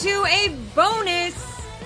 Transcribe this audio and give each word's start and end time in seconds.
To 0.00 0.26
a 0.26 0.54
bonus 0.74 1.34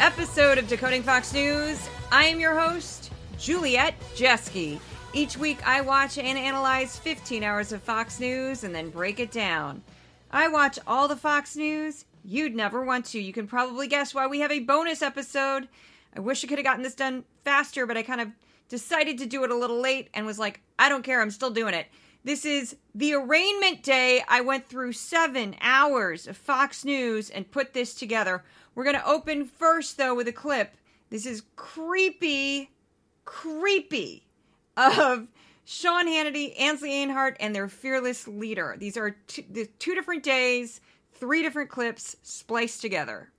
episode 0.00 0.58
of 0.58 0.66
Decoding 0.66 1.04
Fox 1.04 1.32
News. 1.32 1.78
I 2.10 2.24
am 2.24 2.40
your 2.40 2.58
host, 2.58 3.12
Juliette 3.38 3.94
Jeske. 4.16 4.80
Each 5.12 5.36
week, 5.36 5.64
I 5.64 5.80
watch 5.82 6.18
and 6.18 6.36
analyze 6.36 6.98
15 6.98 7.44
hours 7.44 7.70
of 7.70 7.84
Fox 7.84 8.18
News 8.18 8.64
and 8.64 8.74
then 8.74 8.90
break 8.90 9.20
it 9.20 9.30
down. 9.30 9.84
I 10.32 10.48
watch 10.48 10.76
all 10.88 11.06
the 11.06 11.14
Fox 11.14 11.54
News. 11.54 12.04
You'd 12.24 12.56
never 12.56 12.84
want 12.84 13.04
to. 13.06 13.20
You 13.20 13.32
can 13.32 13.46
probably 13.46 13.86
guess 13.86 14.12
why 14.12 14.26
we 14.26 14.40
have 14.40 14.50
a 14.50 14.58
bonus 14.58 15.02
episode. 15.02 15.68
I 16.16 16.18
wish 16.18 16.44
I 16.44 16.48
could 16.48 16.58
have 16.58 16.64
gotten 16.64 16.82
this 16.82 16.96
done 16.96 17.22
faster, 17.44 17.86
but 17.86 17.96
I 17.96 18.02
kind 18.02 18.20
of 18.20 18.28
decided 18.68 19.18
to 19.18 19.26
do 19.26 19.44
it 19.44 19.52
a 19.52 19.56
little 19.56 19.80
late 19.80 20.08
and 20.14 20.26
was 20.26 20.38
like, 20.38 20.60
I 20.80 20.88
don't 20.88 21.04
care, 21.04 21.22
I'm 21.22 21.30
still 21.30 21.50
doing 21.50 21.74
it. 21.74 21.86
This 22.22 22.44
is 22.44 22.76
the 22.94 23.14
arraignment 23.14 23.82
day. 23.82 24.22
I 24.28 24.42
went 24.42 24.68
through 24.68 24.92
seven 24.92 25.56
hours 25.60 26.26
of 26.26 26.36
Fox 26.36 26.84
News 26.84 27.30
and 27.30 27.50
put 27.50 27.72
this 27.72 27.94
together. 27.94 28.44
We're 28.74 28.84
going 28.84 28.96
to 28.96 29.06
open 29.06 29.46
first, 29.46 29.96
though, 29.96 30.14
with 30.14 30.28
a 30.28 30.32
clip. 30.32 30.76
This 31.08 31.24
is 31.24 31.42
creepy, 31.56 32.70
creepy 33.24 34.26
of 34.76 35.28
Sean 35.64 36.06
Hannity, 36.06 36.52
Ainsley 36.58 36.90
Earhardt, 36.90 37.36
and 37.40 37.54
their 37.54 37.68
fearless 37.68 38.28
leader. 38.28 38.76
These 38.78 38.96
are 38.96 39.10
two, 39.26 39.44
the 39.50 39.66
two 39.78 39.94
different 39.94 40.22
days, 40.22 40.80
three 41.14 41.42
different 41.42 41.70
clips 41.70 42.16
spliced 42.22 42.82
together. 42.82 43.30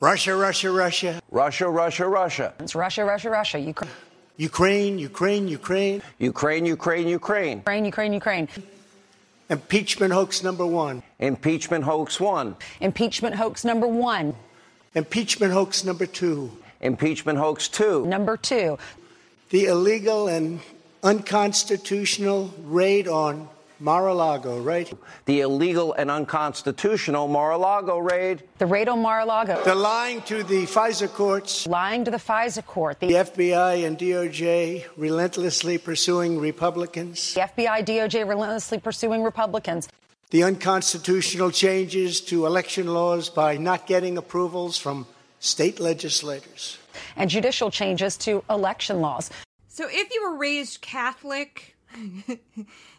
Russia, 0.00 0.36
Russia, 0.36 0.70
Russia. 0.70 1.20
Russia, 1.30 1.68
Russia, 1.68 2.06
Russia. 2.06 2.54
It's 2.60 2.74
Russia, 2.74 3.04
Russia, 3.04 3.30
Russia. 3.30 3.58
Ukraine, 3.58 3.90
Ukraine, 4.38 4.98
Ukraine, 4.98 5.48
Ukraine. 5.48 6.00
Ukraine, 6.20 6.64
Ukraine, 6.64 7.08
Ukraine. 7.08 7.58
Ukraine, 7.58 7.84
Ukraine, 7.84 8.12
Ukraine. 8.12 8.48
Impeachment 9.50 10.12
hoax 10.12 10.44
number 10.44 10.64
one. 10.64 11.02
Impeachment 11.18 11.82
hoax 11.82 12.20
one. 12.20 12.54
Impeachment 12.80 13.34
hoax 13.34 13.64
number 13.64 13.88
one. 13.88 14.36
Impeachment 14.94 15.52
hoax 15.52 15.84
number 15.84 16.06
two. 16.06 16.52
Impeachment 16.80 17.38
hoax 17.38 17.66
two. 17.66 18.06
Number 18.06 18.36
two. 18.36 18.78
The 19.50 19.66
illegal 19.66 20.28
and 20.28 20.60
unconstitutional 21.02 22.54
raid 22.62 23.08
on 23.08 23.48
Mar-a-Lago, 23.80 24.60
right? 24.60 24.92
The 25.26 25.40
illegal 25.40 25.92
and 25.94 26.10
unconstitutional 26.10 27.28
Mar-a-Lago 27.28 27.98
raid. 27.98 28.42
The 28.58 28.66
raid 28.66 28.88
on 28.88 29.00
Mar-a-Lago. 29.02 29.62
The 29.64 29.74
lying 29.74 30.22
to 30.22 30.42
the 30.42 30.64
FISA 30.66 31.12
courts. 31.12 31.66
Lying 31.66 32.04
to 32.04 32.10
the 32.10 32.16
FISA 32.18 32.64
court. 32.66 33.00
The 33.00 33.08
The, 33.08 33.14
FBI 33.14 33.86
and 33.86 33.96
DOJ 33.98 34.84
relentlessly 34.96 35.78
pursuing 35.78 36.38
Republicans. 36.40 37.34
the 37.34 37.40
FBI, 37.42 37.84
DOJ 37.84 38.28
relentlessly 38.28 38.78
pursuing 38.78 39.22
Republicans. 39.22 39.88
The 40.30 40.42
unconstitutional 40.42 41.50
changes 41.50 42.20
to 42.22 42.46
election 42.46 42.88
laws 42.88 43.30
by 43.30 43.56
not 43.56 43.86
getting 43.86 44.18
approvals 44.18 44.76
from 44.76 45.06
state 45.40 45.80
legislators. 45.80 46.78
And 47.16 47.30
judicial 47.30 47.70
changes 47.70 48.16
to 48.18 48.42
election 48.50 49.00
laws. 49.00 49.30
So, 49.68 49.86
if 49.88 50.12
you 50.12 50.22
were 50.28 50.36
raised 50.36 50.80
Catholic, 50.80 51.76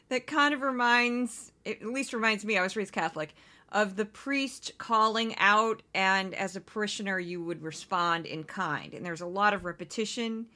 that 0.09 0.27
kind 0.27 0.53
of 0.53 0.61
reminds, 0.61 1.51
at 1.65 1.83
least 1.83 2.13
reminds 2.13 2.43
me, 2.43 2.57
I 2.57 2.63
was 2.63 2.75
raised 2.75 2.91
Catholic, 2.91 3.33
of 3.71 3.95
the 3.95 4.05
priest 4.05 4.71
calling 4.77 5.35
out, 5.37 5.83
and 5.93 6.33
as 6.33 6.55
a 6.55 6.61
parishioner, 6.61 7.19
you 7.19 7.43
would 7.43 7.61
respond 7.61 8.25
in 8.25 8.43
kind. 8.43 8.93
And 8.93 9.05
there's 9.05 9.21
a 9.21 9.27
lot 9.27 9.53
of 9.53 9.63
repetition 9.63 10.47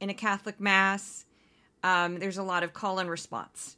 in 0.00 0.10
a 0.10 0.14
Catholic 0.14 0.60
Mass, 0.60 1.24
um, 1.82 2.18
there's 2.18 2.38
a 2.38 2.42
lot 2.42 2.62
of 2.62 2.72
call 2.72 2.98
and 2.98 3.08
response. 3.10 3.76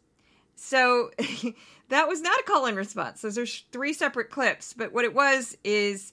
So, 0.57 1.11
that 1.89 2.09
was 2.09 2.21
not 2.21 2.39
a 2.39 2.43
call 2.43 2.67
and 2.67 2.77
response. 2.77 3.23
Those 3.23 3.39
are 3.39 3.47
three 3.47 3.93
separate 3.93 4.31
clips. 4.31 4.73
But 4.73 4.93
what 4.93 5.05
it 5.05 5.15
was 5.15 5.57
is 5.65 6.13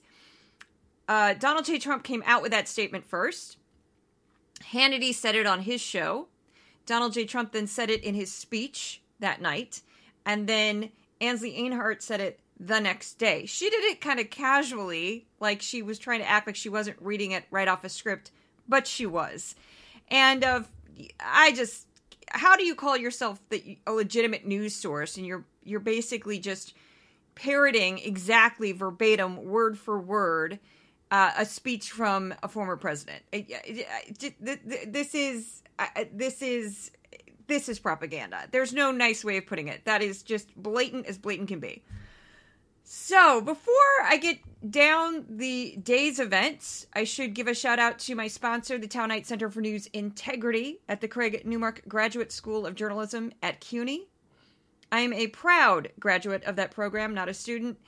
uh, 1.08 1.34
Donald 1.34 1.64
J. 1.64 1.78
Trump 1.78 2.04
came 2.04 2.22
out 2.26 2.42
with 2.42 2.52
that 2.52 2.68
statement 2.68 3.04
first. 3.04 3.56
Hannity 4.72 5.14
said 5.14 5.34
it 5.34 5.46
on 5.46 5.62
his 5.62 5.80
show. 5.80 6.28
Donald 6.86 7.12
J. 7.12 7.24
Trump 7.24 7.52
then 7.52 7.66
said 7.66 7.90
it 7.90 8.02
in 8.02 8.14
his 8.14 8.32
speech 8.32 9.02
that 9.20 9.40
night. 9.40 9.82
And 10.24 10.46
then 10.46 10.90
Ainsley 11.20 11.52
Earhardt 11.52 12.02
said 12.02 12.20
it 12.20 12.40
the 12.60 12.80
next 12.80 13.14
day. 13.14 13.46
She 13.46 13.70
did 13.70 13.84
it 13.84 14.00
kind 14.00 14.20
of 14.20 14.30
casually, 14.30 15.26
like 15.40 15.62
she 15.62 15.82
was 15.82 15.98
trying 15.98 16.20
to 16.20 16.28
act 16.28 16.46
like 16.46 16.56
she 16.56 16.68
wasn't 16.68 16.96
reading 17.00 17.32
it 17.32 17.44
right 17.50 17.68
off 17.68 17.84
a 17.84 17.88
script, 17.88 18.30
but 18.68 18.86
she 18.86 19.06
was. 19.06 19.54
And 20.08 20.44
uh, 20.44 20.62
I 21.24 21.52
just, 21.52 21.86
how 22.30 22.56
do 22.56 22.64
you 22.64 22.74
call 22.74 22.96
yourself 22.96 23.40
the, 23.48 23.78
a 23.86 23.92
legitimate 23.92 24.46
news 24.46 24.74
source? 24.74 25.16
And 25.16 25.26
you're 25.26 25.44
you're 25.62 25.80
basically 25.80 26.38
just 26.38 26.74
parroting 27.34 27.98
exactly 27.98 28.72
verbatim, 28.72 29.44
word 29.44 29.78
for 29.78 29.98
word, 29.98 30.58
uh, 31.10 31.32
a 31.36 31.44
speech 31.44 31.90
from 31.90 32.34
a 32.42 32.48
former 32.48 32.76
president. 32.76 33.22
This 33.30 35.14
is 35.14 35.62
this 36.12 36.42
is 36.42 36.90
this 37.48 37.68
is 37.68 37.78
propaganda. 37.78 38.46
There's 38.50 38.72
no 38.72 38.92
nice 38.92 39.24
way 39.24 39.38
of 39.38 39.46
putting 39.46 39.68
it. 39.68 39.84
That 39.84 40.02
is 40.02 40.22
just 40.22 40.54
blatant 40.56 41.06
as 41.06 41.18
blatant 41.18 41.48
can 41.48 41.60
be. 41.60 41.82
So, 42.84 43.42
before 43.42 43.74
I 44.02 44.16
get 44.16 44.38
down 44.70 45.26
the 45.28 45.76
day's 45.82 46.18
events, 46.18 46.86
I 46.94 47.04
should 47.04 47.34
give 47.34 47.46
a 47.46 47.54
shout 47.54 47.78
out 47.78 47.98
to 48.00 48.14
my 48.14 48.28
sponsor, 48.28 48.78
the 48.78 48.88
Tow-Knight 48.88 49.26
Center 49.26 49.50
for 49.50 49.60
News 49.60 49.88
Integrity 49.92 50.80
at 50.88 51.02
the 51.02 51.08
Craig 51.08 51.42
Newmark 51.44 51.82
Graduate 51.86 52.32
School 52.32 52.64
of 52.64 52.74
Journalism 52.74 53.30
at 53.42 53.60
CUNY. 53.60 54.08
I 54.90 55.00
am 55.00 55.12
a 55.12 55.26
proud 55.26 55.90
graduate 56.00 56.44
of 56.44 56.56
that 56.56 56.70
program, 56.70 57.12
not 57.12 57.28
a 57.28 57.34
student. 57.34 57.78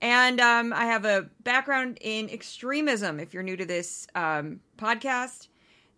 And 0.00 0.40
um, 0.40 0.72
I 0.72 0.86
have 0.86 1.04
a 1.04 1.28
background 1.42 1.98
in 2.00 2.30
extremism 2.30 3.18
if 3.18 3.34
you're 3.34 3.42
new 3.42 3.56
to 3.56 3.64
this 3.64 4.06
um, 4.14 4.60
podcast. 4.78 5.48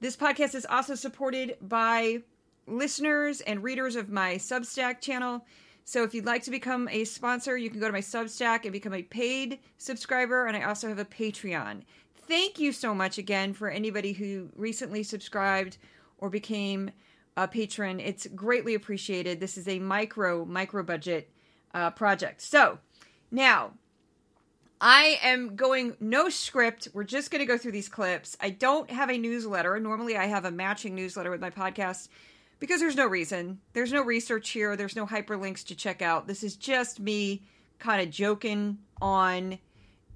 This 0.01 0.17
podcast 0.17 0.55
is 0.55 0.65
also 0.65 0.95
supported 0.95 1.57
by 1.61 2.23
listeners 2.69 3.41
and 3.41 3.63
readers 3.63 3.97
of 3.97 4.11
my 4.11 4.35
Substack 4.35 5.01
channel. 5.01 5.45
So 5.85 6.03
if 6.03 6.15
you'd 6.15 6.27
like 6.27 6.43
to 6.45 6.51
become 6.51 6.89
a 6.89 7.05
sponsor, 7.05 7.57
you 7.57 7.71
can 7.71 7.81
go 7.81 7.87
to 7.87 7.93
my 7.93 8.01
Substack 8.01 8.65
and 8.65 8.73
become 8.73 8.95
a 8.95 9.03
paid 9.03 9.59
subscriber. 9.79 10.47
And 10.47 10.57
I 10.57 10.63
also 10.65 10.89
have 10.89 10.99
a 10.99 11.05
Patreon. 11.05 11.83
Thank 12.27 12.59
you 12.59 12.73
so 12.73 12.95
much 12.95 13.17
again 13.17 13.55
for 13.55 13.71
anybody 13.71 14.13
who 14.13 14.51
recently 14.55 15.03
subscribed 15.03 15.79
or 16.19 16.29
became 16.29 16.91
a 17.39 17.49
patron. 17.49 18.01
It's 18.01 18.27
greatly 18.27 18.75
appreciated. 18.75 19.41
This 19.41 19.57
is 19.57 19.67
a 19.67 19.79
micro, 19.79 20.45
micro 20.45 20.83
budget 20.83 21.31
uh, 21.73 21.91
project. 21.91 22.43
So 22.43 22.79
now 23.31 23.73
I 24.81 25.19
am 25.23 25.57
going 25.57 25.97
no 26.01 26.29
script. 26.29 26.89
We're 26.93 27.05
just 27.05 27.31
going 27.31 27.41
to 27.41 27.47
go 27.47 27.59
through 27.59 27.73
these 27.73 27.89
clips. 27.89 28.37
I 28.41 28.51
don't 28.51 28.91
have 28.91 29.11
a 29.11 29.19
newsletter. 29.19 29.79
Normally, 29.81 30.17
I 30.17 30.27
have 30.27 30.45
a 30.45 30.51
matching 30.51 30.95
newsletter 30.95 31.31
with 31.31 31.41
my 31.41 31.51
podcast 31.51 32.09
because 32.61 32.81
there's 32.81 32.97
no 32.97 33.07
reason. 33.07 33.61
There's 33.73 33.93
no 33.93 34.03
research 34.03 34.51
here. 34.51 34.77
There's 34.77 34.97
no 34.97 35.07
hyperlinks 35.07 35.65
to 35.67 35.75
check 35.75 36.03
out. 36.03 36.27
This 36.27 36.43
is 36.43 36.57
just 36.57 37.01
me 37.01 37.43
kind 37.79 38.03
of 38.03 38.11
joking 38.11 38.79
on. 39.01 39.59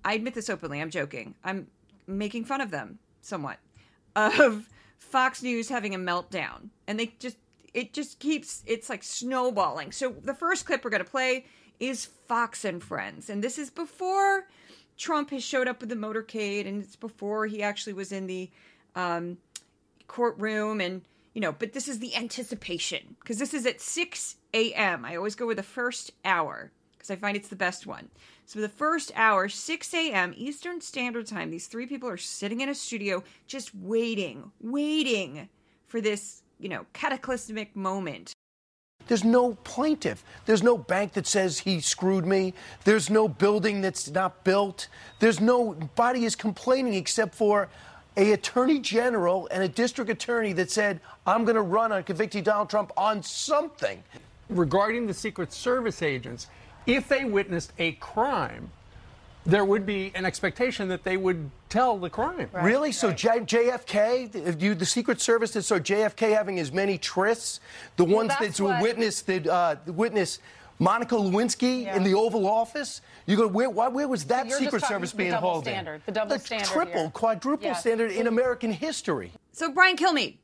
I 0.05 0.15
admit 0.15 0.35
this 0.35 0.50
openly. 0.50 0.81
I'm 0.81 0.91
joking. 0.91 1.35
I'm 1.44 1.69
making 2.06 2.44
fun 2.44 2.61
of 2.61 2.71
them 2.71 2.99
somewhat 3.21 3.59
of 4.17 4.69
Fox 4.99 5.43
News 5.43 5.69
having 5.69 5.94
a 5.94 5.99
meltdown, 5.99 6.69
and 6.87 6.99
they 6.99 7.15
just 7.19 7.37
it 7.75 7.93
just 7.93 8.19
keeps 8.19 8.62
it's 8.67 8.91
like 8.91 9.03
snowballing. 9.03 9.93
So 9.93 10.15
the 10.23 10.35
first 10.35 10.67
clip 10.67 10.85
we're 10.85 10.91
going 10.91 11.05
to 11.05 11.11
play 11.11 11.47
is 11.81 12.06
Fox 12.29 12.65
and 12.65 12.83
Friends, 12.83 13.31
and 13.31 13.43
this 13.43 13.59
is 13.59 13.71
before 13.71 14.47
Trump 14.97 15.31
has 15.31 15.43
showed 15.43 15.69
up 15.69 15.81
with 15.81 15.89
the 15.89 15.97
motorcade, 15.97 16.67
and 16.67 16.83
it's 16.83 16.97
before 16.97 17.47
he 17.47 17.62
actually 17.62 17.93
was 17.93 18.12
in 18.12 18.27
the 18.27 18.50
um, 18.94 19.39
courtroom, 20.06 20.81
and 20.81 21.03
you 21.34 21.40
know. 21.40 21.52
But 21.52 21.73
this 21.73 21.88
is 21.88 21.99
the 21.99 22.14
anticipation 22.17 23.17
because 23.20 23.38
this 23.38 23.55
is 23.55 23.67
at 23.67 23.81
six 23.81 24.37
a.m. 24.55 25.05
I 25.05 25.17
always 25.17 25.34
go 25.34 25.46
with 25.46 25.56
the 25.56 25.62
first 25.62 26.12
hour 26.25 26.70
because 27.02 27.11
I 27.11 27.17
find 27.17 27.37
it's 27.37 27.49
the 27.49 27.56
best 27.56 27.87
one. 27.87 28.08
So 28.46 28.61
the 28.61 28.69
first 28.69 29.11
hour, 29.17 29.49
6 29.49 29.94
a.m. 29.94 30.34
Eastern 30.37 30.81
Standard 30.81 31.26
Time, 31.26 31.50
these 31.50 31.67
three 31.67 31.87
people 31.87 32.08
are 32.08 32.17
sitting 32.17 32.61
in 32.61 32.69
a 32.69 32.75
studio 32.75 33.25
just 33.49 33.75
waiting, 33.75 34.52
waiting 34.61 35.49
for 35.88 36.00
this, 36.00 36.43
you 36.61 36.69
know, 36.69 36.87
cataclysmic 36.93 37.75
moment. 37.75 38.32
There's 39.08 39.25
no 39.25 39.55
plaintiff. 39.64 40.25
There's 40.46 40.62
no 40.62 40.79
bank 40.79 41.14
that 41.14 41.26
says 41.26 41.58
he 41.58 41.81
screwed 41.81 42.25
me. 42.25 42.55
There's 42.84 43.11
no 43.11 43.26
building 43.26 43.81
that's 43.81 44.08
not 44.08 44.44
built. 44.44 44.87
There's 45.19 45.40
nobody 45.40 46.25
is 46.25 46.37
complaining 46.37 46.94
except 46.94 47.34
for 47.34 47.69
a 48.17 48.32
attorney 48.32 48.79
general 48.79 49.49
and 49.50 49.62
a 49.62 49.69
district 49.69 50.11
attorney 50.11 50.53
that 50.55 50.70
said, 50.70 51.00
I'm 51.26 51.44
going 51.44 51.55
to 51.56 51.62
run 51.62 51.93
on 51.93 52.03
convicting 52.05 52.43
Donald 52.43 52.69
Trump 52.70 52.93
on 52.97 53.23
something. 53.23 54.03
regarding 54.50 55.06
the 55.06 55.14
Secret 55.14 55.53
Service 55.53 56.03
agents, 56.03 56.47
if 56.87 57.09
they 57.09 57.25
witnessed 57.25 57.73
a 57.79 57.93
crime, 57.93 58.70
there 59.47 59.64
would 59.64 59.87
be 59.87 60.12
an 60.14 60.25
expectation 60.26 60.88
that 60.88 61.03
they 61.05 61.17
would 61.17 61.50
tell 61.69 61.97
the 61.97 62.11
crime. 62.11 62.49
really? 62.53 62.93
So 62.93 63.12
J- 63.12 63.41
JFK, 63.41 64.35
if 64.35 64.62
you, 64.62 64.75
the 64.75 64.85
Secret 64.87 65.20
Service 65.20 65.53
that 65.53 65.62
saw 65.62 65.79
JFK 65.79 66.37
having 66.37 66.58
as 66.58 66.70
many 66.70 66.99
trysts, 66.99 67.61
the 67.97 68.05
ones 68.05 68.32
that's 68.38 68.58
that 68.58 68.65
what- 68.65 68.82
witnessed 68.82 69.26
that 69.26 69.47
uh, 69.47 69.76
witness 69.87 70.38
Monica 70.82 71.14
Lewinsky 71.14 71.84
Yeah. 71.84 71.96
in 71.96 72.02
the 72.02 72.14
Oval 72.14 72.46
Office. 72.46 73.00
You 73.26 73.37
go, 73.37 73.46
where, 73.46 73.70
why, 73.70 73.88
where 73.88 74.08
was 74.08 74.25
that 74.25 74.46
you're 74.46 74.58
just 74.58 74.64
Secret 74.64 74.81
talking 74.81 74.94
Service 74.96 75.11
the 75.12 75.17
being 75.17 75.31
double 75.31 75.50
hauled 75.50 75.64
standard, 75.64 75.94
in? 75.94 76.02
the 76.06 76.12
double 76.12 76.38
standard 76.40 76.67
triple, 76.69 77.00
here. 77.02 77.11
quadruple 77.11 77.67
Yeah. 77.69 77.75
standard 77.75 78.11
in 78.11 78.26
American 78.26 78.73
history. 78.73 79.32
So 79.52 79.70
Brian 79.70 79.96
Kilmeade, 79.96 80.38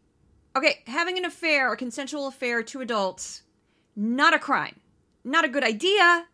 okay, 0.56 0.82
having 0.87 1.19
an 1.19 1.25
affair, 1.25 1.73
a 1.73 1.76
consensual 1.76 2.29
affair, 2.29 2.62
two 2.62 2.81
adults, 2.81 3.43
not 3.96 4.32
a 4.32 4.38
crime, 4.38 4.79
not 5.25 5.44
a 5.44 5.49
good 5.49 5.64
idea, 5.64 6.26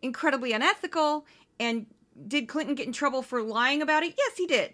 incredibly 0.00 0.52
unethical. 0.52 1.26
And 1.58 1.86
did 2.26 2.48
Clinton 2.48 2.74
get 2.74 2.86
in 2.86 2.92
trouble 2.92 3.20
for 3.22 3.42
lying 3.42 3.82
about 3.82 4.02
it? 4.04 4.14
Yes, 4.16 4.38
he 4.38 4.46
did. 4.46 4.72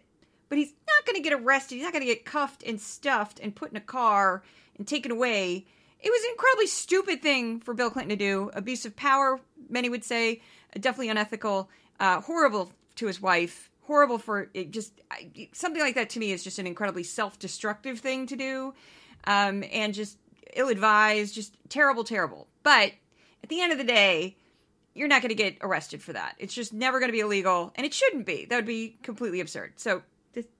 But 0.48 0.58
he's 0.58 0.72
not 0.86 1.04
going 1.04 1.16
to 1.16 1.28
get 1.28 1.32
arrested. 1.32 1.74
He's 1.74 1.82
not 1.84 1.92
going 1.92 2.06
to 2.06 2.12
get 2.12 2.24
cuffed 2.24 2.62
and 2.62 2.80
stuffed 2.80 3.40
and 3.40 3.52
put 3.52 3.72
in 3.72 3.76
a 3.76 3.80
car 3.80 4.44
and 4.78 4.86
taken 4.86 5.10
away. 5.10 5.66
It 6.00 6.10
was 6.10 6.22
an 6.24 6.30
incredibly 6.32 6.66
stupid 6.66 7.22
thing 7.22 7.60
for 7.60 7.74
Bill 7.74 7.90
Clinton 7.90 8.10
to 8.10 8.24
do. 8.24 8.50
Abuse 8.54 8.84
of 8.84 8.94
power, 8.96 9.40
many 9.68 9.88
would 9.88 10.04
say, 10.04 10.42
definitely 10.74 11.08
unethical, 11.08 11.70
uh, 11.98 12.20
horrible 12.20 12.72
to 12.96 13.06
his 13.06 13.20
wife, 13.20 13.70
horrible 13.82 14.18
for 14.18 14.50
it. 14.52 14.70
Just 14.70 15.00
something 15.52 15.82
like 15.82 15.94
that 15.94 16.10
to 16.10 16.18
me 16.18 16.32
is 16.32 16.44
just 16.44 16.58
an 16.58 16.66
incredibly 16.66 17.02
self-destructive 17.02 17.98
thing 18.00 18.26
to 18.26 18.36
do, 18.36 18.74
um, 19.24 19.64
and 19.72 19.94
just 19.94 20.18
ill-advised, 20.54 21.34
just 21.34 21.56
terrible, 21.68 22.04
terrible. 22.04 22.46
But 22.62 22.92
at 23.42 23.48
the 23.48 23.60
end 23.60 23.72
of 23.72 23.78
the 23.78 23.84
day, 23.84 24.36
you're 24.94 25.08
not 25.08 25.22
going 25.22 25.30
to 25.30 25.34
get 25.34 25.58
arrested 25.60 26.02
for 26.02 26.12
that. 26.12 26.36
It's 26.38 26.54
just 26.54 26.72
never 26.72 26.98
going 26.98 27.08
to 27.08 27.12
be 27.12 27.20
illegal, 27.20 27.72
and 27.74 27.84
it 27.84 27.92
shouldn't 27.92 28.26
be. 28.26 28.46
That 28.46 28.56
would 28.56 28.66
be 28.66 28.96
completely 29.02 29.40
absurd. 29.40 29.74
So 29.76 30.02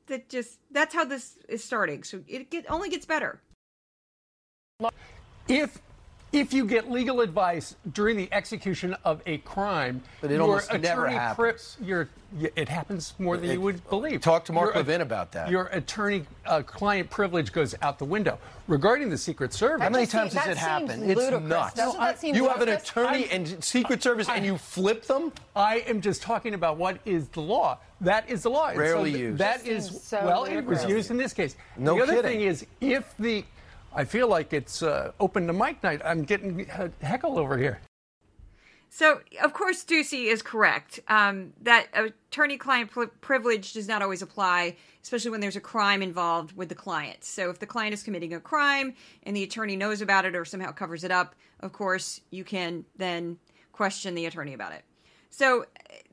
that, 0.06 0.28
just 0.28 0.58
that's 0.70 0.94
how 0.94 1.04
this 1.04 1.38
is 1.48 1.64
starting. 1.64 2.04
So 2.04 2.22
it 2.28 2.50
get, 2.50 2.70
only 2.70 2.88
gets 2.88 3.06
better. 3.06 3.40
If 5.48 5.78
if 6.32 6.52
you 6.52 6.66
get 6.66 6.90
legal 6.90 7.20
advice 7.20 7.76
during 7.92 8.16
the 8.16 8.28
execution 8.32 8.94
of 9.04 9.22
a 9.26 9.38
crime, 9.38 10.02
But 10.20 10.30
it 10.32 10.34
your 10.34 10.42
almost 10.42 10.70
never 10.72 11.06
attorney 11.06 11.14
happens. 11.16 11.76
your, 11.80 12.08
it 12.40 12.68
happens 12.68 13.14
more 13.18 13.36
than 13.38 13.48
It- 13.48 13.52
you 13.54 13.60
would 13.62 13.88
believe. 13.88 14.20
Talk 14.20 14.44
to 14.46 14.52
Mark 14.52 14.74
Your- 14.74 14.82
Levin 14.82 15.00
about 15.00 15.32
that. 15.32 15.48
Your 15.48 15.66
attorney-client 15.66 17.06
uh, 17.06 17.14
privilege 17.14 17.52
goes 17.52 17.74
out 17.80 17.98
the 17.98 18.04
window. 18.04 18.38
Regarding 18.66 19.08
the 19.08 19.16
Secret 19.16 19.54
Service, 19.54 19.82
How 19.84 19.88
many 19.88 20.04
times 20.04 20.32
seems- 20.32 20.44
has 20.44 20.56
it 20.58 20.60
that 20.60 20.78
seems 20.78 20.90
happened? 20.90 21.10
It's 21.10 21.18
ludicrous. 21.20 21.48
nuts. 21.48 21.74
Doesn't 21.74 22.00
that 22.00 22.18
seem 22.20 22.34
you 22.34 22.48
have 22.48 22.60
an 22.60 22.68
ludicrous? 22.68 22.90
attorney 22.90 23.28
and 23.30 23.64
Secret 23.64 24.02
Service 24.02 24.28
and 24.28 24.44
you 24.44 24.58
flip 24.58 25.04
them? 25.06 25.32
I 25.54 25.76
am 25.86 26.00
just 26.02 26.22
talking 26.22 26.52
about 26.54 26.76
what 26.76 26.98
is 27.06 27.28
the 27.28 27.40
law. 27.40 27.78
That 28.00 28.28
is 28.28 28.42
the 28.42 28.50
law. 28.50 28.66
And 28.68 28.78
Rarely 28.78 29.12
th- 29.12 29.22
used. 29.22 29.38
That 29.38 29.64
Just 29.64 30.08
so 30.08 30.22
well, 30.26 30.44
it 30.44 30.66
was 30.66 30.84
used 30.84 31.10
in 31.12 31.16
this 31.16 31.32
case. 31.32 31.56
No 31.78 31.96
the 31.96 32.02
other 32.02 32.14
kidding. 32.16 32.30
thing 32.32 32.40
is, 32.42 32.66
if 32.80 33.14
the, 33.18 33.44
I 33.96 34.04
feel 34.04 34.28
like 34.28 34.52
it's 34.52 34.82
uh, 34.82 35.12
open 35.18 35.46
to 35.46 35.54
mic 35.54 35.82
night. 35.82 36.02
I'm 36.04 36.22
getting 36.22 36.70
uh, 36.70 36.90
heckled 37.00 37.38
over 37.38 37.56
here. 37.56 37.80
So, 38.90 39.20
of 39.42 39.52
course, 39.52 39.84
Doocy 39.84 40.26
is 40.26 40.42
correct. 40.42 41.00
Um, 41.08 41.54
that 41.62 41.88
attorney-client 41.94 42.90
privilege 43.20 43.72
does 43.72 43.88
not 43.88 44.02
always 44.02 44.22
apply, 44.22 44.76
especially 45.02 45.30
when 45.30 45.40
there's 45.40 45.56
a 45.56 45.60
crime 45.60 46.02
involved 46.02 46.56
with 46.56 46.68
the 46.68 46.74
client. 46.74 47.24
So, 47.24 47.50
if 47.50 47.58
the 47.58 47.66
client 47.66 47.94
is 47.94 48.02
committing 48.02 48.34
a 48.34 48.40
crime 48.40 48.94
and 49.24 49.34
the 49.34 49.42
attorney 49.42 49.76
knows 49.76 50.02
about 50.02 50.24
it 50.24 50.36
or 50.36 50.44
somehow 50.44 50.72
covers 50.72 51.02
it 51.02 51.10
up, 51.10 51.34
of 51.60 51.72
course, 51.72 52.20
you 52.30 52.44
can 52.44 52.84
then 52.96 53.38
question 53.72 54.14
the 54.14 54.26
attorney 54.26 54.54
about 54.54 54.72
it. 54.72 54.84
So, 55.30 55.66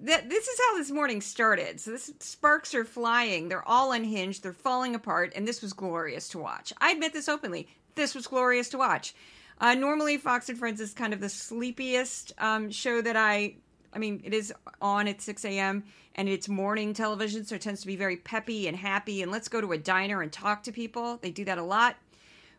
th- 0.05 0.23
this 0.27 0.47
is 0.47 0.59
how 0.59 0.77
this 0.77 0.91
morning 0.91 1.21
started. 1.21 1.79
So, 1.79 1.91
this 1.91 2.11
sparks 2.19 2.73
are 2.75 2.85
flying. 2.85 3.49
They're 3.49 3.67
all 3.67 3.91
unhinged. 3.91 4.43
They're 4.43 4.53
falling 4.53 4.95
apart, 4.95 5.33
and 5.35 5.47
this 5.47 5.61
was 5.61 5.73
glorious 5.73 6.27
to 6.29 6.39
watch. 6.39 6.73
I 6.79 6.91
admit 6.91 7.13
this 7.13 7.29
openly. 7.29 7.67
This 7.95 8.15
was 8.15 8.27
glorious 8.27 8.69
to 8.69 8.77
watch. 8.77 9.13
Uh, 9.59 9.75
normally, 9.75 10.17
Fox 10.17 10.49
and 10.49 10.57
Friends 10.57 10.81
is 10.81 10.93
kind 10.93 11.13
of 11.13 11.19
the 11.19 11.29
sleepiest 11.29 12.33
um, 12.37 12.69
show 12.69 13.01
that 13.01 13.15
I. 13.15 13.55
I 13.95 13.99
mean, 13.99 14.21
it 14.23 14.33
is 14.33 14.51
on 14.81 15.07
at 15.07 15.21
6 15.21 15.45
a.m. 15.45 15.83
and 16.15 16.27
it's 16.27 16.49
morning 16.49 16.95
television, 16.95 17.45
so 17.45 17.55
it 17.55 17.61
tends 17.61 17.81
to 17.81 17.87
be 17.87 17.95
very 17.95 18.17
peppy 18.17 18.67
and 18.67 18.75
happy. 18.75 19.21
And 19.21 19.31
let's 19.31 19.47
go 19.47 19.61
to 19.61 19.71
a 19.71 19.77
diner 19.77 20.23
and 20.23 20.31
talk 20.31 20.63
to 20.63 20.71
people. 20.71 21.19
They 21.21 21.29
do 21.29 21.45
that 21.45 21.59
a 21.59 21.63
lot. 21.63 21.95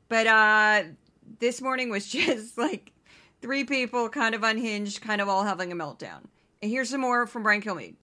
But 0.09 0.29
uh, 0.29 0.83
this 1.41 1.61
morning 1.61 1.91
was 1.91 2.07
just 2.09 2.57
like 2.57 2.93
three 3.43 3.65
people 3.65 4.09
kind 4.09 4.35
of 4.35 4.43
unhinged, 4.43 5.01
kind 5.01 5.21
of 5.21 5.29
all 5.29 5.43
having 5.43 5.73
a 5.73 5.77
meltdown. 5.77 6.23
And 6.65 6.71
here's 6.73 6.89
some 6.89 7.03
more 7.03 7.27
from 7.27 7.43
Brian 7.43 7.61
Kilmeade. 7.61 7.97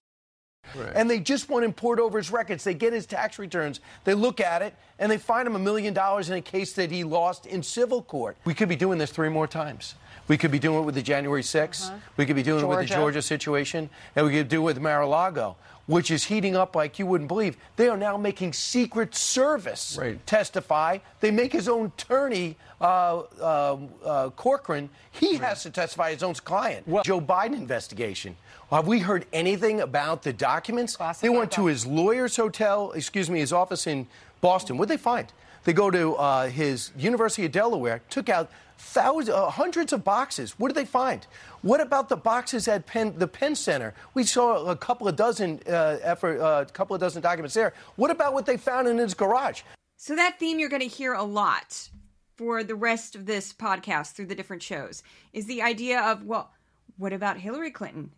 And 0.94 1.10
they 1.10 1.18
just 1.18 1.48
want 1.50 1.66
to 1.66 1.72
port 1.72 1.98
over 1.98 2.16
his 2.16 2.30
records. 2.30 2.62
They 2.62 2.74
get 2.74 2.92
his 2.92 3.06
tax 3.06 3.36
returns, 3.36 3.80
they 4.04 4.14
look 4.14 4.38
at 4.40 4.62
it, 4.62 4.72
and 5.00 5.10
they 5.10 5.18
find 5.18 5.48
him 5.48 5.56
a 5.56 5.58
million 5.58 5.92
dollars 5.92 6.30
in 6.30 6.36
a 6.36 6.40
case 6.40 6.72
that 6.74 6.92
he 6.92 7.02
lost 7.02 7.44
in 7.46 7.64
civil 7.64 8.02
court. 8.02 8.36
We 8.44 8.54
could 8.54 8.68
be 8.68 8.76
doing 8.76 8.98
this 8.98 9.10
three 9.10 9.30
more 9.30 9.48
times. 9.48 9.96
We 10.28 10.38
could 10.38 10.52
be 10.52 10.60
doing 10.60 10.78
it 10.78 10.86
with 10.86 10.94
the 10.94 11.02
January 11.02 11.42
6th. 11.42 11.90
We 12.16 12.24
could 12.24 12.36
be 12.36 12.44
doing 12.44 12.62
it 12.62 12.68
with 12.68 12.78
the 12.78 12.84
Georgia. 12.84 13.00
Georgia 13.00 13.22
situation. 13.22 13.90
And 14.14 14.24
we 14.26 14.32
could 14.32 14.48
do 14.48 14.58
it 14.60 14.64
with 14.64 14.80
Mar-a-Lago, 14.80 15.56
which 15.86 16.12
is 16.12 16.22
heating 16.22 16.54
up 16.54 16.76
like 16.76 17.00
you 17.00 17.06
wouldn't 17.06 17.26
believe. 17.26 17.56
They 17.74 17.88
are 17.88 17.96
now 17.96 18.16
making 18.16 18.52
Secret 18.52 19.16
Service 19.16 19.98
Right. 20.00 20.24
testify. 20.24 20.98
They 21.18 21.32
make 21.32 21.52
his 21.52 21.68
own 21.68 21.86
attorney, 21.86 22.56
uh, 22.80 23.22
uh, 23.40 23.76
uh, 24.04 24.30
Corcoran, 24.30 24.90
he 25.10 25.36
has 25.36 25.64
to 25.64 25.70
testify 25.70 26.12
his 26.12 26.22
own 26.22 26.34
client. 26.34 26.86
Joe 27.04 27.20
Biden 27.20 27.54
investigation. 27.54 28.36
Have 28.72 28.86
we 28.86 29.00
heard 29.00 29.26
anything 29.34 29.82
about 29.82 30.22
the 30.22 30.32
documents? 30.32 30.96
Classified 30.96 31.30
they 31.30 31.36
went 31.36 31.52
to 31.52 31.66
his 31.66 31.84
lawyer's 31.84 32.36
hotel, 32.36 32.92
excuse 32.92 33.28
me, 33.28 33.40
his 33.40 33.52
office 33.52 33.86
in 33.86 34.06
Boston. 34.40 34.78
What 34.78 34.88
did 34.88 34.98
they 34.98 35.02
find? 35.02 35.30
They 35.64 35.74
go 35.74 35.90
to 35.90 36.14
uh, 36.14 36.48
his 36.48 36.90
University 36.96 37.44
of 37.44 37.52
Delaware, 37.52 38.00
took 38.08 38.30
out 38.30 38.50
thousands, 38.78 39.28
uh, 39.28 39.50
hundreds 39.50 39.92
of 39.92 40.04
boxes. 40.04 40.58
What 40.58 40.68
did 40.68 40.74
they 40.74 40.86
find? 40.86 41.26
What 41.60 41.82
about 41.82 42.08
the 42.08 42.16
boxes 42.16 42.66
at 42.66 42.86
Penn, 42.86 43.12
the 43.18 43.28
Penn 43.28 43.54
Center? 43.56 43.92
We 44.14 44.24
saw 44.24 44.64
a 44.64 44.74
couple 44.74 45.06
of 45.06 45.16
dozen 45.16 45.60
uh, 45.68 45.98
effort, 46.02 46.40
uh, 46.40 46.64
couple 46.72 46.94
of 46.94 47.00
dozen 47.00 47.20
documents 47.20 47.52
there. 47.52 47.74
What 47.96 48.10
about 48.10 48.32
what 48.32 48.46
they 48.46 48.56
found 48.56 48.88
in 48.88 48.96
his 48.96 49.12
garage? 49.12 49.60
So 49.98 50.16
that 50.16 50.38
theme 50.38 50.58
you're 50.58 50.70
going 50.70 50.80
to 50.80 50.88
hear 50.88 51.12
a 51.12 51.24
lot 51.24 51.90
for 52.38 52.64
the 52.64 52.74
rest 52.74 53.16
of 53.16 53.26
this 53.26 53.52
podcast 53.52 54.12
through 54.12 54.26
the 54.26 54.34
different 54.34 54.62
shows 54.62 55.02
is 55.34 55.44
the 55.44 55.60
idea 55.60 56.00
of 56.00 56.24
well, 56.24 56.52
what 56.96 57.12
about 57.12 57.36
Hillary 57.36 57.70
Clinton? 57.70 58.12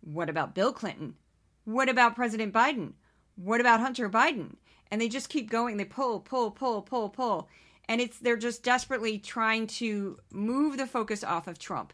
What 0.00 0.28
about 0.28 0.54
Bill 0.54 0.72
Clinton? 0.72 1.14
What 1.64 1.88
about 1.88 2.16
President 2.16 2.52
Biden? 2.52 2.94
What 3.36 3.60
about 3.60 3.80
Hunter 3.80 4.10
Biden? 4.10 4.56
And 4.90 5.00
they 5.00 5.08
just 5.08 5.28
keep 5.28 5.48
going. 5.50 5.76
They 5.76 5.84
pull, 5.84 6.20
pull, 6.20 6.50
pull, 6.50 6.82
pull, 6.82 7.08
pull, 7.08 7.48
and 7.88 8.00
it's 8.00 8.18
they're 8.18 8.36
just 8.36 8.62
desperately 8.62 9.18
trying 9.18 9.66
to 9.68 10.18
move 10.30 10.76
the 10.76 10.86
focus 10.86 11.24
off 11.24 11.46
of 11.46 11.58
Trump. 11.58 11.92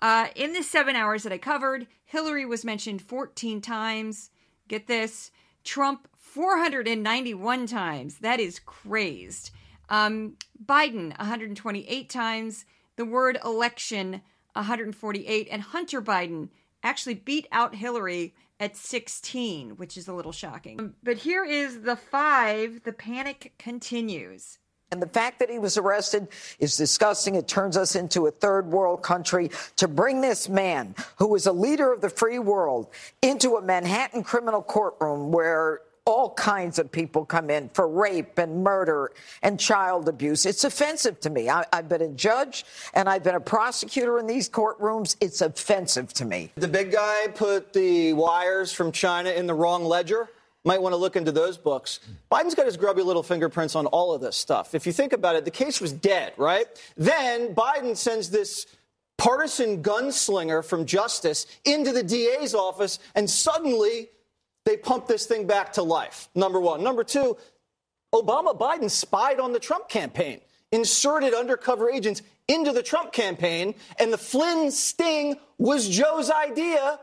Uh, 0.00 0.28
in 0.34 0.52
the 0.52 0.62
seven 0.62 0.96
hours 0.96 1.24
that 1.24 1.32
I 1.32 1.38
covered, 1.38 1.86
Hillary 2.04 2.46
was 2.46 2.64
mentioned 2.64 3.02
14 3.02 3.60
times. 3.60 4.30
Get 4.68 4.86
this, 4.86 5.30
Trump 5.64 6.08
491 6.16 7.66
times. 7.66 8.18
That 8.18 8.40
is 8.40 8.60
crazed. 8.60 9.50
Um, 9.88 10.36
Biden 10.64 11.18
128 11.18 12.08
times. 12.08 12.64
The 12.96 13.04
word 13.04 13.38
election 13.44 14.22
148, 14.54 15.48
and 15.50 15.62
Hunter 15.62 16.02
Biden 16.02 16.48
actually 16.82 17.14
beat 17.14 17.46
out 17.52 17.74
Hillary 17.74 18.34
at 18.60 18.76
16, 18.76 19.70
which 19.70 19.96
is 19.96 20.08
a 20.08 20.12
little 20.12 20.32
shocking. 20.32 20.80
Um, 20.80 20.94
but 21.02 21.18
here 21.18 21.44
is 21.44 21.82
the 21.82 21.96
five. 21.96 22.82
The 22.84 22.92
panic 22.92 23.52
continues. 23.58 24.58
And 24.90 25.02
the 25.02 25.06
fact 25.06 25.38
that 25.40 25.50
he 25.50 25.58
was 25.58 25.76
arrested 25.76 26.28
is 26.58 26.76
disgusting. 26.76 27.34
It 27.34 27.46
turns 27.46 27.76
us 27.76 27.94
into 27.94 28.26
a 28.26 28.30
third 28.30 28.66
world 28.66 29.02
country 29.02 29.50
to 29.76 29.86
bring 29.86 30.22
this 30.22 30.48
man, 30.48 30.94
who 31.18 31.34
is 31.34 31.46
a 31.46 31.52
leader 31.52 31.92
of 31.92 32.00
the 32.00 32.08
free 32.08 32.38
world, 32.38 32.88
into 33.20 33.56
a 33.56 33.62
Manhattan 33.62 34.22
criminal 34.22 34.62
courtroom 34.62 35.30
where 35.30 35.82
all 36.08 36.30
kinds 36.30 36.78
of 36.78 36.90
people 36.90 37.26
come 37.26 37.50
in 37.50 37.68
for 37.68 37.86
rape 37.86 38.38
and 38.38 38.64
murder 38.64 39.12
and 39.42 39.60
child 39.60 40.08
abuse. 40.08 40.46
It's 40.46 40.64
offensive 40.64 41.20
to 41.20 41.28
me. 41.28 41.50
I, 41.50 41.66
I've 41.70 41.86
been 41.86 42.00
a 42.00 42.08
judge 42.08 42.64
and 42.94 43.10
I've 43.10 43.22
been 43.22 43.34
a 43.34 43.40
prosecutor 43.40 44.18
in 44.18 44.26
these 44.26 44.48
courtrooms. 44.48 45.16
It's 45.20 45.42
offensive 45.42 46.14
to 46.14 46.24
me. 46.24 46.50
The 46.54 46.66
big 46.66 46.92
guy 46.92 47.26
put 47.34 47.74
the 47.74 48.14
wires 48.14 48.72
from 48.72 48.90
China 48.90 49.28
in 49.28 49.46
the 49.46 49.52
wrong 49.52 49.84
ledger. 49.84 50.30
Might 50.64 50.80
want 50.80 50.94
to 50.94 50.96
look 50.96 51.14
into 51.14 51.30
those 51.30 51.58
books. 51.58 52.00
Biden's 52.32 52.54
got 52.54 52.64
his 52.64 52.78
grubby 52.78 53.02
little 53.02 53.22
fingerprints 53.22 53.76
on 53.76 53.84
all 53.86 54.14
of 54.14 54.22
this 54.22 54.34
stuff. 54.34 54.74
If 54.74 54.86
you 54.86 54.92
think 54.92 55.12
about 55.12 55.36
it, 55.36 55.44
the 55.44 55.50
case 55.50 55.78
was 55.78 55.92
dead, 55.92 56.32
right? 56.38 56.66
Then 56.96 57.54
Biden 57.54 57.94
sends 57.94 58.30
this 58.30 58.64
partisan 59.18 59.82
gunslinger 59.82 60.64
from 60.64 60.86
justice 60.86 61.46
into 61.66 61.92
the 61.92 62.02
DA's 62.02 62.54
office, 62.54 62.98
and 63.14 63.28
suddenly 63.28 64.08
they 64.68 64.76
pump 64.76 65.06
this 65.06 65.24
thing 65.26 65.46
back 65.46 65.72
to 65.72 65.82
life. 65.82 66.28
Number 66.34 66.60
one. 66.60 66.82
Number 66.84 67.02
two, 67.02 67.36
Obama 68.14 68.56
Biden 68.56 68.90
spied 68.90 69.40
on 69.40 69.52
the 69.52 69.58
Trump 69.58 69.88
campaign, 69.88 70.40
inserted 70.70 71.32
undercover 71.32 71.90
agents 71.90 72.22
into 72.48 72.72
the 72.72 72.82
Trump 72.82 73.12
campaign, 73.12 73.74
and 73.98 74.12
the 74.12 74.18
Flynn 74.18 74.70
sting 74.70 75.36
was 75.58 75.88
Joe's 75.88 76.30
idea. 76.30 77.00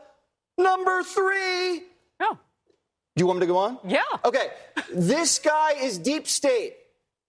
Number 0.56 1.02
three. 1.02 1.82
No. 2.20 2.38
Do 3.16 3.22
you 3.22 3.26
want 3.26 3.40
me 3.40 3.46
to 3.46 3.52
go 3.52 3.58
on? 3.58 3.78
Yeah. 3.84 4.02
Okay. 4.24 4.48
This 4.92 5.38
guy 5.38 5.72
is 5.72 5.98
deep 5.98 6.28
state. 6.28 6.74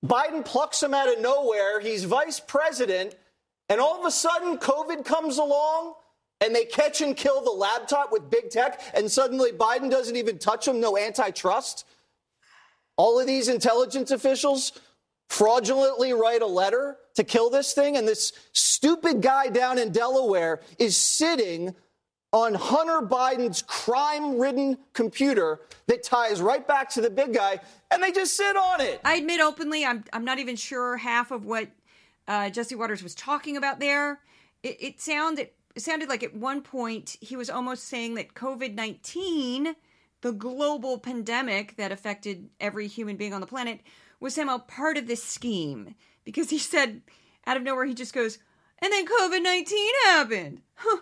Biden 0.06 0.46
plucks 0.46 0.84
him 0.84 0.94
out 0.94 1.12
of 1.12 1.20
nowhere. 1.20 1.80
He's 1.80 2.04
vice 2.04 2.40
president. 2.40 3.16
And 3.70 3.82
all 3.82 4.00
of 4.00 4.06
a 4.06 4.12
sudden, 4.12 4.58
COVID 4.58 5.04
comes 5.04 5.38
along 5.40 5.96
and 6.42 6.54
they 6.54 6.66
catch 6.66 7.02
and 7.02 7.16
kill 7.16 7.42
the 7.42 7.52
laptop 7.52 8.12
with 8.12 8.30
big 8.30 8.50
tech, 8.50 8.82
and 8.94 9.12
suddenly 9.12 9.52
Biden 9.52 9.90
doesn't 9.90 10.16
even 10.16 10.38
touch 10.38 10.66
them, 10.66 10.80
no 10.80 10.98
antitrust. 10.98 11.86
All 12.96 13.20
of 13.20 13.28
these 13.28 13.48
intelligence 13.48 14.12
officials 14.12 14.74
fraudulently 15.30 16.14
write 16.14 16.42
a 16.42 16.48
letter 16.48 16.98
to 17.16 17.24
kill 17.24 17.50
this 17.50 17.74
thing, 17.74 17.98
and 17.98 18.08
this 18.08 18.34
stupid 18.54 19.22
guy 19.22 19.48
down 19.48 19.78
in 19.78 19.92
Delaware 19.92 20.62
is 20.78 20.96
sitting 20.96 21.76
on 22.34 22.54
Hunter 22.54 23.02
Biden's 23.02 23.62
crime 23.62 24.38
ridden 24.38 24.78
computer 24.94 25.62
that 25.88 26.04
ties 26.04 26.42
right 26.42 26.68
back 26.68 26.90
to 26.92 27.02
the 27.02 27.10
big 27.10 27.34
guy, 27.34 27.60
and 27.90 28.04
they 28.04 28.12
just 28.12 28.36
sit 28.36 28.56
on 28.56 28.82
it. 28.82 29.02
I 29.04 29.16
admit 29.16 29.42
openly, 29.42 29.86
I'm, 29.86 30.04
I'm 30.14 30.26
not 30.26 30.38
even 30.38 30.56
sure 30.56 30.98
half 30.98 31.32
of 31.32 31.46
what 31.46 31.70
uh, 32.28 32.50
Jesse 32.50 32.76
Watters 32.76 33.02
was 33.02 33.16
talking 33.16 33.58
about 33.58 33.80
there. 33.80 34.20
It, 34.62 34.78
it 34.80 35.02
sounded 35.02 35.50
sounded 35.82 36.10
like 36.10 36.24
at 36.24 36.36
one 36.36 36.62
point 36.62 37.18
he 37.22 37.36
was 37.36 37.50
almost 37.50 37.86
saying 37.86 38.16
that 38.16 38.34
COVID 38.34 38.74
nineteen, 38.74 39.76
the 40.22 40.32
global 40.32 40.98
pandemic 40.98 41.76
that 41.78 41.92
affected 41.92 42.50
every 42.60 42.88
human 42.88 43.18
being 43.18 43.34
on 43.34 43.42
the 43.42 43.48
planet, 43.48 43.82
was 44.20 44.36
somehow 44.36 44.58
part 44.58 44.98
of 44.98 45.08
this 45.08 45.24
scheme 45.24 45.96
because 46.24 46.50
he 46.50 46.58
said 46.58 47.02
out 47.46 47.58
of 47.58 47.64
nowhere 47.64 47.86
he 47.86 47.94
just 47.94 48.14
goes, 48.14 48.40
and 48.80 48.92
then 48.92 49.06
COVID 49.06 49.44
nineteen 49.44 49.94
happened. 50.06 50.62
Huh, 50.76 51.02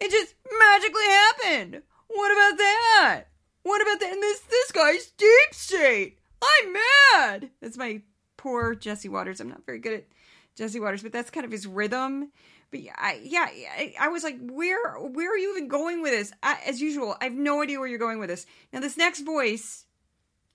it 0.00 0.10
just 0.10 0.34
magically 0.58 1.04
happened. 1.04 1.82
What 2.08 2.32
about 2.32 2.58
that? 2.58 3.24
What 3.62 3.82
about 3.82 4.00
that? 4.00 4.12
And 4.12 4.22
this 4.22 4.40
this 4.40 4.72
guy's 4.72 5.06
deep 5.06 5.52
state. 5.52 6.18
I'm 6.42 6.72
mad. 6.72 7.50
That's 7.60 7.78
my 7.78 8.02
poor 8.36 8.74
Jesse 8.74 9.08
Watters. 9.08 9.40
I'm 9.40 9.48
not 9.48 9.64
very 9.64 9.78
good 9.78 9.94
at 9.94 10.04
Jesse 10.54 10.80
Watters, 10.80 11.02
but 11.02 11.12
that's 11.12 11.30
kind 11.30 11.46
of 11.46 11.52
his 11.52 11.66
rhythm. 11.66 12.30
But 12.74 12.82
yeah, 12.82 12.96
I, 12.98 13.20
yeah, 13.22 13.46
I, 13.46 13.94
I 14.00 14.08
was 14.08 14.24
like, 14.24 14.36
where, 14.40 14.94
where 14.98 15.32
are 15.32 15.36
you 15.36 15.52
even 15.52 15.68
going 15.68 16.02
with 16.02 16.10
this? 16.10 16.32
I, 16.42 16.58
as 16.66 16.82
usual, 16.82 17.16
I 17.20 17.24
have 17.26 17.32
no 17.32 17.62
idea 17.62 17.78
where 17.78 17.86
you're 17.86 18.00
going 18.00 18.18
with 18.18 18.30
this. 18.30 18.46
Now, 18.72 18.80
this 18.80 18.96
next 18.96 19.20
voice 19.20 19.84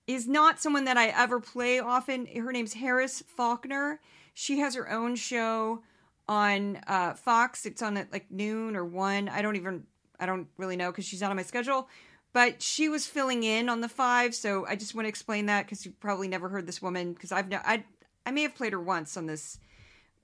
is 0.06 0.28
not 0.28 0.60
someone 0.60 0.84
that 0.84 0.98
I 0.98 1.06
ever 1.06 1.40
play 1.40 1.78
often. 1.78 2.26
Her 2.26 2.52
name's 2.52 2.74
Harris 2.74 3.22
Faulkner. 3.26 4.00
She 4.34 4.58
has 4.58 4.74
her 4.74 4.90
own 4.90 5.16
show 5.16 5.80
on 6.28 6.80
uh, 6.86 7.14
Fox. 7.14 7.64
It's 7.64 7.80
on 7.80 7.96
at 7.96 8.12
like 8.12 8.30
noon 8.30 8.76
or 8.76 8.84
one. 8.84 9.30
I 9.30 9.40
don't 9.40 9.56
even, 9.56 9.84
I 10.20 10.26
don't 10.26 10.48
really 10.58 10.76
know 10.76 10.90
because 10.90 11.06
she's 11.06 11.22
not 11.22 11.30
on 11.30 11.36
my 11.36 11.42
schedule. 11.42 11.88
But 12.34 12.60
she 12.60 12.90
was 12.90 13.06
filling 13.06 13.44
in 13.44 13.70
on 13.70 13.80
the 13.80 13.88
five, 13.88 14.34
so 14.34 14.66
I 14.66 14.76
just 14.76 14.94
want 14.94 15.06
to 15.06 15.08
explain 15.08 15.46
that 15.46 15.64
because 15.64 15.86
you 15.86 15.92
probably 15.92 16.28
never 16.28 16.50
heard 16.50 16.66
this 16.66 16.82
woman 16.82 17.14
because 17.14 17.32
I've 17.32 17.48
no, 17.48 17.60
I, 17.64 17.82
I 18.26 18.30
may 18.30 18.42
have 18.42 18.54
played 18.54 18.74
her 18.74 18.80
once 18.80 19.16
on 19.16 19.24
this 19.24 19.58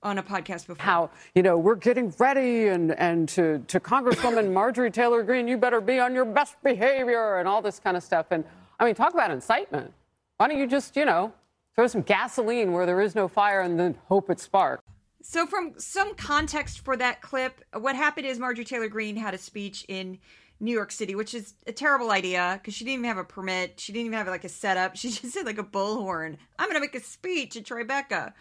on 0.03 0.17
a 0.17 0.23
podcast 0.23 0.67
before. 0.67 0.83
How, 0.83 1.09
you 1.35 1.43
know, 1.43 1.57
we're 1.57 1.75
getting 1.75 2.13
ready 2.17 2.67
and, 2.67 2.91
and 2.99 3.27
to, 3.29 3.59
to 3.67 3.79
Congresswoman 3.79 4.53
Marjorie 4.53 4.91
Taylor 4.91 5.23
Greene, 5.23 5.47
you 5.47 5.57
better 5.57 5.81
be 5.81 5.99
on 5.99 6.13
your 6.13 6.25
best 6.25 6.55
behavior 6.63 7.37
and 7.37 7.47
all 7.47 7.61
this 7.61 7.79
kind 7.79 7.97
of 7.97 8.03
stuff. 8.03 8.27
And 8.31 8.43
I 8.79 8.85
mean, 8.85 8.95
talk 8.95 9.13
about 9.13 9.31
incitement. 9.31 9.91
Why 10.37 10.47
don't 10.47 10.59
you 10.59 10.67
just, 10.67 10.95
you 10.95 11.05
know, 11.05 11.33
throw 11.75 11.87
some 11.87 12.01
gasoline 12.01 12.71
where 12.73 12.85
there 12.85 13.01
is 13.01 13.15
no 13.15 13.27
fire 13.27 13.61
and 13.61 13.79
then 13.79 13.97
hope 14.07 14.29
it 14.29 14.39
sparks? 14.39 14.83
So, 15.23 15.45
from 15.45 15.73
some 15.77 16.15
context 16.15 16.85
for 16.85 16.95
that 16.95 17.21
clip, 17.21 17.61
what 17.73 17.95
happened 17.95 18.27
is 18.27 18.39
Marjorie 18.39 18.63
Taylor 18.63 18.87
Greene 18.87 19.17
had 19.17 19.33
a 19.33 19.37
speech 19.37 19.83
in 19.89 20.19
New 20.59 20.71
York 20.71 20.91
City, 20.91 21.15
which 21.15 21.33
is 21.33 21.53
a 21.65 21.71
terrible 21.71 22.11
idea 22.11 22.59
because 22.61 22.73
she 22.73 22.85
didn't 22.85 22.99
even 22.99 23.05
have 23.05 23.17
a 23.17 23.23
permit. 23.23 23.79
She 23.79 23.91
didn't 23.91 24.07
even 24.07 24.17
have 24.17 24.27
like 24.27 24.43
a 24.43 24.49
setup. 24.49 24.95
She 24.97 25.09
just 25.09 25.35
had 25.35 25.45
like 25.45 25.57
a 25.57 25.63
bullhorn. 25.63 26.37
I'm 26.57 26.69
going 26.69 26.75
to 26.75 26.79
make 26.79 26.95
a 26.95 27.03
speech 27.03 27.57
at 27.57 27.63
Tribeca. 27.63 28.33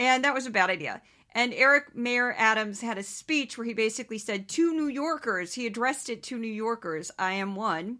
And 0.00 0.24
that 0.24 0.34
was 0.34 0.46
a 0.46 0.50
bad 0.50 0.70
idea. 0.70 1.02
And 1.32 1.52
Eric 1.52 1.94
Mayer 1.94 2.34
Adams 2.36 2.80
had 2.80 2.96
a 2.96 3.02
speech 3.02 3.56
where 3.56 3.66
he 3.66 3.74
basically 3.74 4.18
said 4.18 4.48
to 4.48 4.72
New 4.72 4.88
Yorkers, 4.88 5.54
he 5.54 5.66
addressed 5.66 6.08
it 6.08 6.22
to 6.24 6.38
New 6.38 6.48
Yorkers, 6.48 7.10
I 7.18 7.34
am 7.34 7.54
one, 7.54 7.98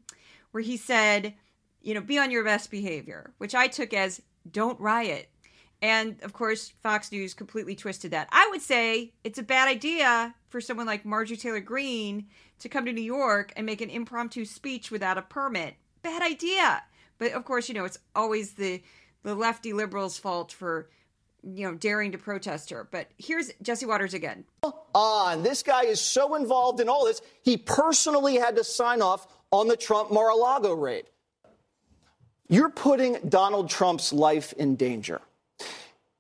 where 0.51 0.63
he 0.63 0.79
said, 0.79 1.35
you 1.83 1.93
know, 1.93 2.01
be 2.01 2.19
on 2.19 2.31
your 2.31 2.43
best 2.43 2.71
behavior, 2.71 3.35
which 3.37 3.55
I 3.55 3.69
took 3.69 3.93
as 3.93 4.23
don't 4.51 4.81
riot. 4.81 5.29
And 5.83 6.21
of 6.23 6.33
course, 6.33 6.73
Fox 6.83 7.13
News 7.13 7.35
completely 7.35 7.77
twisted 7.77 8.11
that. 8.13 8.29
I 8.33 8.49
would 8.51 8.63
say 8.63 9.13
it's 9.23 9.39
a 9.39 9.43
bad 9.43 9.69
idea 9.69 10.35
for 10.49 10.61
someone 10.61 10.87
like 10.87 11.05
Marjorie 11.05 11.37
Taylor 11.37 11.61
Greene 11.61 12.27
to 12.61 12.69
come 12.69 12.87
to 12.87 12.93
New 12.93 13.03
York 13.03 13.53
and 13.57 13.67
make 13.67 13.83
an 13.83 13.91
impromptu 13.91 14.47
speech 14.47 14.91
without 14.91 15.19
a 15.19 15.23
permit. 15.23 15.75
Bad 16.03 16.23
idea. 16.23 16.83
But 17.19 17.33
of 17.33 17.45
course, 17.45 17.69
you 17.69 17.75
know, 17.75 17.85
it's 17.85 17.99
always 18.17 18.55
the 18.55 18.83
the 19.23 19.35
lefty 19.35 19.75
liberals' 19.75 20.17
fault 20.17 20.51
for 20.51 20.89
you 21.43 21.67
know, 21.67 21.75
daring 21.75 22.13
to 22.13 22.19
protest 22.19 22.71
her. 22.71 22.87
But 22.91 23.09
here's 23.19 23.51
Jesse 23.63 23.87
Watters 23.87 24.15
again. 24.15 24.45
Ah, 24.63 24.73
on. 24.95 25.43
This 25.43 25.63
guy 25.63 25.85
is 25.85 26.01
so 26.01 26.35
involved 26.35 26.81
in 26.81 26.89
all 26.89 27.05
this, 27.05 27.23
he 27.43 27.57
personally 27.57 28.37
had 28.37 28.57
to 28.57 28.65
sign 28.65 29.03
off 29.03 29.27
on 29.51 29.69
the 29.69 29.77
Trump 29.77 30.13
Mar 30.13 30.31
a 30.31 30.35
Lago 30.35 30.73
raid. 30.73 31.05
You're 32.49 32.71
putting 32.71 33.19
Donald 33.29 33.71
Trump's 33.71 34.13
life 34.13 34.53
in 34.55 34.77
danger. 34.77 35.21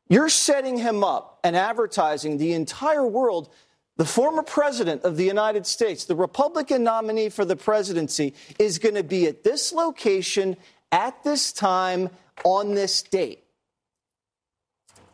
You're 0.08 0.28
setting 0.28 0.78
him 0.78 1.04
up 1.04 1.40
and 1.44 1.56
advertising 1.56 2.38
the 2.38 2.52
entire 2.52 3.06
world. 3.06 3.50
The 3.96 4.04
former 4.04 4.42
president 4.42 5.02
of 5.02 5.16
the 5.16 5.24
United 5.24 5.66
States, 5.66 6.04
the 6.04 6.16
Republican 6.16 6.82
nominee 6.84 7.28
for 7.28 7.44
the 7.44 7.56
presidency, 7.56 8.34
is 8.58 8.78
going 8.78 8.94
to 8.94 9.04
be 9.04 9.26
at 9.26 9.44
this 9.44 9.72
location 9.72 10.56
at 10.92 11.22
this 11.22 11.52
time 11.52 12.10
on 12.44 12.74
this 12.74 13.02
date 13.02 13.44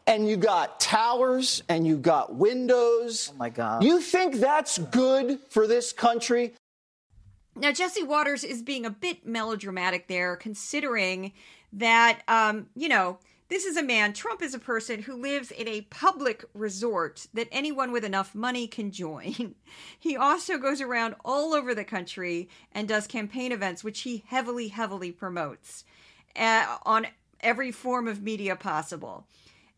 and 0.06 0.28
you 0.28 0.36
got 0.36 0.80
towers 0.80 1.62
and 1.68 1.86
you 1.86 1.96
got 1.96 2.34
windows. 2.34 3.30
Oh 3.34 3.38
my 3.38 3.50
God. 3.50 3.82
You 3.82 4.00
think 4.00 4.36
that's 4.36 4.78
good 4.78 5.38
for 5.50 5.66
this 5.66 5.92
country? 5.92 6.54
Now, 7.56 7.72
Jesse 7.72 8.02
Watters 8.02 8.44
is 8.44 8.62
being 8.62 8.84
a 8.84 8.90
bit 8.90 9.26
melodramatic 9.26 10.08
there, 10.08 10.36
considering 10.36 11.32
that, 11.72 12.20
um, 12.28 12.66
you 12.74 12.88
know, 12.88 13.18
this 13.48 13.64
is 13.64 13.76
a 13.76 13.82
man, 13.82 14.12
Trump 14.12 14.42
is 14.42 14.54
a 14.54 14.58
person 14.58 15.02
who 15.02 15.14
lives 15.14 15.52
in 15.52 15.68
a 15.68 15.82
public 15.82 16.44
resort 16.52 17.28
that 17.32 17.48
anyone 17.52 17.92
with 17.92 18.04
enough 18.04 18.34
money 18.34 18.66
can 18.66 18.90
join. 18.90 19.54
he 19.98 20.16
also 20.16 20.58
goes 20.58 20.80
around 20.80 21.14
all 21.24 21.54
over 21.54 21.74
the 21.74 21.84
country 21.84 22.48
and 22.72 22.88
does 22.88 23.06
campaign 23.06 23.52
events, 23.52 23.84
which 23.84 24.00
he 24.00 24.24
heavily, 24.26 24.68
heavily 24.68 25.12
promotes 25.12 25.84
uh, 26.34 26.76
on 26.84 27.06
every 27.40 27.70
form 27.70 28.08
of 28.08 28.20
media 28.20 28.56
possible. 28.56 29.26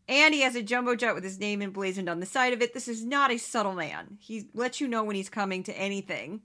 And 0.09 0.33
he 0.33 0.41
has 0.41 0.55
a 0.55 0.63
jumbo 0.63 0.95
jet 0.95 1.13
with 1.13 1.23
his 1.23 1.39
name 1.39 1.61
emblazoned 1.61 2.09
on 2.09 2.19
the 2.19 2.25
side 2.25 2.51
of 2.51 2.63
it. 2.63 2.73
This 2.73 2.87
is 2.87 3.05
not 3.05 3.31
a 3.31 3.37
subtle 3.37 3.75
man. 3.75 4.17
He 4.19 4.49
lets 4.55 4.81
you 4.81 4.87
know 4.87 5.03
when 5.03 5.15
he's 5.15 5.29
coming 5.29 5.61
to 5.63 5.79
anything. 5.79 6.41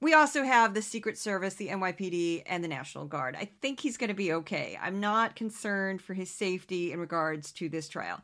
We 0.00 0.14
also 0.14 0.44
have 0.44 0.72
the 0.72 0.82
Secret 0.82 1.18
Service, 1.18 1.54
the 1.54 1.68
NYPD, 1.68 2.44
and 2.46 2.62
the 2.62 2.68
National 2.68 3.04
Guard. 3.04 3.36
I 3.36 3.48
think 3.60 3.80
he's 3.80 3.96
going 3.96 4.08
to 4.08 4.14
be 4.14 4.32
okay. 4.32 4.78
I'm 4.80 5.00
not 5.00 5.34
concerned 5.34 6.00
for 6.00 6.14
his 6.14 6.30
safety 6.30 6.92
in 6.92 7.00
regards 7.00 7.50
to 7.54 7.68
this 7.68 7.88
trial. 7.88 8.20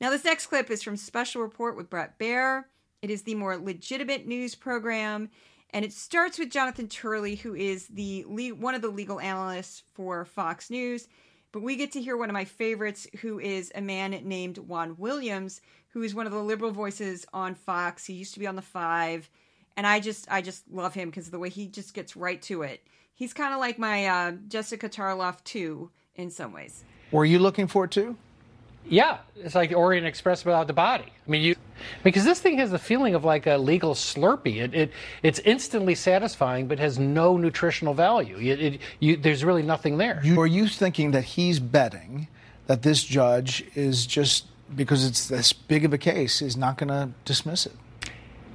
Now, 0.00 0.08
this 0.08 0.24
next 0.24 0.46
clip 0.46 0.70
is 0.70 0.82
from 0.82 0.96
Special 0.96 1.42
Report 1.42 1.76
with 1.76 1.90
Bret 1.90 2.18
Baier. 2.18 2.64
It 3.02 3.10
is 3.10 3.22
the 3.22 3.34
more 3.34 3.58
legitimate 3.58 4.26
news 4.26 4.54
program, 4.54 5.28
and 5.70 5.84
it 5.84 5.92
starts 5.92 6.38
with 6.38 6.50
Jonathan 6.50 6.88
Turley, 6.88 7.36
who 7.36 7.54
is 7.54 7.86
the 7.88 8.22
one 8.24 8.74
of 8.74 8.80
the 8.80 8.88
legal 8.88 9.20
analysts 9.20 9.82
for 9.92 10.24
Fox 10.24 10.70
News. 10.70 11.06
But 11.52 11.62
we 11.62 11.76
get 11.76 11.92
to 11.92 12.00
hear 12.00 12.16
one 12.16 12.30
of 12.30 12.34
my 12.34 12.46
favorites, 12.46 13.06
who 13.20 13.38
is 13.38 13.70
a 13.74 13.82
man 13.82 14.10
named 14.24 14.58
Juan 14.58 14.96
Williams, 14.98 15.60
who 15.88 16.02
is 16.02 16.14
one 16.14 16.26
of 16.26 16.32
the 16.32 16.42
liberal 16.42 16.72
voices 16.72 17.26
on 17.32 17.54
Fox. 17.54 18.06
He 18.06 18.14
used 18.14 18.32
to 18.34 18.40
be 18.40 18.46
on 18.46 18.56
the 18.56 18.62
Five, 18.62 19.28
and 19.76 19.86
I 19.86 20.00
just 20.00 20.26
I 20.30 20.40
just 20.40 20.64
love 20.70 20.94
him 20.94 21.10
because 21.10 21.30
the 21.30 21.38
way 21.38 21.50
he 21.50 21.66
just 21.66 21.92
gets 21.92 22.16
right 22.16 22.40
to 22.42 22.62
it. 22.62 22.82
He's 23.14 23.34
kind 23.34 23.52
of 23.52 23.60
like 23.60 23.78
my 23.78 24.06
uh, 24.06 24.32
Jessica 24.48 24.88
Tarloff 24.88 25.44
too, 25.44 25.90
in 26.16 26.30
some 26.30 26.52
ways. 26.52 26.84
Were 27.10 27.26
you 27.26 27.38
looking 27.38 27.66
for 27.66 27.84
it 27.84 27.90
too? 27.90 28.16
Yeah, 28.88 29.18
it's 29.36 29.54
like 29.54 29.68
the 29.68 29.76
Orient 29.76 30.06
Express 30.06 30.44
without 30.44 30.66
the 30.66 30.72
body. 30.72 31.04
I 31.04 31.30
mean, 31.30 31.42
you 31.42 31.56
because 32.02 32.24
this 32.24 32.40
thing 32.40 32.58
has 32.58 32.70
the 32.70 32.78
feeling 32.78 33.14
of 33.14 33.24
like 33.24 33.46
a 33.46 33.56
legal 33.56 33.94
Slurpee. 33.94 34.62
It, 34.62 34.74
it 34.74 34.92
it's 35.22 35.38
instantly 35.40 35.94
satisfying, 35.94 36.68
but 36.68 36.78
has 36.78 36.98
no 36.98 37.36
nutritional 37.36 37.94
value. 37.94 38.38
It, 38.38 38.60
it, 38.60 38.80
you, 39.00 39.16
there's 39.16 39.44
really 39.44 39.62
nothing 39.62 39.98
there. 39.98 40.20
You, 40.24 40.40
are 40.40 40.46
you 40.46 40.68
thinking 40.68 41.10
that 41.12 41.24
he's 41.24 41.60
betting 41.60 42.28
that 42.66 42.82
this 42.82 43.02
judge 43.02 43.64
is 43.74 44.06
just 44.06 44.46
because 44.74 45.04
it's 45.04 45.28
this 45.28 45.52
big 45.52 45.84
of 45.84 45.92
a 45.92 45.98
case 45.98 46.40
is 46.40 46.56
not 46.56 46.78
going 46.78 46.88
to 46.88 47.10
dismiss 47.24 47.66
it? 47.66 47.76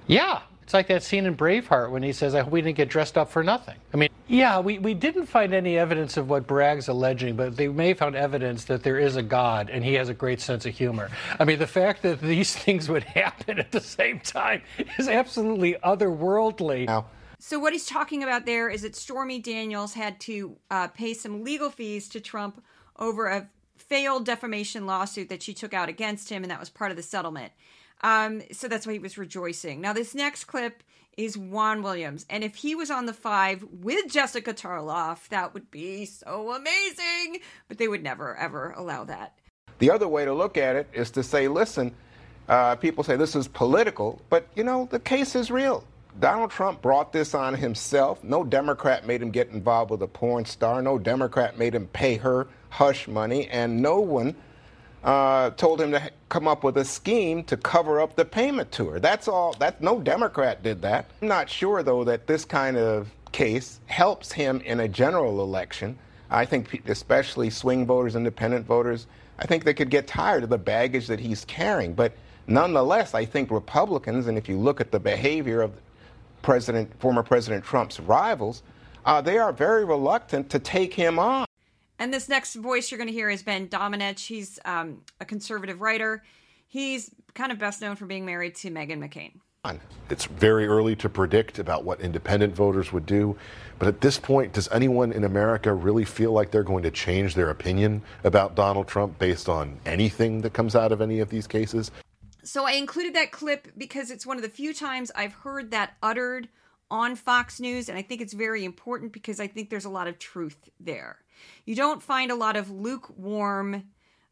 Yeah, 0.08 0.42
it's 0.68 0.74
like 0.74 0.88
that 0.88 1.02
scene 1.02 1.26
in 1.26 1.38
Braveheart 1.38 1.92
when 1.92 2.04
he 2.04 2.12
says, 2.12 2.36
I 2.36 2.42
hope 2.42 2.52
we 2.52 2.62
didn't 2.62 2.76
get 2.76 2.90
dressed 2.90 3.18
up 3.18 3.32
for 3.32 3.42
nothing. 3.42 3.78
I 3.94 3.96
mean, 3.96 4.10
yeah, 4.28 4.60
we, 4.60 4.80
we 4.80 4.94
didn't 4.94 5.28
find 5.28 5.54
any 5.54 5.78
evidence 5.78 6.18
of 6.18 6.30
what 6.30 6.46
Bragg's 6.46 6.90
alleging, 6.90 7.38
but 7.38 7.56
they 7.56 7.70
may 7.70 7.88
have 7.88 8.00
found 8.00 8.18
evidence 8.18 8.66
that 8.66 8.84
there 8.84 9.00
is 9.00 9.16
a 9.16 9.24
God 9.24 9.70
and 9.70 9.82
he 9.82 9.94
has 9.94 10.10
a 10.10 10.14
great 10.14 10.42
sense 10.42 10.66
of 10.66 10.76
humor. 10.76 11.10
I 11.40 11.46
mean, 11.46 11.58
the 11.58 11.68
fact 11.68 12.02
that 12.02 12.20
these 12.20 12.54
things 12.64 12.90
would 12.90 13.06
happen 13.06 13.60
at 13.60 13.72
the 13.72 13.80
same 13.80 14.20
time 14.20 14.62
is 15.00 15.08
absolutely 15.08 15.76
otherworldly. 15.76 16.88
Now. 16.88 17.06
So, 17.40 17.60
what 17.60 17.72
he's 17.72 17.86
talking 17.86 18.22
about 18.22 18.46
there 18.46 18.68
is 18.68 18.82
that 18.82 18.94
Stormy 18.94 19.40
Daniels 19.40 19.94
had 19.94 20.20
to 20.22 20.58
uh, 20.70 20.90
pay 20.90 21.14
some 21.14 21.46
legal 21.46 21.70
fees 21.70 22.10
to 22.10 22.20
Trump 22.20 22.62
over 22.98 23.28
a 23.28 23.48
failed 23.78 24.26
defamation 24.26 24.86
lawsuit 24.86 25.30
that 25.30 25.42
she 25.42 25.54
took 25.54 25.74
out 25.74 25.88
against 25.88 26.30
him, 26.30 26.44
and 26.44 26.52
that 26.52 26.60
was 26.60 26.70
part 26.70 26.92
of 26.92 26.98
the 26.98 27.04
settlement. 27.04 27.54
Um, 28.02 28.42
so 28.52 28.68
that's 28.68 28.86
why 28.86 28.94
he 28.94 29.00
was 29.00 29.18
rejoicing. 29.18 29.82
Now, 29.82 29.94
this 29.94 30.14
next 30.14 30.46
clip 30.46 30.84
is 31.18 31.38
Juan 31.38 31.82
Williams. 31.82 32.26
And 32.30 32.44
if 32.44 32.56
he 32.56 32.76
was 32.76 32.92
on 32.92 33.08
the 33.08 33.14
five 33.14 33.66
with 33.72 34.12
Jessica 34.12 34.54
Tarloff, 34.54 35.28
that 35.30 35.54
would 35.54 35.72
be 35.72 36.06
so 36.06 36.54
amazing. 36.54 37.40
But 37.68 37.80
they 37.80 37.88
would 37.88 38.04
never, 38.04 38.36
ever 38.36 38.74
allow 38.78 39.04
that. 39.06 39.38
The 39.80 39.92
other 39.92 40.08
way 40.08 40.26
to 40.26 40.34
look 40.34 40.58
at 40.58 40.76
it 40.76 40.88
is 40.94 41.12
to 41.12 41.24
say, 41.24 41.48
listen, 41.48 41.94
uh, 42.48 42.76
people 42.76 43.04
say 43.04 43.16
this 43.16 43.36
is 43.36 43.48
political, 43.48 44.22
but 44.30 44.48
you 44.56 44.64
know, 44.64 44.88
the 44.90 45.00
case 45.00 45.36
is 45.36 45.52
real. 45.52 45.84
Donald 46.20 46.50
Trump 46.50 46.82
brought 46.82 47.14
this 47.14 47.36
on 47.36 47.54
himself. 47.54 48.24
No 48.24 48.44
Democrat 48.44 49.06
made 49.06 49.22
him 49.22 49.30
get 49.30 49.50
involved 49.50 49.92
with 49.92 50.02
a 50.02 50.08
porn 50.08 50.46
star. 50.46 50.82
No 50.82 50.98
Democrat 50.98 51.60
made 51.60 51.76
him 51.76 51.88
pay 51.88 52.16
her 52.16 52.48
hush 52.70 53.08
money. 53.08 53.48
And 53.50 53.82
no 53.82 54.00
one 54.00 54.36
uh, 55.04 55.52
told 55.52 55.80
him 55.80 55.92
to 55.92 56.12
come 56.30 56.48
up 56.48 56.64
with 56.64 56.78
a 56.78 56.86
scheme 56.86 57.44
to 57.46 57.58
cover 57.58 58.02
up 58.02 58.16
the 58.16 58.26
payment 58.26 58.72
to 58.74 58.90
her. 58.90 59.00
That's 59.00 59.28
all. 59.28 59.54
That 59.54 59.82
no 59.82 60.00
Democrat 60.00 60.64
did 60.64 60.82
that. 60.82 61.10
I'm 61.22 61.28
not 61.28 61.50
sure 61.50 61.84
though 61.84 62.04
that 62.04 62.28
this 62.28 62.46
kind 62.46 62.78
of 62.78 63.10
case 63.32 63.80
helps 63.86 64.32
him 64.32 64.62
in 64.62 64.80
a 64.80 64.88
general 64.88 65.42
election. 65.42 65.98
I 66.30 66.46
think 66.46 66.84
especially 66.90 67.50
swing 67.50 67.86
voters, 67.86 68.16
independent 68.16 68.66
voters, 68.66 69.08
I 69.40 69.46
think 69.46 69.64
they 69.64 69.74
could 69.74 69.90
get 69.90 70.08
tired 70.08 70.44
of 70.44 70.50
the 70.50 70.58
baggage 70.58 71.08
that 71.08 71.20
he's 71.20 71.46
carrying. 71.46 71.94
But 71.94 72.14
nonetheless, 72.48 73.14
I 73.14 73.26
think 73.26 73.52
Republicans, 73.52 74.28
and 74.28 74.38
if 74.38 74.50
you 74.50 74.58
look 74.58 74.82
at 74.82 74.92
the 74.92 75.00
behavior 75.00 75.62
of 75.62 75.72
President, 76.42 76.92
former 77.00 77.24
President 77.24 77.64
Trump's 77.64 78.00
rivals, 78.00 78.64
uh, 79.06 79.22
they 79.22 79.38
are 79.38 79.54
very 79.54 79.86
reluctant 79.86 80.50
to 80.50 80.60
take 80.60 80.94
him 80.94 81.18
on. 81.20 81.47
And 82.00 82.14
this 82.14 82.30
next 82.30 82.56
voice 82.56 82.92
you're 82.92 82.98
going 82.98 83.08
to 83.08 83.14
hear 83.14 83.30
is 83.30 83.44
Ben 83.44 83.68
Domenech. 83.68 84.20
He's 84.20 84.60
um, 84.66 85.02
a 85.20 85.26
conservative 85.26 85.82
writer. 85.82 86.24
He's 86.68 87.12
kind 87.34 87.52
of 87.52 87.60
best 87.60 87.82
known 87.82 87.96
for 87.96 88.06
being 88.06 88.26
married 88.26 88.56
to 88.56 88.70
Meghan 88.70 89.00
McCain. 89.00 89.34
It's 90.10 90.26
very 90.26 90.66
early 90.66 90.96
to 90.98 91.10
predict 91.10 91.60
about 91.60 91.84
what 91.84 92.00
independent 92.00 92.56
voters 92.56 92.94
would 92.94 93.06
do. 93.06 93.36
But 93.80 93.90
at 93.90 94.02
this 94.02 94.18
point, 94.18 94.54
does 94.54 94.70
anyone 94.72 95.12
in 95.12 95.26
America 95.26 95.74
really 95.74 96.06
feel 96.06 96.32
like 96.32 96.52
they're 96.52 96.64
going 96.64 96.84
to 96.84 96.92
change 96.92 97.36
their 97.36 97.50
opinion 97.50 98.02
about 98.24 98.56
Donald 98.56 98.88
Trump 98.88 99.20
based 99.20 99.50
on 99.50 99.80
anything 99.86 100.42
that 100.42 100.54
comes 100.54 100.76
out 100.76 100.92
of 100.92 101.02
any 101.02 101.20
of 101.20 101.30
these 101.30 101.48
cases? 101.48 101.92
So 102.44 102.66
I 102.66 102.74
included 102.74 103.14
that 103.16 103.32
clip 103.32 103.68
because 103.78 104.10
it's 104.10 104.26
one 104.26 104.38
of 104.38 104.44
the 104.44 104.50
few 104.50 104.74
times 104.74 105.12
I've 105.14 105.34
heard 105.34 105.72
that 105.72 105.98
uttered 106.02 106.48
on 106.90 107.18
Fox 107.18 107.60
News. 107.60 107.90
And 107.90 107.98
I 107.98 108.02
think 108.02 108.22
it's 108.22 108.34
very 108.34 108.64
important 108.64 109.12
because 109.12 109.42
I 109.42 109.48
think 109.48 109.70
there's 109.70 109.86
a 109.86 109.90
lot 109.90 110.08
of 110.08 110.18
truth 110.18 110.70
there. 110.80 111.18
You 111.66 111.76
don't 111.76 112.04
find 112.04 112.32
a 112.32 112.36
lot 112.36 112.56
of 112.56 112.70
lukewarm 112.70 113.84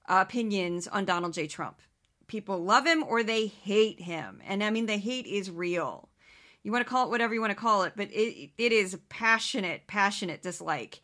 opinions 0.07 0.87
on 0.87 1.05
Donald 1.05 1.33
J. 1.33 1.47
Trump. 1.47 1.81
People 2.27 2.63
love 2.63 2.85
him 2.85 3.03
or 3.03 3.23
they 3.23 3.47
hate 3.47 4.01
him. 4.01 4.41
And 4.45 4.63
I 4.63 4.69
mean, 4.69 4.85
the 4.85 4.97
hate 4.97 5.27
is 5.27 5.51
real. 5.51 6.09
You 6.63 6.71
want 6.71 6.83
to 6.83 6.89
call 6.89 7.05
it 7.05 7.11
whatever 7.11 7.33
you 7.33 7.41
want 7.41 7.51
to 7.51 7.55
call 7.55 7.83
it, 7.83 7.93
but 7.95 8.11
it, 8.11 8.51
it 8.57 8.71
is 8.71 8.97
passionate, 9.09 9.85
passionate 9.85 10.41
dislike. 10.41 11.01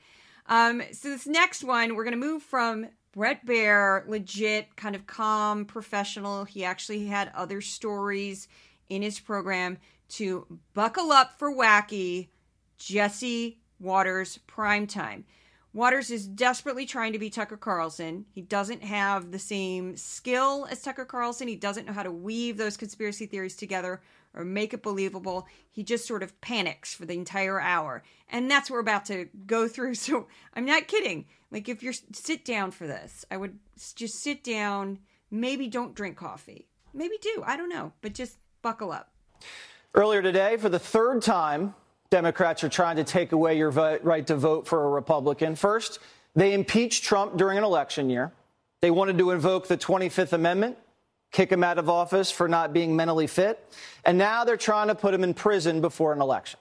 Um, 0.47 0.81
so, 0.91 1.09
this 1.09 1.27
next 1.27 1.63
one, 1.63 1.95
we're 1.95 2.03
going 2.03 2.19
to 2.19 2.27
move 2.27 2.41
from 2.41 2.87
Bret 3.13 3.45
Baier, 3.45 4.07
legit, 4.07 4.75
kind 4.75 4.95
of 4.95 5.05
calm, 5.05 5.65
professional. 5.65 6.45
He 6.45 6.65
actually 6.65 7.05
had 7.05 7.31
other 7.35 7.61
stories 7.61 8.47
in 8.89 9.03
his 9.03 9.19
program 9.19 9.77
to 10.09 10.59
buckle 10.73 11.11
up 11.11 11.37
for 11.37 11.53
wacky 11.53 12.29
Jesse 12.77 13.59
Watters 13.79 14.39
primetime. 14.47 15.23
Watters 15.73 16.11
is 16.11 16.27
desperately 16.27 16.85
trying 16.85 17.13
to 17.13 17.19
be 17.19 17.29
Tucker 17.29 17.55
Carlson. 17.55 18.25
He 18.33 18.41
doesn't 18.41 18.83
have 18.83 19.31
the 19.31 19.39
same 19.39 19.95
skill 19.95 20.67
as 20.69 20.81
Tucker 20.81 21.05
Carlson. 21.05 21.47
He 21.47 21.55
doesn't 21.55 21.85
know 21.85 21.93
how 21.93 22.03
to 22.03 22.11
weave 22.11 22.57
those 22.57 22.75
conspiracy 22.75 23.25
theories 23.25 23.55
together 23.55 24.01
or 24.33 24.43
make 24.43 24.73
it 24.73 24.83
believable. 24.83 25.47
He 25.69 25.83
just 25.83 26.05
sort 26.05 26.23
of 26.23 26.39
panics 26.41 26.93
for 26.93 27.05
the 27.05 27.13
entire 27.13 27.61
hour. 27.61 28.03
And 28.29 28.51
that's 28.51 28.69
what 28.69 28.75
we're 28.75 28.81
about 28.81 29.05
to 29.05 29.29
go 29.45 29.67
through. 29.67 29.95
So 30.01 30.27
I'm 30.53 30.65
not 30.65 30.87
kidding. 30.87 31.25
Like, 31.51 31.69
if 31.69 31.83
you're 31.83 31.93
sit 32.11 32.43
down 32.43 32.71
for 32.71 32.87
this, 32.87 33.23
I 33.29 33.37
would 33.37 33.59
just 33.95 34.21
sit 34.21 34.43
down. 34.43 34.99
Maybe 35.29 35.67
don't 35.67 35.95
drink 35.95 36.17
coffee. 36.17 36.67
Maybe 36.93 37.15
do. 37.21 37.43
I 37.45 37.55
don't 37.55 37.69
know. 37.69 37.93
But 38.01 38.13
just 38.13 38.37
buckle 38.61 38.91
up. 38.91 39.11
Earlier 39.93 40.21
today, 40.21 40.57
for 40.57 40.69
the 40.69 40.79
third 40.79 41.21
time, 41.21 41.75
Democrats 42.11 42.61
are 42.65 42.69
trying 42.69 42.97
to 42.97 43.05
take 43.05 43.31
away 43.31 43.57
your 43.57 43.71
vote, 43.71 44.03
right 44.03 44.27
to 44.27 44.35
vote 44.35 44.67
for 44.67 44.83
a 44.83 44.89
Republican. 44.89 45.55
First, 45.55 45.99
they 46.35 46.53
impeached 46.53 47.05
Trump 47.05 47.37
during 47.37 47.57
an 47.57 47.63
election 47.63 48.09
year. 48.09 48.33
They 48.81 48.91
wanted 48.91 49.17
to 49.17 49.31
invoke 49.31 49.67
the 49.67 49.77
25th 49.77 50.33
Amendment, 50.33 50.77
kick 51.31 51.49
him 51.49 51.63
out 51.63 51.77
of 51.77 51.89
office 51.89 52.29
for 52.29 52.49
not 52.49 52.73
being 52.73 52.97
mentally 52.97 53.27
fit. 53.27 53.65
And 54.03 54.17
now 54.17 54.43
they're 54.43 54.57
trying 54.57 54.89
to 54.89 54.95
put 54.95 55.13
him 55.13 55.23
in 55.23 55.33
prison 55.33 55.79
before 55.79 56.11
an 56.11 56.21
election. 56.21 56.59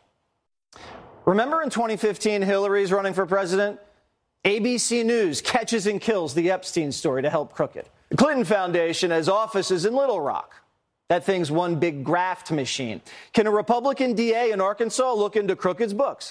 Remember 1.26 1.62
in 1.62 1.70
2015, 1.70 2.42
Hillary's 2.42 2.92
running 2.92 3.12
for 3.12 3.26
president? 3.26 3.80
ABC 4.44 5.04
News 5.04 5.42
catches 5.42 5.88
and 5.88 6.00
kills 6.00 6.32
the 6.32 6.52
Epstein 6.52 6.92
story 6.92 7.22
to 7.22 7.30
help 7.30 7.54
Crooked. 7.54 7.86
The 8.10 8.16
Clinton 8.16 8.44
Foundation 8.44 9.10
has 9.10 9.28
offices 9.28 9.84
in 9.84 9.96
Little 9.96 10.20
Rock. 10.20 10.54
That 11.10 11.24
thing's 11.24 11.50
one 11.50 11.74
big 11.74 12.04
graft 12.04 12.52
machine. 12.52 13.00
Can 13.32 13.48
a 13.48 13.50
Republican 13.50 14.14
DA 14.14 14.52
in 14.52 14.60
Arkansas 14.60 15.12
look 15.12 15.34
into 15.34 15.56
Crooked's 15.56 15.92
books? 15.92 16.30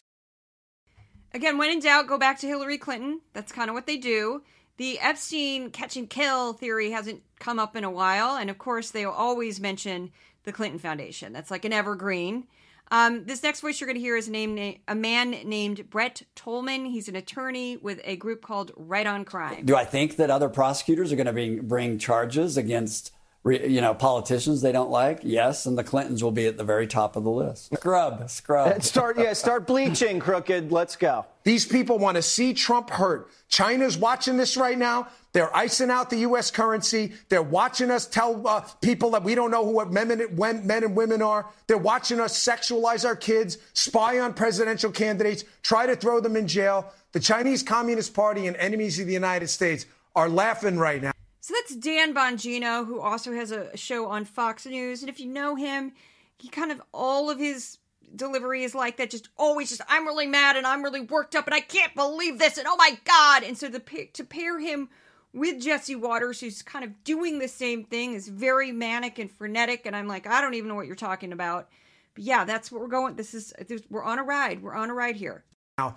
Again, 1.34 1.58
when 1.58 1.70
in 1.70 1.82
doubt, 1.82 2.08
go 2.08 2.18
back 2.18 2.40
to 2.40 2.48
Hillary 2.48 2.78
Clinton. 2.78 3.20
That's 3.34 3.52
kind 3.52 3.70
of 3.70 3.74
what 3.74 3.88
they 3.88 3.98
do. 3.98 4.42
The 4.78 4.98
Epstein 5.02 5.72
catch 5.72 5.98
and 5.98 6.10
kill 6.10 6.54
theory 6.54 6.92
hasn't 6.92 7.24
come 7.40 7.60
up 7.60 7.76
in 7.76 7.84
a 7.84 7.92
while. 7.92 8.38
And 8.38 8.50
of 8.50 8.58
course, 8.58 8.92
they 8.92 9.04
always 9.04 9.60
mention 9.60 10.12
the 10.44 10.54
Clinton 10.54 10.80
Foundation. 10.80 11.34
That's 11.34 11.52
like 11.52 11.66
an 11.66 11.74
evergreen. 11.74 12.48
Um, 12.90 13.26
this 13.26 13.44
next 13.44 13.60
voice 13.60 13.82
you're 13.82 13.86
going 13.86 13.98
to 13.98 14.02
hear 14.02 14.16
is 14.16 14.30
named 14.30 14.78
a 14.88 14.96
man 14.96 15.32
named 15.32 15.90
Brett 15.90 16.22
Tolman. 16.36 16.86
He's 16.86 17.10
an 17.10 17.18
attorney 17.18 17.76
with 17.76 18.00
a 18.06 18.16
group 18.16 18.42
called 18.42 18.72
Right 18.78 19.06
on 19.06 19.26
Crime. 19.26 19.66
Do 19.66 19.76
I 19.76 19.84
think 19.84 20.16
that 20.16 20.32
other 20.32 20.48
prosecutors 20.48 21.12
are 21.12 21.18
going 21.18 21.28
to 21.28 21.34
bring, 21.34 21.68
bring 21.68 22.00
charges 22.00 22.56
against 22.56 23.12
you 23.46 23.80
know, 23.80 23.94
politicians 23.94 24.62
they 24.62 24.72
don't 24.72 24.90
like, 24.90 25.22
yes, 25.24 25.66
and 25.66 25.78
the 25.78 25.84
Clintons 25.84 26.24
will 26.24 26.32
be 26.32 26.46
at 26.46 26.58
the 26.58 26.64
very 26.64 26.88
top 26.88 27.16
of 27.16 27.24
the 27.24 27.32
list. 27.32 27.74
Scrub, 27.74 28.30
scrub. 28.30 28.84
Start, 28.84 29.18
yeah, 29.18 29.34
start 29.34 29.66
bleaching, 29.66 30.20
crooked. 30.20 30.72
Let's 30.72 30.98
go. 30.98 31.26
These 31.44 31.66
people 31.66 31.98
want 32.00 32.18
to 32.18 32.22
see 32.22 32.54
Trump 32.54 32.90
hurt. 32.90 33.30
China's 33.48 33.98
watching 33.98 34.36
this 34.36 34.58
right 34.58 34.78
now. 34.78 35.08
They're 35.32 35.56
icing 35.56 35.90
out 35.90 36.10
the 36.10 36.18
U.S. 36.18 36.52
currency. 36.52 37.14
They're 37.30 37.42
watching 37.42 37.92
us 37.92 38.06
tell 38.06 38.46
uh, 38.46 38.62
people 38.82 39.12
that 39.12 39.24
we 39.24 39.36
don't 39.36 39.52
know 39.52 39.64
who 39.64 39.72
what 39.72 39.92
men, 39.92 40.20
when, 40.36 40.68
men 40.68 40.84
and 40.84 40.96
women 40.96 41.22
are. 41.22 41.46
They're 41.68 41.78
watching 41.78 42.20
us 42.20 42.38
sexualize 42.38 43.06
our 43.06 43.16
kids, 43.16 43.58
spy 43.74 44.20
on 44.20 44.34
presidential 44.34 44.92
candidates, 44.92 45.46
try 45.62 45.86
to 45.86 45.96
throw 45.96 46.20
them 46.20 46.36
in 46.36 46.48
jail. 46.48 46.92
The 47.14 47.20
Chinese 47.20 47.64
Communist 47.64 48.14
Party 48.14 48.48
and 48.48 48.58
enemies 48.58 49.00
of 49.00 49.08
the 49.08 49.14
United 49.14 49.48
States 49.48 49.86
are 50.16 50.28
laughing 50.28 50.78
right 50.78 51.02
now. 51.02 51.12
So 51.50 51.56
that's 51.56 51.76
Dan 51.76 52.14
Bongino, 52.14 52.86
who 52.86 53.00
also 53.00 53.34
has 53.34 53.50
a 53.50 53.76
show 53.76 54.06
on 54.06 54.24
Fox 54.24 54.68
News. 54.68 55.02
And 55.02 55.10
if 55.10 55.20
you 55.20 55.26
know 55.26 55.56
him, 55.56 55.94
he 56.38 56.48
kind 56.48 56.72
of 56.72 56.80
all 56.94 57.32
of 57.32 57.40
his 57.40 57.80
delivery 58.16 58.64
is 58.64 58.76
like 58.76 58.98
that. 58.98 59.10
Just 59.10 59.30
always 59.36 59.70
just 59.70 59.82
I'm 59.90 60.06
really 60.06 60.28
mad 60.28 60.58
and 60.58 60.68
I'm 60.68 60.84
really 60.84 61.02
worked 61.02 61.36
up 61.36 61.48
and 61.48 61.56
I 61.56 61.62
can't 61.62 61.96
believe 61.96 62.38
this 62.38 62.60
and 62.60 62.68
oh 62.70 62.76
my 62.76 63.00
god. 63.04 63.42
And 63.42 63.58
so 63.58 63.68
the 63.68 63.80
to 63.80 64.24
pair 64.24 64.60
him 64.60 64.90
with 65.34 65.60
Jesse 65.60 65.96
Watters, 65.96 66.40
who's 66.40 66.62
kind 66.62 66.86
of 66.86 67.04
doing 67.04 67.40
the 67.40 67.48
same 67.48 67.84
thing, 67.84 68.14
is 68.14 68.28
very 68.28 68.72
manic 68.72 69.18
and 69.18 69.32
frenetic. 69.32 69.88
And 69.88 69.96
I'm 69.96 70.08
like, 70.08 70.28
I 70.28 70.42
don't 70.42 70.54
even 70.54 70.68
know 70.68 70.76
what 70.76 70.86
you're 70.86 70.96
talking 70.96 71.34
about. 71.34 71.68
But 72.14 72.26
yeah, 72.26 72.46
that's 72.46 72.72
what 72.72 72.80
we're 72.80 72.90
going. 72.90 73.16
This 73.16 73.34
is 73.34 73.56
this, 73.68 73.82
we're 73.90 74.04
on 74.04 74.20
a 74.20 74.24
ride. 74.24 74.62
We're 74.62 74.76
on 74.76 74.92
a 74.92 74.94
ride 74.94 75.16
here. 75.16 75.44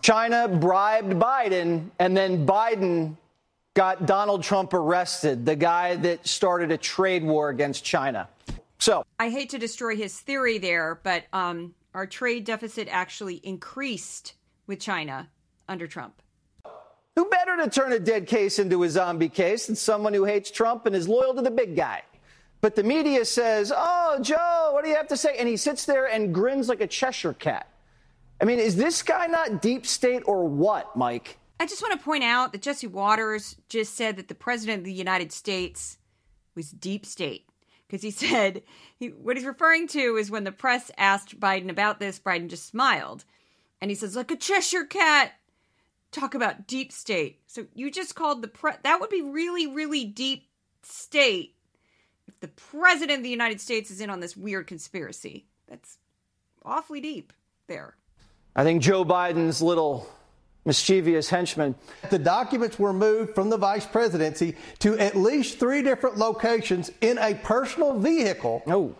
China 0.00 0.48
bribed 0.48 1.12
Biden, 1.14 1.90
and 1.98 2.16
then 2.16 2.46
Biden 2.46 3.16
got 3.74 4.06
Donald 4.06 4.42
Trump 4.42 4.74
arrested, 4.74 5.46
the 5.46 5.56
guy 5.56 5.96
that 5.96 6.26
started 6.26 6.70
a 6.70 6.76
trade 6.76 7.24
war 7.24 7.48
against 7.48 7.84
China. 7.84 8.28
So 8.78 9.04
I 9.18 9.30
hate 9.30 9.50
to 9.50 9.58
destroy 9.58 9.96
his 9.96 10.18
theory 10.20 10.58
there, 10.58 11.00
but 11.02 11.24
um, 11.32 11.74
our 11.94 12.06
trade 12.06 12.44
deficit 12.44 12.88
actually 12.90 13.36
increased 13.36 14.34
with 14.66 14.80
China 14.80 15.28
under 15.68 15.86
Trump. 15.86 16.14
Who 17.16 17.26
better 17.26 17.56
to 17.58 17.70
turn 17.70 17.92
a 17.92 17.98
dead 17.98 18.26
case 18.26 18.58
into 18.58 18.82
a 18.82 18.90
zombie 18.90 19.28
case 19.28 19.66
than 19.66 19.76
someone 19.76 20.14
who 20.14 20.24
hates 20.24 20.50
Trump 20.50 20.86
and 20.86 20.96
is 20.96 21.08
loyal 21.08 21.34
to 21.34 21.42
the 21.42 21.50
big 21.50 21.76
guy? 21.76 22.02
But 22.60 22.74
the 22.74 22.82
media 22.82 23.24
says, 23.24 23.72
Oh, 23.74 24.18
Joe, 24.22 24.70
what 24.72 24.84
do 24.84 24.90
you 24.90 24.96
have 24.96 25.08
to 25.08 25.16
say? 25.16 25.36
And 25.36 25.48
he 25.48 25.56
sits 25.56 25.84
there 25.84 26.06
and 26.06 26.32
grins 26.32 26.68
like 26.68 26.80
a 26.80 26.86
Cheshire 26.86 27.34
cat. 27.34 27.68
I 28.40 28.44
mean, 28.44 28.58
is 28.58 28.76
this 28.76 29.02
guy 29.02 29.26
not 29.26 29.60
deep 29.60 29.86
state 29.86 30.22
or 30.26 30.44
what, 30.48 30.96
Mike? 30.96 31.38
I 31.62 31.66
just 31.66 31.80
want 31.80 31.96
to 31.96 32.04
point 32.04 32.24
out 32.24 32.50
that 32.50 32.60
Jesse 32.60 32.88
Watters 32.88 33.54
just 33.68 33.94
said 33.94 34.16
that 34.16 34.26
the 34.26 34.34
president 34.34 34.78
of 34.80 34.84
the 34.84 34.92
United 34.92 35.30
States 35.30 35.96
was 36.56 36.72
deep 36.72 37.06
state 37.06 37.48
because 37.86 38.02
he 38.02 38.10
said 38.26 38.64
he, 38.96 39.10
what 39.10 39.36
he's 39.36 39.46
referring 39.46 39.86
to 39.88 40.16
is 40.16 40.28
when 40.28 40.42
the 40.42 40.50
press 40.50 40.90
asked 40.98 41.38
Biden 41.38 41.70
about 41.70 42.00
this, 42.00 42.18
Biden 42.18 42.48
just 42.48 42.66
smiled. 42.66 43.24
And 43.80 43.92
he 43.92 43.94
says, 43.94 44.16
like 44.16 44.32
a 44.32 44.36
Cheshire 44.36 44.82
cat. 44.82 45.34
Talk 46.10 46.34
about 46.34 46.66
deep 46.66 46.90
state. 46.90 47.42
So 47.46 47.66
you 47.74 47.92
just 47.92 48.16
called 48.16 48.42
the 48.42 48.48
press. 48.48 48.78
That 48.82 49.00
would 49.00 49.08
be 49.08 49.22
really, 49.22 49.68
really 49.68 50.04
deep 50.04 50.48
state. 50.82 51.54
If 52.26 52.40
the 52.40 52.48
president 52.48 53.18
of 53.18 53.22
the 53.22 53.30
United 53.30 53.60
States 53.60 53.88
is 53.88 54.00
in 54.00 54.10
on 54.10 54.18
this 54.18 54.36
weird 54.36 54.66
conspiracy. 54.66 55.46
That's 55.68 55.98
awfully 56.64 57.00
deep 57.00 57.32
there. 57.68 57.94
I 58.56 58.64
think 58.64 58.82
Joe 58.82 59.04
Biden's 59.04 59.62
little 59.62 60.08
mischievous 60.64 61.28
henchman. 61.28 61.74
The 62.10 62.18
documents 62.18 62.78
were 62.78 62.92
moved 62.92 63.34
from 63.34 63.50
the 63.50 63.56
vice 63.56 63.86
presidency 63.86 64.56
to 64.80 64.98
at 64.98 65.16
least 65.16 65.58
three 65.58 65.82
different 65.82 66.18
locations 66.18 66.90
in 67.00 67.18
a 67.18 67.34
personal 67.34 67.98
vehicle. 67.98 68.62
Oh. 68.66 68.94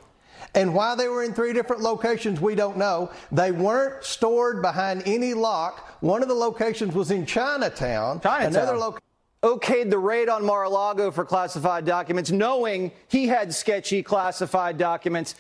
And 0.55 0.75
why 0.75 0.95
they 0.95 1.09
were 1.09 1.23
in 1.23 1.33
three 1.33 1.53
different 1.53 1.83
locations, 1.83 2.41
we 2.41 2.55
don't 2.55 2.77
know. 2.77 3.11
They 3.31 3.53
weren't 3.53 4.05
stored 4.05 4.61
behind 4.61 5.03
any 5.07 5.35
lock. 5.35 5.97
One 6.01 6.23
of 6.23 6.29
the 6.29 6.35
locations 6.35 6.95
was 6.95 7.11
in 7.11 7.25
Chinatown. 7.25 8.21
Chinatown. 8.21 8.63
Another 8.63 8.77
location 8.77 9.03
okayed 9.43 9.91
the 9.91 9.99
raid 9.99 10.29
on 10.29 10.45
Mar-a-Lago 10.45 11.11
for 11.11 11.25
classified 11.25 11.85
documents, 11.85 12.31
knowing 12.31 12.93
he 13.09 13.27
had 13.27 13.53
sketchy 13.53 14.03
classified 14.03 14.79
documents, 14.79 15.35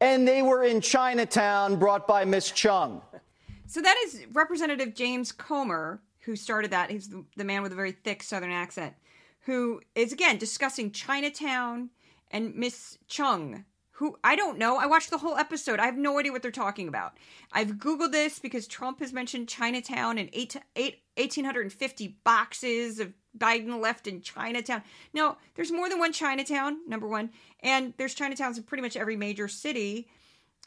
and 0.00 0.26
they 0.26 0.40
were 0.40 0.64
in 0.64 0.80
Chinatown 0.80 1.76
brought 1.76 2.06
by 2.06 2.24
Miss 2.24 2.50
Chung. 2.50 3.02
So 3.66 3.80
that 3.80 3.96
is 4.04 4.26
Representative 4.32 4.94
James 4.94 5.32
Comer 5.32 6.00
who 6.24 6.36
started 6.36 6.70
that. 6.70 6.90
He's 6.90 7.10
the, 7.36 7.44
man 7.44 7.62
with 7.62 7.72
a 7.72 7.76
very 7.76 7.92
thick 7.92 8.22
Southern 8.22 8.50
accent, 8.50 8.94
who 9.40 9.80
is 9.94 10.12
again 10.12 10.38
discussing 10.38 10.90
Chinatown 10.90 11.90
and 12.30 12.54
Miss 12.54 12.98
Chung, 13.06 13.64
who 13.92 14.16
I 14.24 14.34
don't 14.34 14.58
know. 14.58 14.78
I 14.78 14.86
watched 14.86 15.10
the 15.10 15.18
whole 15.18 15.36
episode. 15.36 15.78
I 15.78 15.86
have 15.86 15.96
no 15.96 16.18
idea 16.18 16.32
what 16.32 16.42
they're 16.42 16.50
talking 16.50 16.88
about. 16.88 17.18
I've 17.52 17.72
Googled 17.72 18.12
this 18.12 18.38
because 18.38 18.66
Trump 18.66 19.00
has 19.00 19.12
mentioned 19.12 19.48
Chinatown 19.48 20.18
and 20.18 20.30
eight, 20.32 20.56
eight, 20.76 21.02
1,850 21.16 22.18
boxes 22.24 22.98
of 22.98 23.12
Biden 23.36 23.80
left 23.80 24.06
in 24.06 24.20
Chinatown. 24.20 24.82
Now, 25.12 25.36
there's 25.54 25.72
more 25.72 25.88
than 25.88 25.98
one 25.98 26.12
Chinatown, 26.12 26.78
number 26.88 27.06
one, 27.06 27.30
and 27.60 27.92
there's 27.98 28.14
Chinatowns 28.14 28.56
in 28.56 28.62
pretty 28.62 28.82
much 28.82 28.96
every 28.96 29.16
major 29.16 29.46
city. 29.48 30.08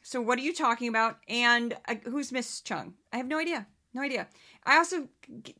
So, 0.07 0.21
what 0.21 0.39
are 0.39 0.41
you 0.41 0.53
talking 0.53 0.87
about? 0.87 1.17
And 1.27 1.75
uh, 1.85 1.95
who's 2.05 2.31
Miss 2.31 2.61
Chung? 2.61 2.93
I 3.11 3.17
have 3.17 3.27
no 3.27 3.39
idea. 3.39 3.67
No 3.93 4.01
idea. 4.01 4.27
I 4.63 4.77
also 4.77 5.09
g- 5.43 5.53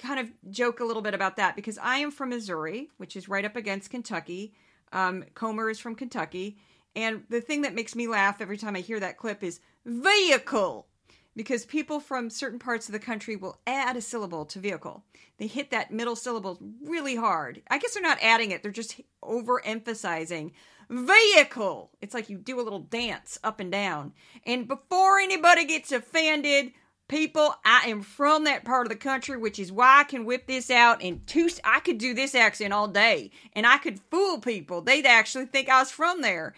kind 0.00 0.18
of 0.18 0.28
joke 0.50 0.80
a 0.80 0.84
little 0.84 1.02
bit 1.02 1.14
about 1.14 1.36
that 1.36 1.54
because 1.54 1.78
I 1.78 1.98
am 1.98 2.10
from 2.10 2.30
Missouri, 2.30 2.88
which 2.96 3.14
is 3.14 3.28
right 3.28 3.44
up 3.44 3.54
against 3.54 3.90
Kentucky. 3.90 4.54
Um, 4.90 5.22
Comer 5.34 5.70
is 5.70 5.78
from 5.78 5.94
Kentucky. 5.94 6.58
And 6.96 7.22
the 7.28 7.40
thing 7.40 7.62
that 7.62 7.76
makes 7.76 7.94
me 7.94 8.08
laugh 8.08 8.40
every 8.40 8.58
time 8.58 8.74
I 8.74 8.80
hear 8.80 8.98
that 8.98 9.18
clip 9.18 9.44
is 9.44 9.60
vehicle 9.86 10.88
because 11.36 11.64
people 11.64 12.00
from 12.00 12.28
certain 12.28 12.58
parts 12.58 12.88
of 12.88 12.92
the 12.92 12.98
country 12.98 13.36
will 13.36 13.60
add 13.68 13.96
a 13.96 14.00
syllable 14.00 14.44
to 14.46 14.58
vehicle. 14.58 15.04
They 15.38 15.46
hit 15.46 15.70
that 15.70 15.92
middle 15.92 16.16
syllable 16.16 16.58
really 16.84 17.14
hard. 17.14 17.62
I 17.70 17.78
guess 17.78 17.94
they're 17.94 18.02
not 18.02 18.18
adding 18.20 18.50
it, 18.50 18.64
they're 18.64 18.72
just 18.72 19.00
overemphasizing 19.22 20.50
vehicle. 20.92 21.90
It's 22.00 22.14
like 22.14 22.28
you 22.28 22.38
do 22.38 22.60
a 22.60 22.62
little 22.62 22.80
dance 22.80 23.38
up 23.42 23.60
and 23.60 23.72
down. 23.72 24.12
And 24.46 24.68
before 24.68 25.18
anybody 25.18 25.64
gets 25.64 25.90
offended, 25.90 26.72
people, 27.08 27.54
I 27.64 27.88
am 27.88 28.02
from 28.02 28.44
that 28.44 28.64
part 28.64 28.86
of 28.86 28.90
the 28.90 28.96
country, 28.96 29.36
which 29.36 29.58
is 29.58 29.72
why 29.72 30.00
I 30.00 30.04
can 30.04 30.24
whip 30.24 30.46
this 30.46 30.70
out 30.70 31.02
in 31.02 31.22
two. 31.26 31.48
I 31.64 31.80
could 31.80 31.98
do 31.98 32.14
this 32.14 32.34
accent 32.34 32.72
all 32.72 32.88
day, 32.88 33.30
and 33.54 33.66
I 33.66 33.78
could 33.78 34.00
fool 34.10 34.38
people. 34.38 34.82
They'd 34.82 35.06
actually 35.06 35.46
think 35.46 35.68
I 35.68 35.80
was 35.80 35.90
from 35.90 36.20
there. 36.20 36.54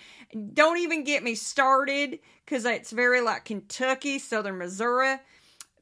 Don't 0.53 0.79
even 0.79 1.05
get 1.05 1.23
me 1.23 1.35
started 1.37 2.19
because 2.45 2.65
it's 2.65 2.91
very 2.91 3.21
like 3.21 3.45
Kentucky, 3.45 4.19
Southern 4.19 4.59
Missouri. 4.59 5.17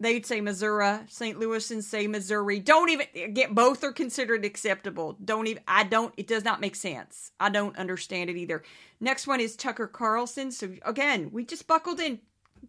They'd 0.02 0.26
say 0.26 0.40
Missouri, 0.40 0.98
St. 1.06 1.38
Louis, 1.38 1.70
and 1.70 1.84
say 1.84 2.08
Missouri. 2.08 2.58
Don't 2.58 2.90
even 2.90 3.34
get 3.34 3.54
both 3.54 3.84
are 3.84 3.92
considered 3.92 4.44
acceptable. 4.44 5.16
Don't 5.24 5.46
even, 5.46 5.62
I 5.68 5.84
don't, 5.84 6.12
it 6.16 6.26
does 6.26 6.42
not 6.42 6.60
make 6.60 6.74
sense. 6.74 7.30
I 7.38 7.50
don't 7.50 7.78
understand 7.78 8.28
it 8.28 8.36
either. 8.36 8.64
Next 8.98 9.28
one 9.28 9.38
is 9.38 9.54
Tucker 9.54 9.86
Carlson. 9.86 10.50
So 10.50 10.72
again, 10.84 11.30
we 11.32 11.44
just 11.44 11.68
buckled 11.68 12.00
in. 12.00 12.18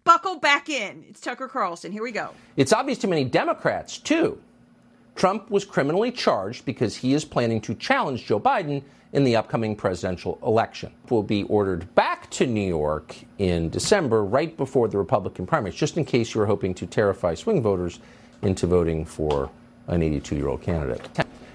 Buckle 0.04 0.36
back 0.36 0.70
in. 0.70 1.06
It's 1.10 1.20
Tucker 1.20 1.48
Carlson. 1.48 1.92
Here 1.92 2.04
we 2.04 2.12
go. 2.12 2.30
It's 2.56 2.72
obvious 2.72 3.00
to 3.00 3.08
many 3.08 3.24
Democrats, 3.24 3.98
too. 3.98 4.40
Trump 5.16 5.50
was 5.50 5.66
criminally 5.66 6.12
charged 6.12 6.66
because 6.66 6.96
he 6.96 7.16
is 7.16 7.26
planning 7.26 7.62
to 7.62 7.74
challenge 7.74 8.28
Joe 8.28 8.40
Biden 8.40 8.84
in 9.14 9.24
the 9.24 9.36
upcoming 9.36 9.76
presidential 9.76 10.40
election. 10.44 10.92
Will 11.10 11.24
be 11.24 11.44
ordered 11.44 11.94
back 11.96 12.30
to 12.32 12.46
New 12.46 12.68
York 12.68 13.16
in 13.38 13.70
December, 13.70 14.26
right 14.26 14.56
before 14.58 14.88
the 14.88 14.98
Republican 14.98 15.46
primaries, 15.46 15.76
just 15.76 15.98
in 15.98 16.04
case 16.04 16.34
you 16.34 16.42
were 16.42 16.48
hoping 16.48 16.74
to 16.74 16.86
terrify 16.86 17.36
swing 17.36 17.62
voters 17.62 18.00
into 18.42 18.68
voting 18.68 19.06
for 19.06 19.50
an 19.88 20.02
82 20.02 20.36
year 20.36 20.48
old 20.48 20.62
candidate. 20.62 21.08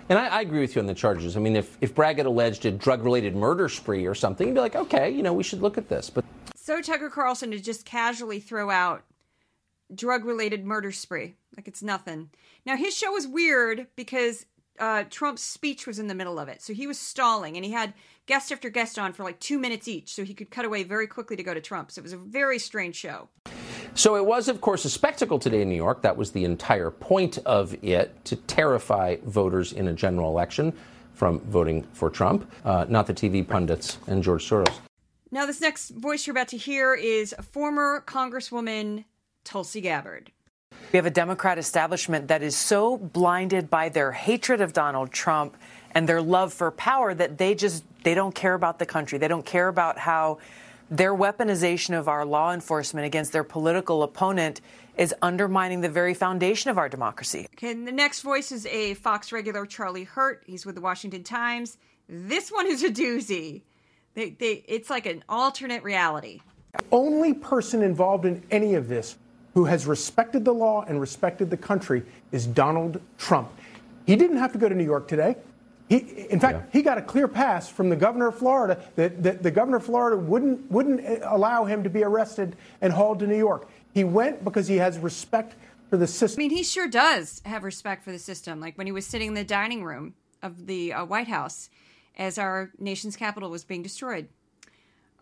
And 0.09 0.19
I, 0.19 0.27
I, 0.29 0.41
agree 0.41 0.61
with 0.61 0.75
you 0.75 0.81
on 0.81 0.87
the 0.87 0.95
charges. 0.95 1.37
I 1.37 1.41
mean, 1.41 1.55
if, 1.55 1.77
if 1.83 1.95
Bragg 1.95 2.17
had 2.17 2.25
alleged 2.25 2.65
a 2.65 2.71
drug 2.71 3.05
related 3.05 3.37
murder 3.37 3.69
spree 3.69 4.07
or 4.07 4.15
something, 4.15 4.47
you'd 4.47 4.55
be 4.55 4.61
like, 4.61 4.77
okay, 4.77 5.11
you 5.11 5.23
know, 5.23 5.35
we 5.35 5.43
should 5.43 5.61
look 5.61 5.77
at 5.77 5.91
this. 5.91 6.09
But 6.09 6.25
so 6.55 6.81
Tucker 6.81 7.11
Carlson 7.11 7.51
to 7.51 7.61
just 7.61 7.85
casually 7.85 8.41
throw 8.41 8.71
out 8.71 9.03
drug 9.95 10.25
related 10.25 10.65
murder 10.65 10.93
spree 10.93 11.35
like 11.57 11.67
it's 11.67 11.83
nothing. 11.83 12.31
Now 12.65 12.77
his 12.77 12.97
show 12.97 13.11
was 13.11 13.27
weird 13.27 13.89
because 13.97 14.47
uh, 14.79 15.05
Trump's 15.11 15.43
speech 15.43 15.87
was 15.87 15.99
in 15.99 16.07
the 16.07 16.15
middle 16.15 16.39
of 16.39 16.49
it, 16.49 16.63
so 16.63 16.73
he 16.73 16.87
was 16.87 16.99
stalling, 16.99 17.57
and 17.57 17.65
he 17.65 17.73
had 17.73 17.95
guest 18.27 18.53
after 18.53 18.69
guest 18.71 18.99
on 18.99 19.13
for 19.13 19.25
like 19.25 19.41
two 19.41 19.59
minutes 19.59 19.89
each, 19.89 20.15
so 20.15 20.25
he 20.25 20.35
could 20.35 20.51
cut 20.51 20.65
away 20.65 20.83
very 20.83 21.07
quickly 21.07 21.37
to 21.37 21.43
go 21.43 21.55
to 21.55 21.61
Trump. 21.61 21.91
So 21.91 22.01
it 22.01 22.03
was 22.03 22.13
a 22.13 22.19
very 22.19 22.59
strange 22.59 22.97
show. 22.97 23.29
So 23.95 24.17
it 24.17 24.25
was, 24.25 24.49
of 24.49 24.61
course, 24.61 24.85
a 24.85 24.91
spectacle 24.91 25.39
today 25.39 25.63
in 25.63 25.69
New 25.69 25.77
York. 25.77 26.03
That 26.03 26.17
was 26.17 26.33
the 26.33 26.45
entire 26.45 26.91
point 26.91 27.39
of 27.47 27.75
it 27.83 28.25
to 28.27 28.37
terrify 28.37 29.17
voters 29.25 29.73
in 29.73 29.89
a 29.89 29.93
general 29.93 30.31
election 30.31 30.73
from 31.15 31.41
voting 31.41 31.85
for 31.93 32.11
Trump, 32.11 32.49
uh, 32.65 32.87
not 32.89 33.07
the 33.07 33.15
TV 33.15 33.47
pundits 33.47 33.99
and 34.07 34.23
George 34.23 34.49
Soros. 34.49 34.73
Now, 35.31 35.47
this 35.47 35.61
next 35.61 35.91
voice 35.91 36.27
you're 36.27 36.33
about 36.33 36.49
to 36.49 36.57
hear 36.57 36.95
is 36.95 37.35
former 37.53 38.03
Congresswoman 38.07 39.05
Tulsi 39.45 39.81
Gabbard. 39.81 40.31
We 40.93 40.97
have 40.97 41.07
a 41.07 41.11
Democrat 41.11 41.59
establishment 41.59 42.29
that 42.29 42.43
is 42.43 42.57
so 42.57 42.97
blinded 42.97 43.69
by 43.69 43.89
their 43.91 44.13
hatred 44.13 44.61
of 44.61 44.73
Donald 44.73 45.13
Trump 45.13 45.57
and 45.93 46.09
their 46.09 46.23
love 46.23 46.53
for 46.53 46.71
power 46.71 47.15
that 47.15 47.39
they 47.39 47.55
just 47.55 47.85
they 48.05 48.15
don't 48.15 48.35
care 48.35 48.55
about 48.55 48.79
the 48.79 48.87
country. 48.87 49.19
They 49.19 49.29
don't 49.29 49.45
care 49.45 49.69
about 49.69 49.99
how 49.99 50.39
their 50.91 51.15
weaponization 51.15 51.99
of 51.99 52.09
our 52.09 52.25
law 52.25 52.53
enforcement 52.53 53.05
against 53.05 53.33
their 53.33 53.45
political 53.45 54.03
opponent 54.03 54.61
is 54.97 55.15
undermining 55.23 55.81
the 55.81 55.89
very 55.89 56.15
foundation 56.15 56.71
of 56.71 56.79
our 56.79 56.89
democracy. 56.89 57.47
Okay, 57.55 57.75
the 57.75 57.93
next 57.93 58.23
voice 58.23 58.51
is 58.51 58.67
a 58.67 58.95
Fox 58.95 59.31
regular, 59.31 59.67
Charlie 59.67 60.05
Hurt. 60.05 60.43
He's 60.47 60.65
with 60.65 60.75
the 60.75 60.81
Washington 60.81 61.23
Times. 61.23 61.79
This 62.09 62.51
one 62.51 62.67
is 62.67 62.83
a 62.83 62.91
doozy. 62.91 63.63
They, 64.15 64.31
they, 64.31 64.65
it's 64.67 64.91
like 64.91 65.07
an 65.07 65.23
alternate 65.29 65.83
reality. 65.83 66.41
Only 66.91 67.35
person 67.35 67.83
involved 67.83 68.25
in 68.25 68.43
any 68.51 68.75
of 68.75 68.89
this 68.89 69.17
who 69.59 69.65
has 69.65 69.87
respected 69.87 70.45
the 70.45 70.55
law 70.55 70.85
and 70.87 71.01
respected 71.01 71.51
the 71.51 71.57
country 71.57 72.05
is 72.31 72.47
Donald 72.47 73.01
Trump. 73.19 73.51
He 74.07 74.15
didn't 74.15 74.37
have 74.37 74.53
to 74.53 74.59
go 74.59 74.69
to 74.69 74.75
New 74.77 74.85
York 74.85 75.09
today. 75.09 75.35
He, 75.89 75.97
in 76.31 76.39
fact, 76.39 76.59
yeah. 76.59 76.71
he 76.73 76.81
got 76.81 76.97
a 76.97 77.03
clear 77.03 77.27
pass 77.27 77.69
from 77.69 77.89
the 77.89 77.97
governor 77.97 78.29
of 78.29 78.39
Florida 78.39 78.81
that, 78.95 79.21
that 79.25 79.43
the 79.43 79.51
governor 79.51 79.79
of 79.79 79.85
Florida 79.85 80.17
wouldn't 80.17 80.71
wouldn't 80.71 81.01
allow 81.25 81.65
him 81.65 81.83
to 81.83 81.91
be 81.91 82.05
arrested 82.05 82.55
and 82.83 82.93
hauled 82.93 83.19
to 83.19 83.27
New 83.27 83.37
York. 83.37 83.69
He 83.93 84.05
went 84.05 84.45
because 84.45 84.69
he 84.69 84.77
has 84.77 84.97
respect 85.01 85.57
for 85.91 85.97
the 85.97 86.07
system. 86.07 86.39
I 86.39 86.43
mean, 86.45 86.57
he 86.57 86.63
sure 86.63 86.87
does 86.87 87.43
have 87.45 87.65
respect 87.65 88.05
for 88.05 88.13
the 88.13 88.19
system. 88.21 88.61
Like 88.61 88.79
when 88.79 88.87
he 88.87 88.93
was 88.93 89.07
sitting 89.07 89.27
in 89.27 89.35
the 89.35 89.43
dining 89.43 89.83
room 89.83 90.15
of 90.41 90.67
the 90.67 90.93
uh, 90.93 91.05
White 91.05 91.27
House, 91.27 91.69
as 92.17 92.39
our 92.39 92.71
nation's 92.79 93.17
capital 93.17 93.51
was 93.51 93.65
being 93.65 93.83
destroyed. 93.83 94.29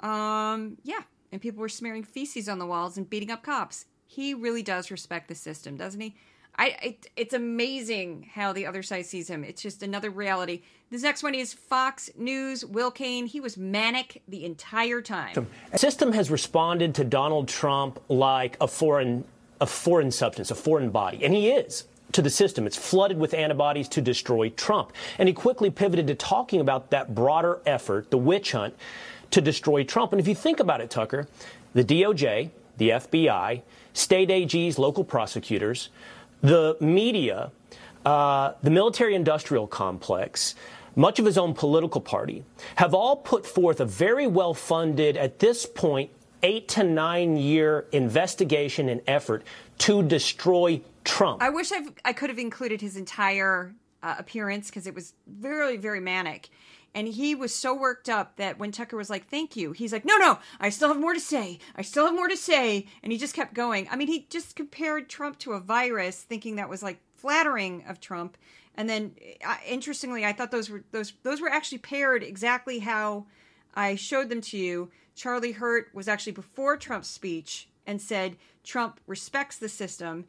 Um, 0.01 0.77
yeah, 0.83 1.05
and 1.33 1.41
people 1.41 1.63
were 1.63 1.71
smearing 1.71 2.05
feces 2.05 2.51
on 2.51 2.59
the 2.59 2.67
walls 2.67 2.99
and 2.99 3.09
beating 3.09 3.31
up 3.31 3.43
cops. 3.43 3.87
He 4.07 4.35
really 4.35 4.63
does 4.63 4.91
respect 4.91 5.29
the 5.29 5.35
system, 5.35 5.77
doesn't 5.77 6.01
he? 6.01 6.17
I 6.59 6.77
it, 6.83 7.07
it's 7.17 7.35
amazing 7.35 8.31
how 8.35 8.53
the 8.53 8.67
other 8.67 8.83
side 8.83 9.07
sees 9.07 9.29
him. 9.29 9.45
It's 9.45 9.61
just 9.61 9.83
another 9.83 10.11
reality. 10.11 10.63
This 10.91 11.03
next 11.03 11.23
one 11.23 11.35
is 11.35 11.53
Fox 11.53 12.11
News. 12.17 12.65
Will 12.65 12.91
Cain. 12.91 13.27
He 13.27 13.41
was 13.41 13.57
manic 13.57 14.23
the 14.29 14.45
entire 14.45 15.03
time. 15.03 15.49
System 15.75 16.13
has 16.13 16.31
responded 16.31 16.95
to 16.95 17.05
Donald 17.05 17.49
Trump 17.49 18.01
like 18.09 18.57
a 18.61 18.69
foreign 18.69 19.25
a 19.61 19.67
foreign 19.67 20.11
substance, 20.11 20.51
a 20.51 20.55
foreign 20.55 20.91
body, 20.91 21.25
and 21.25 21.35
he 21.35 21.51
is 21.51 21.85
to 22.13 22.23
the 22.23 22.31
system. 22.31 22.67
It's 22.67 22.77
flooded 22.77 23.19
with 23.19 23.35
antibodies 23.35 23.89
to 23.89 24.01
destroy 24.01 24.51
Trump. 24.51 24.93
And 25.19 25.29
he 25.29 25.33
quickly 25.33 25.71
pivoted 25.71 26.07
to 26.07 26.15
talking 26.15 26.61
about 26.61 26.91
that 26.91 27.15
broader 27.15 27.61
effort, 27.67 28.11
the 28.11 28.19
witch 28.19 28.53
hunt, 28.53 28.75
to 29.33 29.41
destroy 29.41 29.83
Trump. 29.83 30.13
And 30.13 30.21
if 30.21 30.29
you 30.29 30.35
think 30.35 30.61
about 30.61 30.81
it, 30.81 30.89
Tucker, 30.89 31.27
the 31.75 31.85
DOJ, 31.85 32.51
the 32.77 32.91
FBI, 32.91 33.63
state 33.97 34.29
AGs, 34.29 34.79
local 34.79 35.05
prosecutors, 35.05 35.89
the 36.43 36.77
media, 36.81 37.51
uh, 38.05 38.53
the 38.63 38.71
military 38.71 39.15
industrial 39.15 39.67
complex, 39.67 40.55
much 40.95 41.19
of 41.19 41.27
his 41.27 41.39
own 41.39 41.55
political 41.55 42.01
party, 42.01 42.45
have 42.77 42.95
all 42.95 43.17
put 43.17 43.47
forth 43.47 43.81
a 43.81 43.85
very 43.85 44.27
well 44.27 44.55
funded, 44.55 45.17
at 45.17 45.39
this 45.39 45.67
point, 45.67 46.11
eight 46.43 46.69
to 46.69 46.85
nine 46.85 47.37
year 47.37 47.87
investigation 47.93 48.89
and 48.89 49.01
effort 49.07 49.43
to 49.79 50.03
destroy 50.03 50.81
Trump. 51.05 51.43
I 51.43 51.51
wish 51.51 51.73
I've, 51.73 51.91
i 52.05 52.13
could 52.13 52.31
have 52.31 52.39
included 52.39 52.81
his 52.81 52.97
entire 52.97 53.75
uh, 54.03 54.17
appearance 54.19 54.69
because 54.69 54.87
it 54.87 54.95
was 54.95 55.15
very, 55.27 55.77
very 55.77 56.01
manic. 56.01 56.51
And 56.97 57.07
he 57.07 57.35
was 57.35 57.55
so 57.55 57.75
worked 57.75 58.09
up 58.09 58.37
that 58.37 58.59
when 58.59 58.73
Tucker 58.73 58.97
was 58.97 59.11
like, 59.11 59.29
thank 59.29 59.55
you, 59.55 59.73
he's 59.73 59.93
like, 59.93 60.07
no, 60.07 60.17
no, 60.17 60.39
I 60.59 60.71
still 60.71 60.89
have 60.89 60.99
more 60.99 61.13
to 61.13 61.21
say. 61.21 61.59
I 61.77 61.83
still 61.83 62.07
have 62.07 62.15
more 62.15 62.27
to 62.27 62.39
say. 62.39 62.87
And 63.03 63.13
he 63.13 63.19
just 63.19 63.35
kept 63.35 63.53
going. 63.53 63.87
I 63.91 63.97
mean, 63.97 64.09
he 64.09 64.27
just 64.31 64.57
compared 64.57 65.11
Trump 65.11 65.39
to 65.41 65.53
a 65.53 65.61
virus, 65.61 66.23
thinking 66.23 66.57
that 66.57 66.71
was 66.71 66.83
like 66.83 66.99
flattering 67.15 67.85
of 67.87 68.01
Trump. 68.01 68.39
And 68.77 68.89
then, 68.89 69.15
uh, 69.47 69.57
interestingly, 69.69 70.25
I 70.25 70.33
thought 70.33 70.51
those 70.51 70.71
were 70.71 70.85
those 70.91 71.13
those 71.23 71.43
were 71.43 71.51
actually 71.51 71.79
paired 71.79 72.23
exactly 72.23 72.79
how 72.79 73.27
I 73.75 73.95
showed 73.97 74.31
them 74.31 74.41
to 74.41 74.57
you. 74.57 74.91
Charlie 75.15 75.53
Hurt 75.53 75.91
was 75.93 76.09
actually 76.09 76.33
before 76.33 76.79
Trump's 76.79 77.09
speech 77.09 77.69
and 77.87 78.01
said 78.01 78.37
Trump 78.65 79.01
respects 79.07 79.59
the 79.59 79.69
system. 79.69 80.25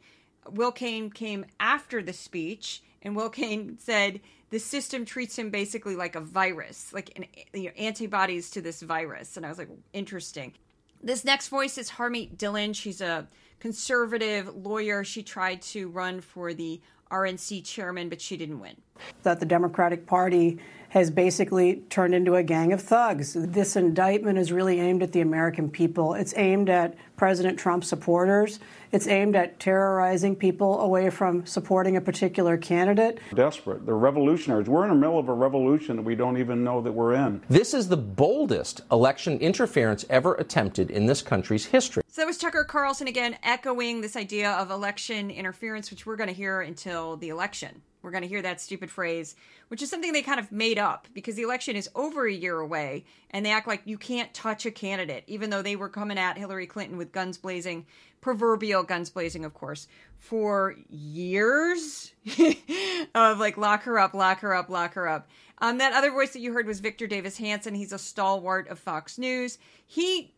Will 0.50 0.72
Cain 0.72 1.08
came 1.08 1.46
after 1.58 2.02
the 2.02 2.12
speech, 2.12 2.82
and 3.02 3.14
Will 3.14 3.30
Cain 3.30 3.78
said 3.78 4.20
the 4.50 4.58
system 4.58 5.04
treats 5.04 5.38
him 5.38 5.50
basically 5.50 5.94
like 5.94 6.16
a 6.16 6.20
virus, 6.20 6.92
like 6.92 7.12
an, 7.16 7.26
you 7.52 7.68
know, 7.68 7.74
antibodies 7.78 8.50
to 8.50 8.60
this 8.60 8.82
virus. 8.82 9.36
And 9.36 9.44
I 9.44 9.48
was 9.48 9.58
like, 9.58 9.68
interesting. 9.92 10.54
This 11.02 11.24
next 11.24 11.48
voice 11.48 11.78
is 11.78 11.90
Harmeet 11.90 12.38
Dillon. 12.38 12.72
She's 12.72 13.00
a 13.00 13.28
conservative 13.60 14.54
lawyer. 14.56 15.04
She 15.04 15.22
tried 15.22 15.62
to 15.62 15.88
run 15.88 16.20
for 16.20 16.54
the 16.54 16.80
RNC 17.10 17.64
chairman, 17.64 18.08
but 18.08 18.20
she 18.20 18.36
didn't 18.36 18.60
win. 18.60 18.76
That 19.22 19.40
the 19.40 19.46
Democratic 19.46 20.06
Party 20.06 20.58
has 20.90 21.10
basically 21.10 21.76
turned 21.90 22.14
into 22.14 22.34
a 22.36 22.42
gang 22.42 22.72
of 22.72 22.80
thugs. 22.80 23.34
This 23.36 23.76
indictment 23.76 24.38
is 24.38 24.52
really 24.52 24.80
aimed 24.80 25.02
at 25.02 25.12
the 25.12 25.20
American 25.20 25.68
people. 25.70 26.14
It's 26.14 26.32
aimed 26.36 26.70
at 26.70 26.94
President 27.16 27.58
Trump 27.58 27.84
supporters. 27.84 28.58
It's 28.90 29.06
aimed 29.06 29.36
at 29.36 29.60
terrorizing 29.60 30.34
people 30.34 30.80
away 30.80 31.10
from 31.10 31.44
supporting 31.44 31.96
a 31.96 32.00
particular 32.00 32.56
candidate. 32.56 33.18
Desperate. 33.34 33.84
They're 33.84 33.96
revolutionaries. 33.96 34.68
We're 34.68 34.84
in 34.84 34.90
the 34.90 34.96
middle 34.96 35.18
of 35.18 35.28
a 35.28 35.34
revolution 35.34 35.96
that 35.96 36.02
we 36.02 36.14
don't 36.14 36.38
even 36.38 36.64
know 36.64 36.80
that 36.80 36.92
we're 36.92 37.14
in. 37.14 37.42
This 37.50 37.74
is 37.74 37.88
the 37.88 37.96
boldest 37.98 38.80
election 38.90 39.38
interference 39.40 40.06
ever 40.08 40.34
attempted 40.36 40.90
in 40.90 41.04
this 41.04 41.20
country's 41.20 41.66
history. 41.66 42.02
So 42.08 42.22
that 42.22 42.26
was 42.26 42.38
Tucker 42.38 42.64
Carlson 42.64 43.08
again 43.08 43.36
echoing 43.42 44.00
this 44.00 44.16
idea 44.16 44.52
of 44.52 44.70
election 44.70 45.30
interference, 45.30 45.90
which 45.90 46.06
we're 46.06 46.16
going 46.16 46.28
to 46.28 46.34
hear 46.34 46.62
until 46.62 47.16
the 47.16 47.28
election. 47.28 47.82
We're 48.08 48.12
going 48.12 48.22
to 48.22 48.28
hear 48.28 48.40
that 48.40 48.58
stupid 48.58 48.90
phrase, 48.90 49.36
which 49.68 49.82
is 49.82 49.90
something 49.90 50.14
they 50.14 50.22
kind 50.22 50.40
of 50.40 50.50
made 50.50 50.78
up 50.78 51.08
because 51.12 51.34
the 51.34 51.42
election 51.42 51.76
is 51.76 51.90
over 51.94 52.26
a 52.26 52.32
year 52.32 52.58
away 52.58 53.04
and 53.32 53.44
they 53.44 53.50
act 53.50 53.68
like 53.68 53.82
you 53.84 53.98
can't 53.98 54.32
touch 54.32 54.64
a 54.64 54.70
candidate, 54.70 55.24
even 55.26 55.50
though 55.50 55.60
they 55.60 55.76
were 55.76 55.90
coming 55.90 56.16
at 56.16 56.38
Hillary 56.38 56.66
Clinton 56.66 56.96
with 56.96 57.12
guns 57.12 57.36
blazing, 57.36 57.84
proverbial 58.22 58.82
guns 58.82 59.10
blazing, 59.10 59.44
of 59.44 59.52
course, 59.52 59.88
for 60.18 60.74
years 60.88 62.14
of 63.14 63.38
like 63.38 63.58
lock 63.58 63.82
her 63.82 63.98
up, 63.98 64.14
lock 64.14 64.40
her 64.40 64.54
up, 64.54 64.70
lock 64.70 64.94
her 64.94 65.06
up. 65.06 65.28
Um, 65.58 65.76
that 65.76 65.92
other 65.92 66.10
voice 66.10 66.32
that 66.32 66.40
you 66.40 66.54
heard 66.54 66.66
was 66.66 66.80
Victor 66.80 67.06
Davis 67.06 67.36
Hanson. 67.36 67.74
He's 67.74 67.92
a 67.92 67.98
stalwart 67.98 68.68
of 68.68 68.78
Fox 68.78 69.18
News. 69.18 69.58
He 69.86 70.32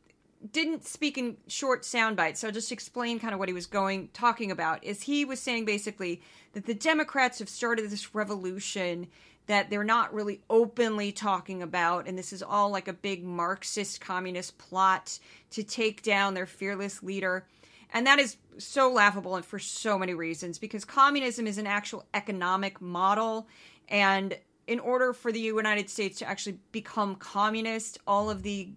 didn't 0.52 0.86
speak 0.86 1.18
in 1.18 1.36
short 1.46 1.84
sound 1.84 2.16
bites, 2.16 2.40
so 2.40 2.48
I'll 2.48 2.54
just 2.54 2.72
explain 2.72 3.20
kind 3.20 3.34
of 3.34 3.38
what 3.38 3.48
he 3.48 3.52
was 3.52 3.66
going 3.66 4.08
talking 4.12 4.50
about. 4.50 4.82
Is 4.82 5.02
he 5.02 5.24
was 5.24 5.40
saying 5.40 5.66
basically 5.66 6.22
that 6.52 6.66
the 6.66 6.74
Democrats 6.74 7.38
have 7.40 7.48
started 7.48 7.90
this 7.90 8.14
revolution 8.14 9.08
that 9.46 9.68
they're 9.68 9.84
not 9.84 10.14
really 10.14 10.40
openly 10.48 11.12
talking 11.12 11.62
about, 11.62 12.06
and 12.06 12.16
this 12.16 12.32
is 12.32 12.42
all 12.42 12.70
like 12.70 12.88
a 12.88 12.92
big 12.92 13.24
Marxist 13.24 14.00
communist 14.00 14.56
plot 14.58 15.18
to 15.50 15.62
take 15.62 16.02
down 16.02 16.34
their 16.34 16.46
fearless 16.46 17.02
leader. 17.02 17.46
And 17.92 18.06
that 18.06 18.18
is 18.18 18.36
so 18.58 18.90
laughable 18.90 19.36
and 19.36 19.44
for 19.44 19.58
so 19.58 19.98
many 19.98 20.14
reasons 20.14 20.58
because 20.58 20.84
communism 20.84 21.46
is 21.46 21.58
an 21.58 21.66
actual 21.66 22.06
economic 22.14 22.80
model. 22.80 23.48
And 23.88 24.38
in 24.66 24.78
order 24.78 25.12
for 25.12 25.32
the 25.32 25.40
United 25.40 25.90
States 25.90 26.20
to 26.20 26.28
actually 26.28 26.58
become 26.70 27.16
communist, 27.16 27.98
all 28.06 28.30
of 28.30 28.44
the 28.44 28.68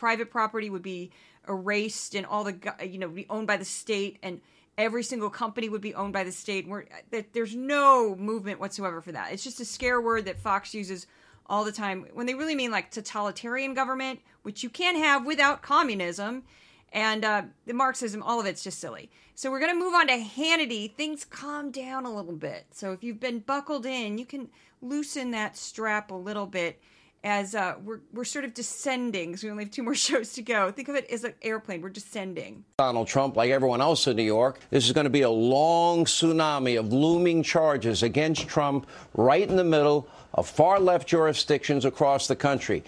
private 0.00 0.30
property 0.30 0.70
would 0.70 0.80
be 0.80 1.10
erased 1.46 2.14
and 2.14 2.24
all 2.24 2.42
the 2.42 2.56
you 2.82 2.98
know 2.98 3.08
be 3.08 3.26
owned 3.28 3.46
by 3.46 3.58
the 3.58 3.64
state 3.66 4.16
and 4.22 4.40
every 4.78 5.02
single 5.02 5.28
company 5.28 5.68
would 5.68 5.82
be 5.82 5.94
owned 5.94 6.14
by 6.14 6.24
the 6.24 6.32
state. 6.32 6.66
We're, 6.66 6.86
there's 7.34 7.54
no 7.54 8.16
movement 8.16 8.60
whatsoever 8.60 9.02
for 9.02 9.12
that. 9.12 9.30
It's 9.30 9.44
just 9.44 9.60
a 9.60 9.64
scare 9.66 10.00
word 10.00 10.24
that 10.24 10.40
fox 10.40 10.72
uses 10.72 11.06
all 11.44 11.64
the 11.64 11.72
time 11.72 12.06
when 12.14 12.24
they 12.24 12.32
really 12.32 12.54
mean 12.54 12.70
like 12.70 12.90
totalitarian 12.90 13.74
government 13.74 14.20
which 14.40 14.62
you 14.62 14.70
can't 14.70 14.96
have 14.96 15.26
without 15.26 15.60
communism 15.60 16.44
and 16.92 17.22
uh, 17.22 17.42
the 17.66 17.74
marxism 17.74 18.22
all 18.22 18.40
of 18.40 18.46
it's 18.46 18.64
just 18.64 18.78
silly. 18.78 19.10
So 19.34 19.50
we're 19.50 19.60
going 19.60 19.72
to 19.72 19.78
move 19.78 19.94
on 19.94 20.06
to 20.06 20.14
hannity. 20.14 20.94
Things 20.94 21.26
calm 21.26 21.70
down 21.70 22.06
a 22.06 22.14
little 22.14 22.36
bit. 22.36 22.66
So 22.70 22.92
if 22.92 23.04
you've 23.04 23.20
been 23.20 23.40
buckled 23.40 23.84
in 23.84 24.16
you 24.16 24.24
can 24.24 24.48
loosen 24.80 25.32
that 25.32 25.58
strap 25.58 26.10
a 26.10 26.14
little 26.14 26.46
bit 26.46 26.80
as 27.22 27.54
uh, 27.54 27.74
we're, 27.84 28.00
we're 28.12 28.24
sort 28.24 28.44
of 28.44 28.54
descending 28.54 29.28
because 29.30 29.44
we 29.44 29.50
only 29.50 29.64
have 29.64 29.70
two 29.70 29.82
more 29.82 29.94
shows 30.08 30.32
to 30.34 30.42
go. 30.42 30.70
Think 30.70 30.88
of 30.88 30.96
it 30.96 31.08
as 31.10 31.24
an 31.24 31.34
airplane. 31.42 31.82
We're 31.82 31.90
descending. 31.90 32.64
Donald 32.78 33.08
Trump, 33.08 33.36
like 33.36 33.50
everyone 33.50 33.80
else 33.80 34.06
in 34.06 34.16
New 34.16 34.22
York, 34.22 34.60
this 34.70 34.86
is 34.86 34.92
going 34.92 35.04
to 35.04 35.10
be 35.10 35.22
a 35.22 35.30
long 35.30 36.04
tsunami 36.04 36.78
of 36.78 36.92
looming 36.92 37.42
charges 37.42 38.02
against 38.02 38.48
Trump 38.48 38.86
right 39.14 39.48
in 39.48 39.56
the 39.56 39.64
middle 39.64 40.08
of 40.34 40.48
far 40.48 40.80
left 40.80 41.08
jurisdictions 41.08 41.84
across 41.84 42.26
the 42.26 42.36
country. 42.36 42.82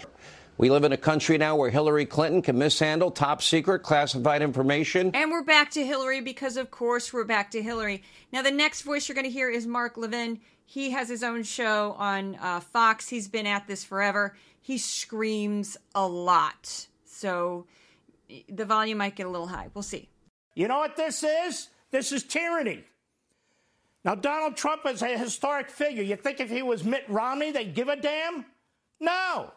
We 0.58 0.70
live 0.70 0.84
in 0.84 0.92
a 0.92 0.98
country 0.98 1.38
now 1.38 1.56
where 1.56 1.70
Hillary 1.70 2.04
Clinton 2.04 2.42
can 2.42 2.58
mishandle 2.58 3.10
top 3.10 3.42
secret 3.42 3.80
classified 3.80 4.42
information. 4.42 5.10
And 5.14 5.30
we're 5.30 5.42
back 5.42 5.70
to 5.72 5.84
Hillary 5.84 6.20
because, 6.20 6.56
of 6.56 6.70
course, 6.70 7.12
we're 7.12 7.24
back 7.24 7.50
to 7.52 7.62
Hillary. 7.62 8.02
Now, 8.32 8.42
the 8.42 8.50
next 8.50 8.82
voice 8.82 9.08
you're 9.08 9.14
going 9.14 9.24
to 9.24 9.30
hear 9.30 9.50
is 9.50 9.66
Mark 9.66 9.96
Levin. 9.96 10.40
He 10.64 10.90
has 10.90 11.08
his 11.08 11.22
own 11.22 11.42
show 11.42 11.92
on 11.98 12.36
uh, 12.36 12.60
Fox. 12.60 13.08
He's 13.08 13.28
been 13.28 13.46
at 13.46 13.66
this 13.66 13.84
forever. 13.84 14.36
He 14.60 14.78
screams 14.78 15.76
a 15.94 16.06
lot. 16.06 16.86
So 17.04 17.66
the 18.48 18.64
volume 18.64 18.98
might 18.98 19.16
get 19.16 19.26
a 19.26 19.30
little 19.30 19.48
high. 19.48 19.68
We'll 19.74 19.82
see. 19.82 20.08
You 20.54 20.68
know 20.68 20.78
what 20.78 20.96
this 20.96 21.22
is? 21.22 21.68
This 21.90 22.12
is 22.12 22.22
tyranny. 22.22 22.84
Now, 24.04 24.14
Donald 24.14 24.56
Trump 24.56 24.82
is 24.86 25.02
a 25.02 25.16
historic 25.16 25.70
figure. 25.70 26.02
You 26.02 26.16
think 26.16 26.40
if 26.40 26.50
he 26.50 26.62
was 26.62 26.82
Mitt 26.84 27.04
Romney, 27.08 27.52
they'd 27.52 27.74
give 27.74 27.88
a 27.88 27.96
damn? 27.96 28.44
No. 28.98 29.52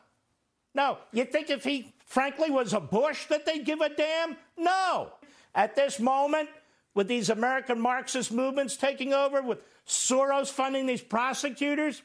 No. 0.75 0.99
You 1.11 1.25
think 1.25 1.49
if 1.49 1.63
he, 1.63 1.93
frankly, 2.05 2.51
was 2.51 2.73
a 2.73 2.79
Bush, 2.79 3.25
that 3.27 3.45
they'd 3.45 3.65
give 3.65 3.81
a 3.81 3.89
damn? 3.89 4.37
No. 4.57 5.13
At 5.55 5.75
this 5.75 5.99
moment, 5.99 6.49
with 6.93 7.07
these 7.07 7.29
American 7.29 7.79
Marxist 7.79 8.31
movements 8.31 8.77
taking 8.77 9.13
over, 9.13 9.41
with 9.41 9.59
Soros 9.87 10.49
funding 10.49 10.85
these 10.85 11.01
prosecutors, 11.01 12.01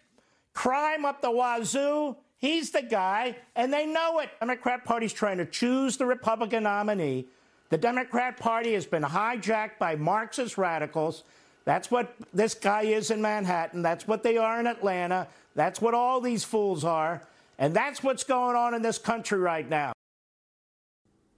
crime 0.55 1.05
up 1.05 1.23
the 1.23 1.31
wazoo. 1.31 2.16
He's 2.38 2.71
the 2.71 2.83
guy, 2.83 3.37
and 3.55 3.73
they 3.73 3.87
know 3.87 4.19
it. 4.21 4.31
Democrat 4.40 4.85
Party's 4.85 5.12
trying 5.12 5.38
to 5.38 5.47
choose 5.47 5.97
the 5.97 6.07
Republican 6.07 6.62
nominee. 6.62 7.27
The 7.69 7.79
Democrat 7.79 8.38
Party 8.38 8.73
has 8.75 8.87
been 8.87 9.03
hijacked 9.03 9.79
by 9.79 9.97
Marxist 9.97 10.59
radicals. 10.59 11.23
That's 11.64 11.90
what 11.90 12.14
this 12.33 12.55
guy 12.55 12.83
is 12.83 13.11
in 13.11 13.23
Manhattan. 13.23 13.83
That's 13.83 14.09
what 14.09 14.23
they 14.23 14.37
are 14.38 14.59
in 14.59 14.66
Atlanta. 14.66 15.29
That's 15.55 15.81
what 15.81 15.95
all 15.95 16.21
these 16.21 16.45
fools 16.45 16.85
are. 16.85 17.23
And 17.59 17.75
that's 17.75 18.03
what's 18.03 18.25
going 18.25 18.57
on 18.57 18.75
in 18.75 18.83
this 18.83 18.99
country 18.99 19.38
right 19.38 19.69
now. 19.69 19.93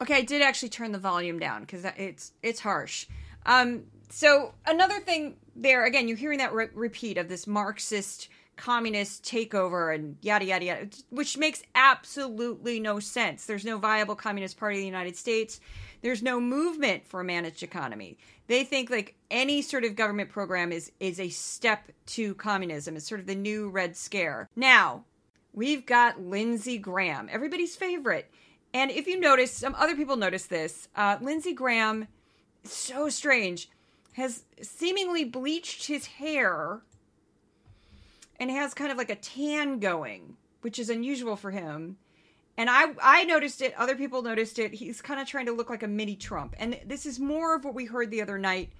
Okay, 0.00 0.14
I 0.16 0.22
did 0.22 0.40
actually 0.40 0.70
turn 0.70 0.92
the 0.92 0.98
volume 0.98 1.38
down 1.38 1.62
because 1.62 1.84
it's 1.96 2.32
it's 2.42 2.60
harsh. 2.60 3.06
Um, 3.44 3.84
so 4.08 4.54
another 4.66 5.00
thing 5.00 5.36
there 5.54 5.84
again, 5.84 6.08
you're 6.08 6.16
hearing 6.16 6.38
that 6.38 6.52
re- 6.52 6.68
repeat 6.74 7.18
of 7.18 7.28
this 7.28 7.46
Marxist 7.46 8.28
communist 8.56 9.24
takeover 9.24 9.94
and 9.94 10.16
yada 10.20 10.44
yada 10.44 10.64
yada, 10.64 10.88
which 11.10 11.38
makes 11.38 11.62
absolutely 11.74 12.80
no 12.80 13.00
sense. 13.00 13.46
There's 13.46 13.64
no 13.64 13.78
viable 13.78 14.14
communist 14.14 14.56
party 14.56 14.76
in 14.76 14.82
the 14.82 14.86
United 14.86 15.16
States. 15.16 15.60
There's 16.02 16.22
no 16.22 16.40
movement 16.40 17.04
for 17.06 17.20
a 17.20 17.24
managed 17.24 17.62
economy. 17.62 18.18
They 18.48 18.64
think 18.64 18.90
like 18.90 19.14
any 19.30 19.62
sort 19.62 19.84
of 19.84 19.96
government 19.96 20.30
program 20.30 20.72
is 20.72 20.92
is 21.00 21.18
a 21.18 21.28
step 21.28 21.90
to 22.06 22.34
communism. 22.34 22.96
It's 22.96 23.08
sort 23.08 23.20
of 23.20 23.26
the 23.26 23.34
new 23.34 23.68
red 23.68 23.96
scare. 23.96 24.48
Now, 24.54 25.04
we've 25.52 25.86
got 25.86 26.20
Lindsey 26.20 26.78
Graham, 26.78 27.28
everybody's 27.30 27.76
favorite. 27.76 28.30
And 28.74 28.90
if 28.90 29.06
you 29.06 29.20
notice, 29.20 29.52
some 29.52 29.74
other 29.74 29.94
people 29.94 30.16
notice 30.16 30.46
this. 30.46 30.88
Uh, 30.96 31.18
Lindsey 31.20 31.52
Graham, 31.52 32.08
so 32.64 33.10
strange 33.10 33.68
has 34.12 34.44
seemingly 34.60 35.24
bleached 35.24 35.86
his 35.86 36.06
hair 36.06 36.80
and 38.38 38.50
has 38.50 38.74
kind 38.74 38.90
of 38.92 38.98
like 38.98 39.10
a 39.10 39.16
tan 39.16 39.78
going, 39.78 40.36
which 40.60 40.78
is 40.78 40.90
unusual 40.90 41.36
for 41.36 41.50
him. 41.50 41.96
And 42.56 42.68
I 42.68 42.92
I 43.02 43.24
noticed 43.24 43.62
it, 43.62 43.74
other 43.78 43.96
people 43.96 44.22
noticed 44.22 44.58
it. 44.58 44.74
He's 44.74 45.00
kind 45.00 45.20
of 45.20 45.26
trying 45.26 45.46
to 45.46 45.52
look 45.52 45.70
like 45.70 45.82
a 45.82 45.88
mini 45.88 46.16
Trump. 46.16 46.54
And 46.58 46.78
this 46.84 47.06
is 47.06 47.18
more 47.18 47.54
of 47.54 47.64
what 47.64 47.74
we 47.74 47.86
heard 47.86 48.10
the 48.10 48.22
other 48.22 48.38
night 48.38 48.70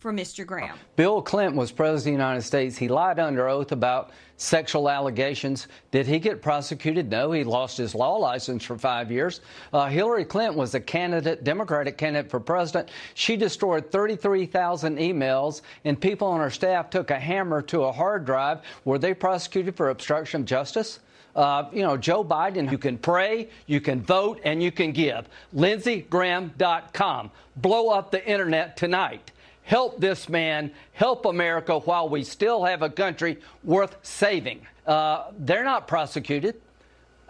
from 0.00 0.16
Mr. 0.16 0.46
Graham. 0.46 0.78
Bill 0.96 1.20
Clinton 1.20 1.56
was 1.56 1.70
president 1.70 1.98
of 1.98 2.04
the 2.04 2.10
United 2.24 2.42
States. 2.42 2.78
He 2.78 2.88
lied 2.88 3.18
under 3.18 3.50
oath 3.50 3.70
about 3.70 4.12
sexual 4.38 4.88
allegations. 4.88 5.68
Did 5.90 6.06
he 6.06 6.18
get 6.18 6.40
prosecuted? 6.40 7.10
No, 7.10 7.30
he 7.32 7.44
lost 7.44 7.76
his 7.76 7.94
law 7.94 8.16
license 8.16 8.64
for 8.64 8.78
five 8.78 9.12
years. 9.12 9.42
Uh, 9.74 9.88
Hillary 9.88 10.24
Clinton 10.24 10.56
was 10.56 10.74
a 10.74 10.80
candidate, 10.80 11.44
Democratic 11.44 11.98
candidate 11.98 12.30
for 12.30 12.40
president. 12.40 12.88
She 13.12 13.36
destroyed 13.36 13.92
33,000 13.92 14.96
emails, 14.96 15.60
and 15.84 16.00
people 16.00 16.28
on 16.28 16.40
her 16.40 16.50
staff 16.50 16.88
took 16.88 17.10
a 17.10 17.18
hammer 17.18 17.60
to 17.62 17.82
a 17.82 17.92
hard 17.92 18.24
drive. 18.24 18.60
Were 18.86 18.98
they 18.98 19.12
prosecuted 19.12 19.76
for 19.76 19.90
obstruction 19.90 20.40
of 20.40 20.46
justice? 20.46 21.00
Uh, 21.36 21.68
you 21.74 21.82
know, 21.82 21.98
Joe 21.98 22.24
Biden, 22.24 22.72
you 22.72 22.78
can 22.78 22.96
pray, 22.96 23.50
you 23.66 23.82
can 23.82 24.00
vote, 24.00 24.40
and 24.44 24.62
you 24.62 24.72
can 24.72 24.92
give. 24.92 25.28
LindseyGraham.com. 25.54 27.30
Blow 27.56 27.90
up 27.90 28.10
the 28.10 28.26
internet 28.26 28.78
tonight. 28.78 29.30
Help 29.70 30.00
this 30.00 30.28
man, 30.28 30.72
help 30.94 31.26
America 31.26 31.78
while 31.78 32.08
we 32.08 32.24
still 32.24 32.64
have 32.64 32.82
a 32.82 32.90
country 32.90 33.38
worth 33.62 33.98
saving. 34.02 34.66
Uh, 34.84 35.30
they're 35.38 35.62
not 35.62 35.86
prosecuted. 35.86 36.60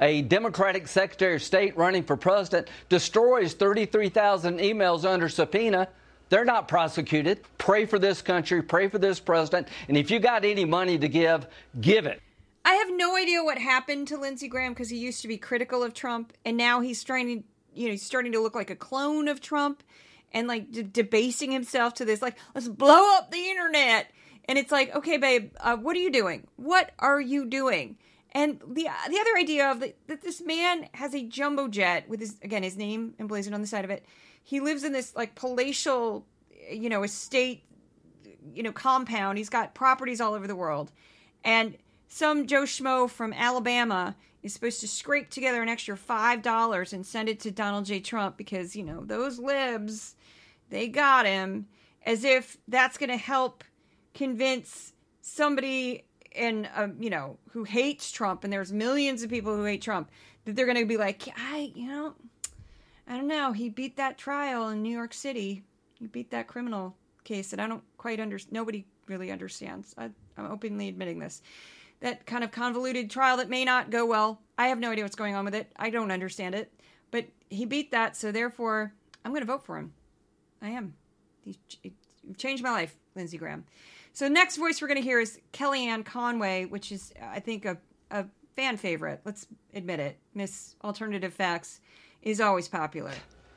A 0.00 0.22
Democratic 0.22 0.88
Secretary 0.88 1.35
of 1.35 1.42
State 1.42 1.76
running 1.76 2.03
for 2.03 2.16
president 2.16 2.68
destroys 2.88 3.53
33,000 3.53 4.59
emails 4.59 5.05
under 5.05 5.29
subpoena. 5.29 5.87
They're 6.31 6.46
not 6.46 6.66
prosecuted. 6.66 7.42
Pray 7.59 7.85
for 7.85 7.98
this 7.98 8.22
country, 8.22 8.62
pray 8.62 8.88
for 8.88 8.96
this 8.96 9.20
president, 9.20 9.68
and 9.88 9.98
if 9.98 10.11
you 10.11 10.18
got 10.18 10.42
any 10.42 10.64
money 10.64 10.98
to 10.98 11.09
give, 11.09 11.46
give 11.83 12.07
it. 12.07 12.22
I 12.64 12.72
have 12.72 12.88
no 12.90 13.18
idea 13.18 13.44
what 13.44 13.59
happened 13.59 14.09
to 14.09 14.16
Lindsey 14.16 14.48
Graham 14.48 14.72
because 14.72 14.88
he 14.88 14.96
used 14.96 15.20
to 15.20 15.29
be 15.29 15.37
critical 15.37 15.83
of 15.83 15.92
Trump, 15.92 16.33
and 16.46 16.57
now 16.57 16.81
he's 16.81 16.98
starting, 16.98 17.44
you 17.74 17.85
know, 17.85 17.90
he's 17.90 18.03
starting 18.03 18.33
to 18.33 18.40
look 18.40 18.55
like 18.55 18.70
a 18.70 18.76
clone 18.76 19.29
of 19.29 19.42
Trump, 19.42 19.83
and 20.33 20.49
like 20.49 20.93
debasing 20.93 21.51
himself 21.51 21.95
to 21.95 22.05
this, 22.05 22.23
like, 22.23 22.37
let's 22.55 22.69
blow 22.69 23.16
up 23.16 23.31
the 23.31 23.49
internet, 23.51 24.11
and 24.49 24.59
it's 24.59 24.73
like, 24.73 24.95
okay, 24.95 25.16
babe, 25.16 25.53
uh, 25.61 25.77
what 25.77 25.97
are 25.97 26.01
you 26.01 26.11
doing? 26.11 26.47
What 26.57 26.93
are 26.99 27.21
you 27.21 27.47
doing? 27.47 27.97
And 28.33 28.61
the 28.61 28.88
the 29.09 29.19
other 29.19 29.37
idea 29.38 29.71
of 29.71 29.81
the, 29.81 29.95
that 30.07 30.23
this 30.23 30.40
man 30.40 30.88
has 30.95 31.14
a 31.14 31.23
jumbo 31.23 31.69
jet 31.69 32.09
with 32.09 32.21
his 32.21 32.37
again 32.43 32.62
his 32.62 32.77
name 32.77 33.14
emblazoned 33.19 33.55
on 33.55 33.61
the 33.61 33.66
side 33.66 33.85
of 33.85 33.90
it. 33.90 34.05
He 34.43 34.61
lives 34.61 34.85
in 34.85 34.93
this 34.93 35.14
like 35.16 35.35
palatial, 35.35 36.25
you 36.71 36.88
know, 36.88 37.03
estate, 37.03 37.64
you 38.55 38.62
know, 38.62 38.73
compound. 38.73 39.38
He's 39.38 39.49
got 39.49 39.75
properties 39.75 40.21
all 40.21 40.35
over 40.35 40.47
the 40.47 40.57
world, 40.57 40.93
and 41.45 41.77
some 42.07 42.47
Joe 42.47 42.62
Schmo 42.62 43.11
from 43.11 43.33
Alabama 43.33 44.16
is 44.43 44.53
supposed 44.55 44.81
to 44.81 44.88
scrape 44.88 45.31
together 45.31 45.62
an 45.62 45.69
extra 45.69 45.97
five 45.97 46.43
dollars 46.43 46.93
and 46.93 47.05
send 47.05 47.29
it 47.29 47.40
to 47.40 47.51
Donald 47.51 47.85
J. 47.85 48.01
Trump 48.01 48.37
because 48.37 48.77
you 48.77 48.85
know 48.85 49.05
those 49.05 49.38
libs, 49.38 50.14
they 50.70 50.88
got 50.88 51.26
him, 51.26 51.66
as 52.04 52.24
if 52.24 52.56
that's 52.68 52.96
going 52.96 53.11
to 53.11 53.16
help 53.16 53.64
convince 54.14 54.92
somebody 55.20 56.04
and 56.33 56.68
um, 56.74 56.96
you 57.00 57.11
know 57.11 57.38
who 57.50 57.64
hates 57.64 58.11
Trump, 58.11 58.44
and 58.44 58.52
there's 58.52 58.72
millions 58.72 59.22
of 59.22 59.30
people 59.30 59.56
who 59.56 59.64
hate 59.64 59.83
Trump, 59.83 60.11
that 60.44 60.56
they're 60.56 60.66
going 60.66 60.78
to 60.78 60.87
be 60.87 60.96
like, 60.96 61.28
I, 61.37 61.72
you 61.74 61.88
know, 61.88 62.14
I 63.06 63.16
don't 63.16 63.26
know. 63.26 63.52
He 63.52 63.68
beat 63.68 63.96
that 63.96 64.16
trial 64.16 64.68
in 64.68 64.83
New 64.83 64.96
York 64.96 65.12
City. 65.12 65.64
He 65.94 66.06
beat 66.06 66.30
that 66.30 66.46
criminal 66.46 66.96
case 67.24 67.50
that 67.50 67.61
I 67.61 67.66
don't 67.66 67.83
quite 67.98 68.20
understand. 68.20 68.52
Nobody 68.52 68.87
really 69.06 69.30
understands. 69.30 69.94
I, 69.98 70.11
I'm 70.37 70.50
openly 70.50 70.88
admitting 70.88 71.18
this. 71.18 71.42
That 72.00 72.24
kind 72.24 72.44
of 72.44 72.50
convoluted 72.50 73.11
trial 73.11 73.37
that 73.38 73.50
may 73.50 73.64
not 73.64 73.90
go 73.90 74.06
well. 74.06 74.40
I 74.56 74.68
have 74.68 74.78
no 74.78 74.90
idea 74.90 75.04
what's 75.04 75.16
going 75.16 75.35
on 75.35 75.44
with 75.44 75.54
it. 75.54 75.70
I 75.76 75.90
don't 75.90 76.11
understand 76.11 76.54
it. 76.54 76.72
But 77.11 77.26
he 77.50 77.66
beat 77.66 77.90
that, 77.90 78.16
so 78.16 78.33
therefore, 78.33 78.94
I'm 79.24 79.33
going 79.33 79.42
to 79.42 79.46
vote 79.46 79.64
for 79.64 79.76
him. 79.76 79.92
I 80.62 80.70
am. 80.70 80.94
He 81.42 81.57
changed 82.37 82.62
my 82.62 82.70
life, 82.70 82.94
Lindsey 83.14 83.38
Graham. 83.38 83.64
So 84.12 84.29
next 84.29 84.57
voice 84.57 84.83
we're 84.83 84.88
going 84.88 85.01
to 85.01 85.05
hear 85.05 85.20
is 85.20 85.38
Kellyanne 85.53 86.05
Conway, 86.05 86.66
which 86.66 86.92
is, 86.92 87.12
I 87.23 87.40
think, 87.40 87.64
a, 87.64 87.79
a 88.11 88.27
fan 88.57 88.77
favorite. 88.77 89.20
Let's 89.25 89.46
admit 89.75 90.01
it. 90.01 90.18
Miss 90.35 90.75
Alternative 90.85 91.33
Facts 91.33 91.81
is 92.23 92.40
always 92.40 92.68
popular. 92.68 93.12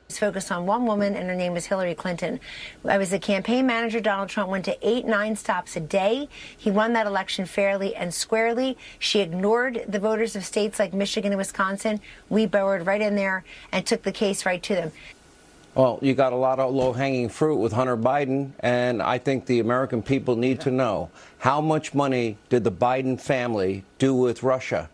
It's 0.08 0.18
focused 0.18 0.52
on 0.52 0.66
one 0.66 0.84
woman, 0.86 1.14
and 1.14 1.28
her 1.28 1.34
name 1.34 1.56
is 1.56 1.66
Hillary 1.66 1.94
Clinton. 1.94 2.38
I 2.84 2.98
was 2.98 3.10
the 3.10 3.18
campaign 3.18 3.66
manager. 3.66 4.00
Donald 4.00 4.28
Trump 4.28 4.50
went 4.50 4.64
to 4.66 4.76
eight, 4.86 5.06
nine 5.06 5.34
stops 5.34 5.76
a 5.76 5.80
day. 5.80 6.28
He 6.56 6.70
won 6.70 6.92
that 6.92 7.06
election 7.06 7.46
fairly 7.46 7.96
and 7.96 8.12
squarely. 8.12 8.76
She 8.98 9.20
ignored 9.20 9.84
the 9.88 9.98
voters 9.98 10.36
of 10.36 10.44
states 10.44 10.78
like 10.78 10.92
Michigan 10.92 11.32
and 11.32 11.38
Wisconsin. 11.38 12.00
We 12.28 12.44
burrowed 12.46 12.86
right 12.86 13.00
in 13.00 13.16
there 13.16 13.44
and 13.72 13.86
took 13.86 14.02
the 14.02 14.12
case 14.12 14.44
right 14.44 14.62
to 14.62 14.74
them. 14.74 14.92
Well, 15.74 15.98
you 16.00 16.14
got 16.14 16.32
a 16.32 16.36
lot 16.36 16.60
of 16.60 16.72
low 16.72 16.92
hanging 16.92 17.28
fruit 17.28 17.56
with 17.56 17.72
Hunter 17.72 17.96
Biden, 17.96 18.52
and 18.60 19.02
I 19.02 19.18
think 19.18 19.46
the 19.46 19.58
American 19.58 20.02
people 20.02 20.36
need 20.36 20.60
to 20.60 20.70
know 20.70 21.10
how 21.38 21.60
much 21.60 21.94
money 21.94 22.38
did 22.48 22.62
the 22.62 22.70
Biden 22.70 23.20
family 23.20 23.84
do 23.98 24.14
with 24.14 24.44
Russia? 24.44 24.88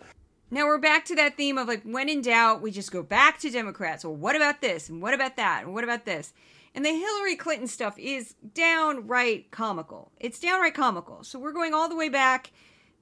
Now 0.51 0.67
we're 0.67 0.79
back 0.79 1.05
to 1.07 1.15
that 1.17 1.37
theme 1.37 1.59
of 1.59 1.69
like, 1.69 1.83
when 1.83 2.09
in 2.09 2.23
doubt, 2.23 2.63
we 2.63 2.71
just 2.71 2.91
go 2.93 3.03
back 3.03 3.39
to 3.41 3.51
Democrats. 3.51 4.05
Well, 4.05 4.17
what 4.17 4.35
about 4.35 4.63
this? 4.63 4.89
And 4.89 5.03
what 5.03 5.13
about 5.13 5.37
that? 5.37 5.65
And 5.65 5.75
what 5.75 5.85
about 5.85 6.07
this? 6.07 6.33
And 6.75 6.83
the 6.83 6.91
Hillary 6.91 7.37
Clinton 7.37 7.67
stuff 7.67 7.99
is 7.99 8.35
downright 8.55 9.51
comical. 9.51 10.11
It's 10.19 10.41
downright 10.41 10.75
comical. 10.75 11.25
So 11.25 11.39
we're 11.39 11.53
going 11.53 11.75
all 11.75 11.91
the 11.91 11.97
way 11.97 12.09
back 12.09 12.53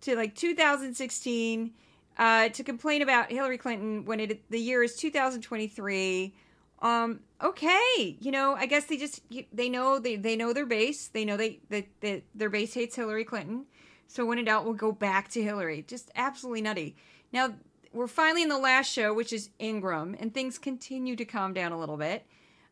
to 0.00 0.16
like 0.16 0.34
2016 0.34 1.70
uh, 2.18 2.48
to 2.48 2.64
complain 2.64 3.02
about 3.02 3.30
Hillary 3.30 3.56
Clinton 3.56 4.04
when 4.04 4.18
it 4.18 4.50
the 4.50 4.58
year 4.58 4.82
is 4.82 4.96
2023 4.96 6.34
um 6.80 7.20
okay 7.42 8.16
you 8.20 8.30
know 8.30 8.54
i 8.54 8.66
guess 8.66 8.84
they 8.84 8.96
just 8.96 9.20
they 9.52 9.68
know 9.68 9.98
they 9.98 10.16
they 10.16 10.36
know 10.36 10.52
their 10.52 10.66
base. 10.66 11.08
They 11.08 11.24
know 11.24 11.36
they 11.36 11.60
that 11.70 11.86
they, 12.00 12.24
their 12.34 12.50
base 12.50 12.74
hates 12.74 12.96
hillary 12.96 13.24
clinton. 13.24 13.66
So 14.06 14.24
when 14.24 14.38
in 14.38 14.46
doubt 14.46 14.64
we'll 14.64 14.74
go 14.74 14.92
back 14.92 15.28
to 15.30 15.42
hillary. 15.42 15.84
Just 15.86 16.10
absolutely 16.16 16.62
nutty. 16.62 16.96
Now 17.32 17.54
we're 17.92 18.06
finally 18.06 18.42
in 18.42 18.48
the 18.48 18.58
last 18.58 18.90
show 18.90 19.12
which 19.12 19.32
is 19.32 19.50
Ingraham 19.58 20.16
and 20.18 20.32
things 20.32 20.58
continue 20.58 21.16
to 21.16 21.24
calm 21.24 21.52
down 21.52 21.72
a 21.72 21.78
little 21.78 21.96
bit. 21.96 22.26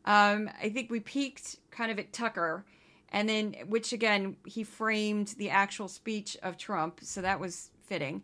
Um 0.05 0.51
i 0.62 0.69
think 0.69 0.90
we 0.90 1.01
peaked 1.01 1.57
kind 1.71 1.90
of 1.90 1.99
at 1.99 2.12
tucker 2.12 2.64
and 3.11 3.29
then 3.29 3.55
which 3.69 3.92
again 3.92 4.37
he 4.45 4.62
framed 4.64 5.35
the 5.38 5.51
actual 5.51 5.88
speech 5.88 6.37
of 6.42 6.57
trump 6.57 7.01
so 7.03 7.21
that 7.21 7.40
was 7.40 7.71
fitting. 7.85 8.23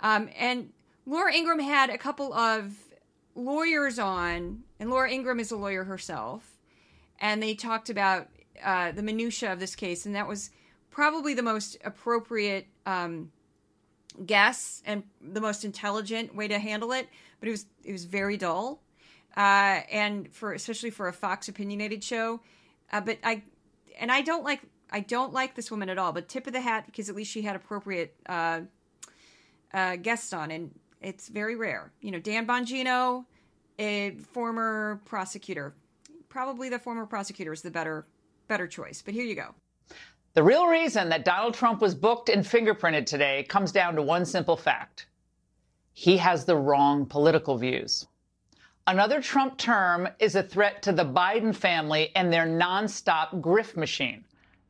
Um 0.00 0.28
and 0.38 0.70
laura 1.06 1.34
Ingraham 1.34 1.60
had 1.60 1.90
a 1.90 1.98
couple 1.98 2.32
of 2.34 2.74
lawyers 3.34 3.98
on, 3.98 4.62
and 4.78 4.90
Laura 4.90 5.10
Ingraham 5.10 5.40
is 5.40 5.50
a 5.50 5.56
lawyer 5.56 5.84
herself, 5.84 6.58
and 7.20 7.42
they 7.42 7.54
talked 7.54 7.90
about 7.90 8.28
uh, 8.62 8.92
the 8.92 9.02
minutia 9.02 9.52
of 9.52 9.60
this 9.60 9.74
case, 9.74 10.06
and 10.06 10.14
that 10.14 10.28
was 10.28 10.50
probably 10.90 11.34
the 11.34 11.42
most 11.42 11.76
appropriate 11.84 12.66
um, 12.86 13.30
guess 14.24 14.82
and 14.86 15.02
the 15.20 15.40
most 15.40 15.64
intelligent 15.64 16.34
way 16.34 16.48
to 16.48 16.58
handle 16.58 16.92
it. 16.92 17.08
But 17.40 17.48
it 17.48 17.52
was 17.52 17.66
it 17.82 17.92
was 17.92 18.04
very 18.04 18.36
dull, 18.36 18.80
uh, 19.36 19.80
and 19.90 20.32
for 20.32 20.52
especially 20.52 20.90
for 20.90 21.08
a 21.08 21.12
Fox 21.12 21.48
opinionated 21.48 22.02
show. 22.02 22.40
Uh, 22.92 23.00
but 23.00 23.18
I 23.24 23.42
and 23.98 24.10
I 24.10 24.22
don't 24.22 24.44
like 24.44 24.60
I 24.90 25.00
don't 25.00 25.32
like 25.32 25.56
this 25.56 25.70
woman 25.70 25.88
at 25.88 25.98
all. 25.98 26.12
But 26.12 26.28
tip 26.28 26.46
of 26.46 26.52
the 26.52 26.60
hat 26.60 26.86
because 26.86 27.08
at 27.08 27.16
least 27.16 27.32
she 27.32 27.42
had 27.42 27.56
appropriate 27.56 28.14
uh, 28.26 28.60
uh, 29.72 29.96
guests 29.96 30.32
on, 30.32 30.50
and 30.50 30.70
it's 31.04 31.28
very 31.28 31.54
rare. 31.54 31.92
You 32.00 32.10
know, 32.10 32.18
Dan 32.18 32.46
Bongino, 32.46 33.24
a 33.78 34.12
former 34.32 35.00
prosecutor. 35.04 35.74
Probably 36.28 36.68
the 36.68 36.78
former 36.78 37.06
prosecutor 37.06 37.52
is 37.52 37.62
the 37.62 37.70
better 37.70 38.06
better 38.48 38.66
choice. 38.66 39.02
But 39.02 39.14
here 39.14 39.24
you 39.24 39.34
go. 39.34 39.54
The 40.34 40.42
real 40.42 40.66
reason 40.66 41.08
that 41.10 41.24
Donald 41.24 41.54
Trump 41.54 41.80
was 41.80 41.94
booked 41.94 42.28
and 42.28 42.44
fingerprinted 42.44 43.06
today 43.06 43.44
comes 43.48 43.70
down 43.70 43.94
to 43.94 44.02
one 44.02 44.24
simple 44.24 44.56
fact. 44.56 45.06
He 45.92 46.16
has 46.16 46.44
the 46.44 46.56
wrong 46.56 47.06
political 47.06 47.56
views. 47.56 48.06
Another 48.86 49.22
Trump 49.22 49.56
term 49.56 50.08
is 50.18 50.34
a 50.34 50.42
threat 50.42 50.82
to 50.82 50.92
the 50.92 51.04
Biden 51.04 51.54
family 51.54 52.10
and 52.16 52.32
their 52.32 52.46
nonstop 52.46 53.40
grift 53.40 53.76
machine. 53.76 54.24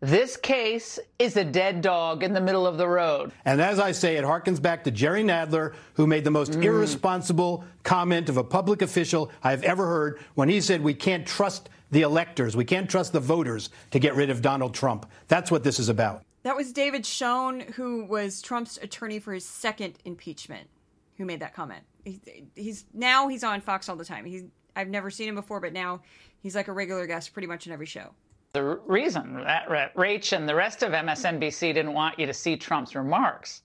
This 0.04 0.36
case 0.36 0.98
is 1.18 1.34
a 1.38 1.44
dead 1.44 1.80
dog 1.80 2.22
in 2.22 2.34
the 2.34 2.40
middle 2.42 2.66
of 2.66 2.76
the 2.76 2.86
road. 2.86 3.32
And 3.46 3.58
as 3.58 3.78
I 3.78 3.92
say, 3.92 4.16
it 4.16 4.24
harkens 4.24 4.60
back 4.60 4.84
to 4.84 4.90
Jerry 4.90 5.24
Nadler, 5.24 5.72
who 5.94 6.06
made 6.06 6.24
the 6.24 6.30
most 6.30 6.52
mm. 6.52 6.62
irresponsible 6.62 7.64
comment 7.84 8.28
of 8.28 8.36
a 8.36 8.44
public 8.44 8.82
official 8.82 9.30
I've 9.42 9.62
ever 9.64 9.86
heard 9.86 10.20
when 10.34 10.50
he 10.50 10.60
said 10.60 10.82
we 10.82 10.92
can't 10.92 11.26
trust 11.26 11.70
the 11.90 12.02
electors, 12.02 12.54
we 12.54 12.66
can't 12.66 12.90
trust 12.90 13.14
the 13.14 13.20
voters 13.20 13.70
to 13.92 13.98
get 13.98 14.14
rid 14.14 14.28
of 14.28 14.42
Donald 14.42 14.74
Trump. 14.74 15.10
That's 15.28 15.50
what 15.50 15.64
this 15.64 15.80
is 15.80 15.88
about. 15.88 16.22
That 16.42 16.54
was 16.54 16.70
David 16.74 17.06
Schoen, 17.06 17.60
who 17.60 18.04
was 18.04 18.42
Trump's 18.42 18.76
attorney 18.76 19.20
for 19.20 19.32
his 19.32 19.46
second 19.46 19.94
impeachment, 20.04 20.68
who 21.16 21.24
made 21.24 21.40
that 21.40 21.54
comment. 21.54 21.82
He, 22.04 22.20
he's 22.54 22.84
now 22.92 23.28
he's 23.28 23.42
on 23.42 23.62
Fox 23.62 23.88
all 23.88 23.96
the 23.96 24.04
time. 24.04 24.26
He's 24.26 24.44
I've 24.76 24.88
never 24.88 25.08
seen 25.08 25.30
him 25.30 25.34
before, 25.34 25.60
but 25.60 25.72
now 25.72 26.02
he's 26.42 26.54
like 26.54 26.68
a 26.68 26.72
regular 26.72 27.06
guest 27.06 27.32
pretty 27.32 27.48
much 27.48 27.66
in 27.66 27.72
every 27.72 27.86
show. 27.86 28.10
The 28.54 28.78
reason 28.86 29.42
that 29.42 29.66
Rach 29.68 30.32
and 30.32 30.48
the 30.48 30.54
rest 30.54 30.84
of 30.84 30.92
MSNBC 30.92 31.74
didn't 31.74 31.92
want 31.92 32.20
you 32.20 32.26
to 32.26 32.32
see 32.32 32.56
Trump's 32.56 32.94
remarks, 32.94 33.62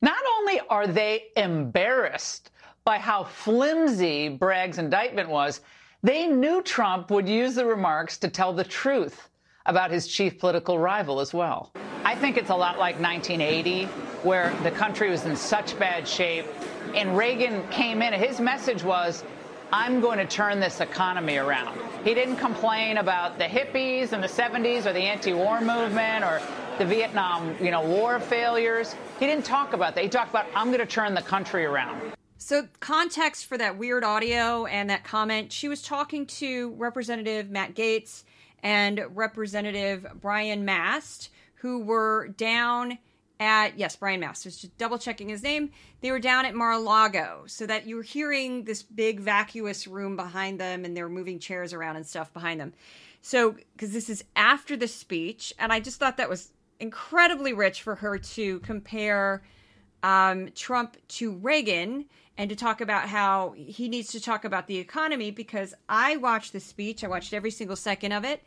not 0.00 0.16
only 0.38 0.60
are 0.70 0.86
they 0.86 1.24
embarrassed 1.36 2.50
by 2.86 2.96
how 2.96 3.24
flimsy 3.24 4.30
Bragg's 4.30 4.78
indictment 4.78 5.28
was, 5.28 5.60
they 6.02 6.26
knew 6.26 6.62
Trump 6.62 7.10
would 7.10 7.28
use 7.28 7.56
the 7.56 7.66
remarks 7.66 8.16
to 8.16 8.28
tell 8.28 8.54
the 8.54 8.64
truth 8.64 9.28
about 9.66 9.90
his 9.90 10.06
chief 10.06 10.38
political 10.38 10.78
rival 10.78 11.20
as 11.20 11.34
well. 11.34 11.72
I 12.02 12.14
think 12.14 12.38
it's 12.38 12.48
a 12.48 12.56
lot 12.56 12.78
like 12.78 12.98
1980, 12.98 13.84
where 14.22 14.54
the 14.62 14.70
country 14.70 15.10
was 15.10 15.26
in 15.26 15.36
such 15.36 15.78
bad 15.78 16.08
shape, 16.08 16.46
and 16.94 17.14
Reagan 17.14 17.62
came 17.68 18.00
in, 18.00 18.14
and 18.14 18.24
his 18.24 18.40
message 18.40 18.84
was, 18.84 19.22
I'm 19.76 20.00
going 20.00 20.18
to 20.18 20.24
turn 20.24 20.60
this 20.60 20.78
economy 20.78 21.36
around. 21.36 21.76
He 22.04 22.14
didn't 22.14 22.36
complain 22.36 22.98
about 22.98 23.38
the 23.38 23.44
hippies 23.44 24.12
in 24.12 24.20
the 24.20 24.28
70s 24.28 24.86
or 24.86 24.92
the 24.92 25.00
anti-war 25.00 25.60
movement 25.60 26.24
or 26.24 26.40
the 26.78 26.84
Vietnam, 26.84 27.56
you 27.60 27.72
know, 27.72 27.84
war 27.84 28.20
failures. 28.20 28.94
He 29.18 29.26
didn't 29.26 29.44
talk 29.44 29.72
about 29.72 29.96
that. 29.96 30.04
He 30.04 30.08
talked 30.08 30.30
about 30.30 30.46
I'm 30.54 30.68
going 30.68 30.78
to 30.78 30.86
turn 30.86 31.12
the 31.14 31.22
country 31.22 31.64
around. 31.64 32.00
So, 32.38 32.68
context 32.78 33.46
for 33.46 33.58
that 33.58 33.76
weird 33.76 34.04
audio 34.04 34.66
and 34.66 34.88
that 34.90 35.02
comment, 35.02 35.50
she 35.50 35.66
was 35.66 35.82
talking 35.82 36.24
to 36.26 36.70
Representative 36.76 37.50
Matt 37.50 37.74
Gaetz 37.74 38.22
and 38.62 39.04
Representative 39.10 40.06
Brian 40.20 40.64
Mast, 40.64 41.30
who 41.56 41.80
were 41.80 42.28
down 42.28 42.98
at, 43.40 43.78
yes, 43.78 43.96
Brian 43.96 44.20
masters 44.20 44.56
just 44.56 44.76
double 44.78 44.98
checking 44.98 45.28
his 45.28 45.42
name. 45.42 45.70
They 46.00 46.10
were 46.10 46.20
down 46.20 46.44
at 46.46 46.54
Mar 46.54 46.72
a 46.72 46.78
Lago, 46.78 47.44
so 47.46 47.66
that 47.66 47.86
you 47.86 47.96
were 47.96 48.02
hearing 48.02 48.64
this 48.64 48.82
big 48.82 49.20
vacuous 49.20 49.86
room 49.86 50.16
behind 50.16 50.60
them 50.60 50.84
and 50.84 50.96
they 50.96 51.02
were 51.02 51.08
moving 51.08 51.38
chairs 51.38 51.72
around 51.72 51.96
and 51.96 52.06
stuff 52.06 52.32
behind 52.32 52.60
them. 52.60 52.72
So, 53.22 53.56
because 53.72 53.92
this 53.92 54.10
is 54.10 54.22
after 54.36 54.76
the 54.76 54.86
speech, 54.86 55.54
and 55.58 55.72
I 55.72 55.80
just 55.80 55.98
thought 55.98 56.18
that 56.18 56.28
was 56.28 56.52
incredibly 56.78 57.52
rich 57.52 57.82
for 57.82 57.94
her 57.96 58.18
to 58.18 58.60
compare 58.60 59.42
um, 60.02 60.50
Trump 60.54 60.96
to 61.08 61.32
Reagan 61.32 62.04
and 62.36 62.50
to 62.50 62.56
talk 62.56 62.80
about 62.80 63.08
how 63.08 63.54
he 63.56 63.88
needs 63.88 64.12
to 64.12 64.20
talk 64.20 64.44
about 64.44 64.66
the 64.66 64.76
economy 64.76 65.30
because 65.30 65.74
I 65.88 66.16
watched 66.16 66.52
the 66.52 66.60
speech. 66.60 67.02
I 67.02 67.08
watched 67.08 67.32
every 67.32 67.50
single 67.50 67.76
second 67.76 68.12
of 68.12 68.24
it. 68.24 68.42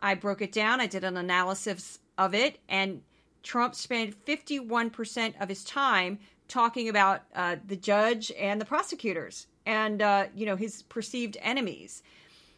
I 0.00 0.14
broke 0.14 0.42
it 0.42 0.52
down. 0.52 0.80
I 0.80 0.86
did 0.86 1.04
an 1.04 1.16
analysis 1.16 1.98
of 2.16 2.34
it. 2.34 2.58
And 2.68 3.02
Trump 3.42 3.74
spent 3.74 4.24
51% 4.24 5.40
of 5.40 5.48
his 5.48 5.64
time 5.64 6.18
talking 6.48 6.88
about 6.88 7.22
uh, 7.34 7.56
the 7.66 7.76
judge 7.76 8.30
and 8.38 8.60
the 8.60 8.64
prosecutors 8.64 9.46
and, 9.66 10.02
uh, 10.02 10.26
you 10.34 10.46
know, 10.46 10.56
his 10.56 10.82
perceived 10.82 11.36
enemies. 11.40 12.02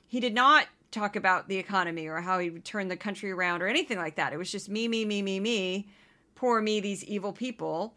He 0.06 0.20
did 0.20 0.34
not 0.34 0.66
talk 0.90 1.16
about 1.16 1.48
the 1.48 1.56
economy 1.56 2.06
or 2.06 2.20
how 2.20 2.38
he 2.38 2.50
would 2.50 2.64
turn 2.64 2.88
the 2.88 2.96
country 2.96 3.30
around 3.30 3.62
or 3.62 3.66
anything 3.66 3.98
like 3.98 4.16
that. 4.16 4.32
It 4.32 4.36
was 4.36 4.50
just 4.50 4.68
me, 4.68 4.88
me, 4.88 5.04
me, 5.04 5.22
me, 5.22 5.40
me. 5.40 5.88
Poor 6.34 6.60
me, 6.60 6.80
these 6.80 7.04
evil 7.04 7.32
people. 7.32 7.94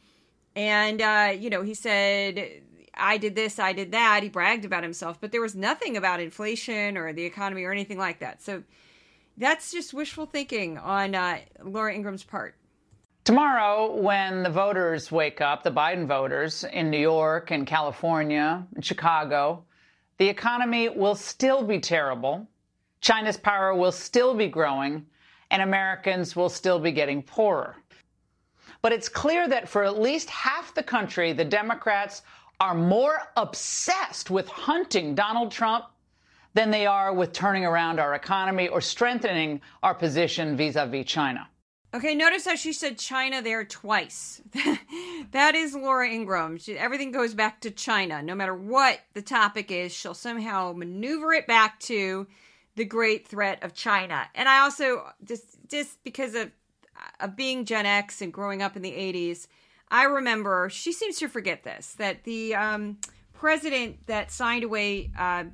And, 0.55 1.01
uh, 1.01 1.33
you 1.37 1.49
know, 1.49 1.61
he 1.61 1.73
said, 1.73 2.61
I 2.95 3.17
did 3.17 3.35
this, 3.35 3.59
I 3.59 3.73
did 3.73 3.91
that. 3.91 4.23
He 4.23 4.29
bragged 4.29 4.65
about 4.65 4.83
himself, 4.83 5.21
but 5.21 5.31
there 5.31 5.41
was 5.41 5.55
nothing 5.55 5.97
about 5.97 6.19
inflation 6.19 6.97
or 6.97 7.13
the 7.13 7.25
economy 7.25 7.63
or 7.63 7.71
anything 7.71 7.97
like 7.97 8.19
that. 8.19 8.41
So 8.41 8.63
that's 9.37 9.71
just 9.71 9.93
wishful 9.93 10.25
thinking 10.25 10.77
on 10.77 11.13
uh, 11.13 11.39
Laura 11.63 11.93
Ingraham's 11.93 12.23
part. 12.23 12.55
Tomorrow, 13.27 13.93
when 13.93 14.43
the 14.43 14.49
voters 14.49 15.11
wake 15.11 15.41
up, 15.41 15.61
the 15.61 15.69
Biden 15.69 16.07
voters 16.07 16.63
in 16.63 16.89
New 16.89 16.97
York 16.97 17.51
and 17.51 17.67
California 17.67 18.65
and 18.73 18.85
Chicago, 18.85 19.65
the 20.17 20.29
economy 20.29 20.87
will 20.87 21.13
still 21.13 21.61
be 21.61 21.77
terrible. 21.77 22.47
China's 23.01 23.35
power 23.35 23.75
will 23.75 23.91
still 23.91 24.33
be 24.33 24.47
growing, 24.47 25.05
and 25.51 25.61
Americans 25.61 26.37
will 26.37 26.47
still 26.47 26.79
be 26.79 26.93
getting 26.93 27.21
poorer. 27.21 27.75
But 28.81 28.93
it's 28.93 29.09
clear 29.09 29.45
that 29.49 29.67
for 29.67 29.83
at 29.83 29.99
least 29.99 30.29
half 30.29 30.73
the 30.73 30.81
country, 30.81 31.33
the 31.33 31.43
Democrats 31.43 32.21
are 32.61 32.75
more 32.75 33.19
obsessed 33.35 34.29
with 34.29 34.47
hunting 34.47 35.15
Donald 35.15 35.51
Trump 35.51 35.83
than 36.53 36.71
they 36.71 36.85
are 36.85 37.13
with 37.13 37.33
turning 37.33 37.65
around 37.65 37.99
our 37.99 38.15
economy 38.15 38.69
or 38.69 38.79
strengthening 38.79 39.59
our 39.83 39.93
position 39.93 40.55
vis 40.55 40.77
a 40.77 40.85
vis 40.85 41.05
China. 41.05 41.49
Okay, 41.93 42.15
notice 42.15 42.45
how 42.45 42.55
she 42.55 42.73
said 42.73 42.97
China 42.97 43.41
there 43.41 43.63
twice. 43.63 44.41
that 45.31 45.55
is 45.55 45.73
Laura 45.73 46.09
Ingraham. 46.09 46.57
She, 46.57 46.77
everything 46.77 47.11
goes 47.11 47.33
back 47.33 47.61
to 47.61 47.71
China. 47.71 48.21
No 48.21 48.35
matter 48.35 48.53
what 48.53 48.99
the 49.13 49.21
topic 49.21 49.71
is, 49.71 49.93
she'll 49.93 50.13
somehow 50.13 50.73
maneuver 50.73 51.31
it 51.31 51.47
back 51.47 51.79
to 51.81 52.27
the 52.75 52.83
great 52.85 53.27
threat 53.27 53.63
of 53.63 53.73
China. 53.73 54.27
And 54.35 54.49
I 54.49 54.59
also 54.59 55.11
just 55.23 55.57
just 55.69 56.03
because 56.03 56.35
of 56.35 56.51
of 57.19 57.35
being 57.35 57.65
Gen 57.65 57.85
X 57.85 58.21
and 58.21 58.33
growing 58.33 58.61
up 58.61 58.75
in 58.75 58.81
the 58.81 58.91
80s, 58.91 59.47
I 59.89 60.03
remember 60.03 60.69
she 60.69 60.91
seems 60.91 61.17
to 61.19 61.27
forget 61.27 61.63
this 61.63 61.93
that 61.93 62.23
the 62.23 62.53
um, 62.55 62.97
president 63.33 64.05
that 64.07 64.31
signed 64.31 64.63
away 64.63 65.11
uh, 65.17 65.45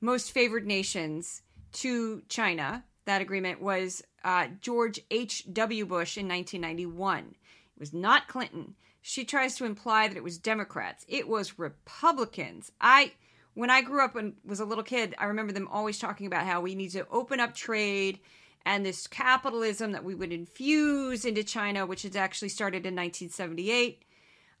most 0.00 0.32
favored 0.32 0.66
nations 0.66 1.42
to 1.72 2.22
China, 2.28 2.84
that 3.08 3.22
agreement 3.22 3.62
was 3.62 4.02
uh, 4.22 4.48
George 4.60 5.00
H.W. 5.10 5.86
Bush 5.86 6.18
in 6.18 6.28
1991. 6.28 7.18
It 7.18 7.80
was 7.80 7.94
not 7.94 8.28
Clinton. 8.28 8.74
She 9.00 9.24
tries 9.24 9.56
to 9.56 9.64
imply 9.64 10.08
that 10.08 10.16
it 10.16 10.22
was 10.22 10.36
Democrats. 10.36 11.06
It 11.08 11.26
was 11.26 11.58
Republicans. 11.58 12.70
I 12.80 13.12
when 13.54 13.70
I 13.70 13.80
grew 13.80 14.04
up 14.04 14.14
and 14.14 14.34
was 14.44 14.60
a 14.60 14.66
little 14.66 14.84
kid, 14.84 15.14
I 15.16 15.24
remember 15.24 15.52
them 15.52 15.68
always 15.68 15.98
talking 15.98 16.26
about 16.26 16.46
how 16.46 16.60
we 16.60 16.74
need 16.74 16.90
to 16.90 17.08
open 17.08 17.40
up 17.40 17.54
trade 17.54 18.20
and 18.66 18.84
this 18.84 19.06
capitalism 19.06 19.92
that 19.92 20.04
we 20.04 20.14
would 20.14 20.30
infuse 20.30 21.24
into 21.24 21.42
China, 21.42 21.86
which 21.86 22.02
had 22.02 22.14
actually 22.14 22.50
started 22.50 22.84
in 22.84 22.94
1978. 22.94 24.02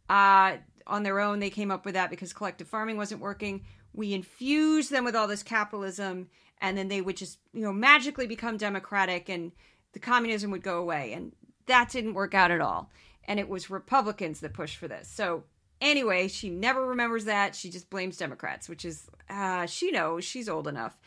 Uh, 0.08 0.56
on 0.86 1.02
their 1.02 1.20
own, 1.20 1.38
they 1.38 1.50
came 1.50 1.70
up 1.70 1.84
with 1.84 1.94
that 1.94 2.08
because 2.08 2.32
collective 2.32 2.66
farming 2.66 2.96
wasn't 2.96 3.20
working. 3.20 3.66
We 3.92 4.14
infused 4.14 4.90
them 4.90 5.04
with 5.04 5.14
all 5.14 5.28
this 5.28 5.42
capitalism, 5.42 6.28
and 6.60 6.76
then 6.76 6.88
they 6.88 7.00
would 7.00 7.16
just, 7.16 7.38
you 7.52 7.62
know, 7.62 7.72
magically 7.72 8.26
become 8.26 8.56
democratic, 8.56 9.28
and 9.28 9.52
the 9.92 9.98
communism 9.98 10.50
would 10.50 10.62
go 10.62 10.78
away. 10.78 11.12
And 11.12 11.32
that 11.66 11.90
didn't 11.90 12.14
work 12.14 12.34
out 12.34 12.50
at 12.50 12.60
all. 12.60 12.90
And 13.24 13.38
it 13.38 13.48
was 13.48 13.70
Republicans 13.70 14.40
that 14.40 14.54
pushed 14.54 14.76
for 14.76 14.88
this. 14.88 15.08
So 15.08 15.44
anyway, 15.80 16.28
she 16.28 16.50
never 16.50 16.86
remembers 16.86 17.26
that. 17.26 17.54
She 17.54 17.70
just 17.70 17.90
blames 17.90 18.16
Democrats, 18.16 18.68
which 18.68 18.84
is, 18.84 19.08
uh, 19.28 19.66
she 19.66 19.90
knows 19.90 20.24
she's 20.24 20.48
old 20.48 20.66
enough. 20.66 20.98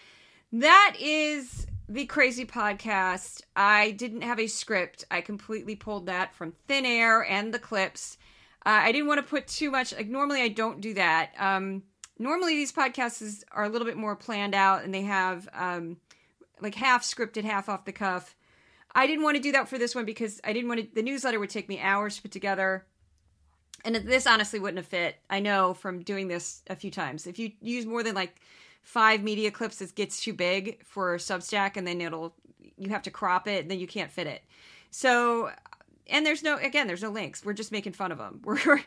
That 0.52 0.96
is 1.00 1.66
the 1.88 2.06
crazy 2.06 2.46
podcast. 2.46 3.42
I 3.56 3.92
didn't 3.92 4.22
have 4.22 4.40
a 4.40 4.48
script. 4.48 5.06
I 5.10 5.22
completely 5.22 5.76
pulled 5.76 6.06
that 6.06 6.34
from 6.36 6.54
thin 6.68 6.86
air 6.86 7.26
and 7.26 7.54
the 7.54 7.60
clips. 7.60 8.18
Uh, 8.66 8.70
I 8.84 8.92
didn't 8.92 9.08
want 9.08 9.20
to 9.20 9.30
put 9.30 9.48
too 9.48 9.72
much. 9.72 9.94
Like 9.94 10.08
normally, 10.08 10.42
I 10.42 10.50
don't 10.50 10.82
do 10.82 10.94
that. 10.94 11.32
Um, 11.38 11.84
normally, 12.22 12.56
these 12.56 12.72
podcasts 12.72 13.44
are 13.52 13.64
a 13.64 13.70
little 13.70 13.88
bit 13.88 13.98
more 13.98 14.16
planned 14.16 14.56
out, 14.56 14.84
and 14.84 14.94
they 14.94 15.02
have 15.02 15.50
um, 15.54 15.98
like 16.62 16.76
half 16.76 17.04
scripted, 17.04 17.44
half 17.44 17.68
off 17.68 17.86
the 17.86 17.92
cuff. 17.92 18.36
I 18.94 19.08
didn't 19.08 19.24
want 19.24 19.38
to 19.38 19.44
do 19.44 19.54
that 19.54 19.70
for 19.70 19.78
this 19.78 19.96
one 19.96 20.06
because 20.06 20.40
I 20.44 20.54
didn't 20.54 20.70
want 20.70 20.82
to. 20.82 20.88
The 20.94 21.02
newsletter 21.02 21.40
would 21.40 21.50
take 21.50 21.68
me 21.68 21.80
hours 21.80 22.16
to 22.16 22.22
put 22.22 22.32
together, 22.32 22.86
and 23.84 23.96
this 23.96 24.28
honestly 24.28 24.60
wouldn't 24.60 24.78
have 24.78 24.88
fit. 24.88 25.16
I 25.30 25.40
know 25.40 25.74
from 25.74 26.04
doing 26.04 26.28
this 26.28 26.62
a 26.70 26.76
few 26.76 26.92
times. 26.92 27.28
If 27.28 27.40
you 27.40 27.52
use 27.62 27.86
more 27.86 28.04
than 28.04 28.16
like 28.16 28.40
five 28.84 29.22
media 29.24 29.52
clips 29.52 29.82
it 29.82 29.94
gets 29.96 30.22
too 30.22 30.34
big 30.34 30.84
for 30.84 31.18
Substack 31.18 31.78
and 31.78 31.86
then 31.86 32.02
it'll 32.02 32.34
you 32.78 32.90
have 32.90 33.04
to 33.04 33.12
crop 33.12 33.48
it 33.48 33.62
and 33.62 33.72
then 33.72 33.80
you 33.80 33.88
can't 33.88 34.12
fit 34.12 34.28
it. 34.28 34.42
So 34.90 35.52
and 36.12 36.26
there's 36.26 36.44
no 36.44 36.58
again 36.58 36.88
there's 36.88 37.02
no 37.02 37.10
links 37.10 37.44
we're 37.44 37.54
just 37.54 37.72
making 37.72 37.94
fun 37.94 38.12
of 38.12 38.18
them 38.18 38.42
we're 38.46 38.82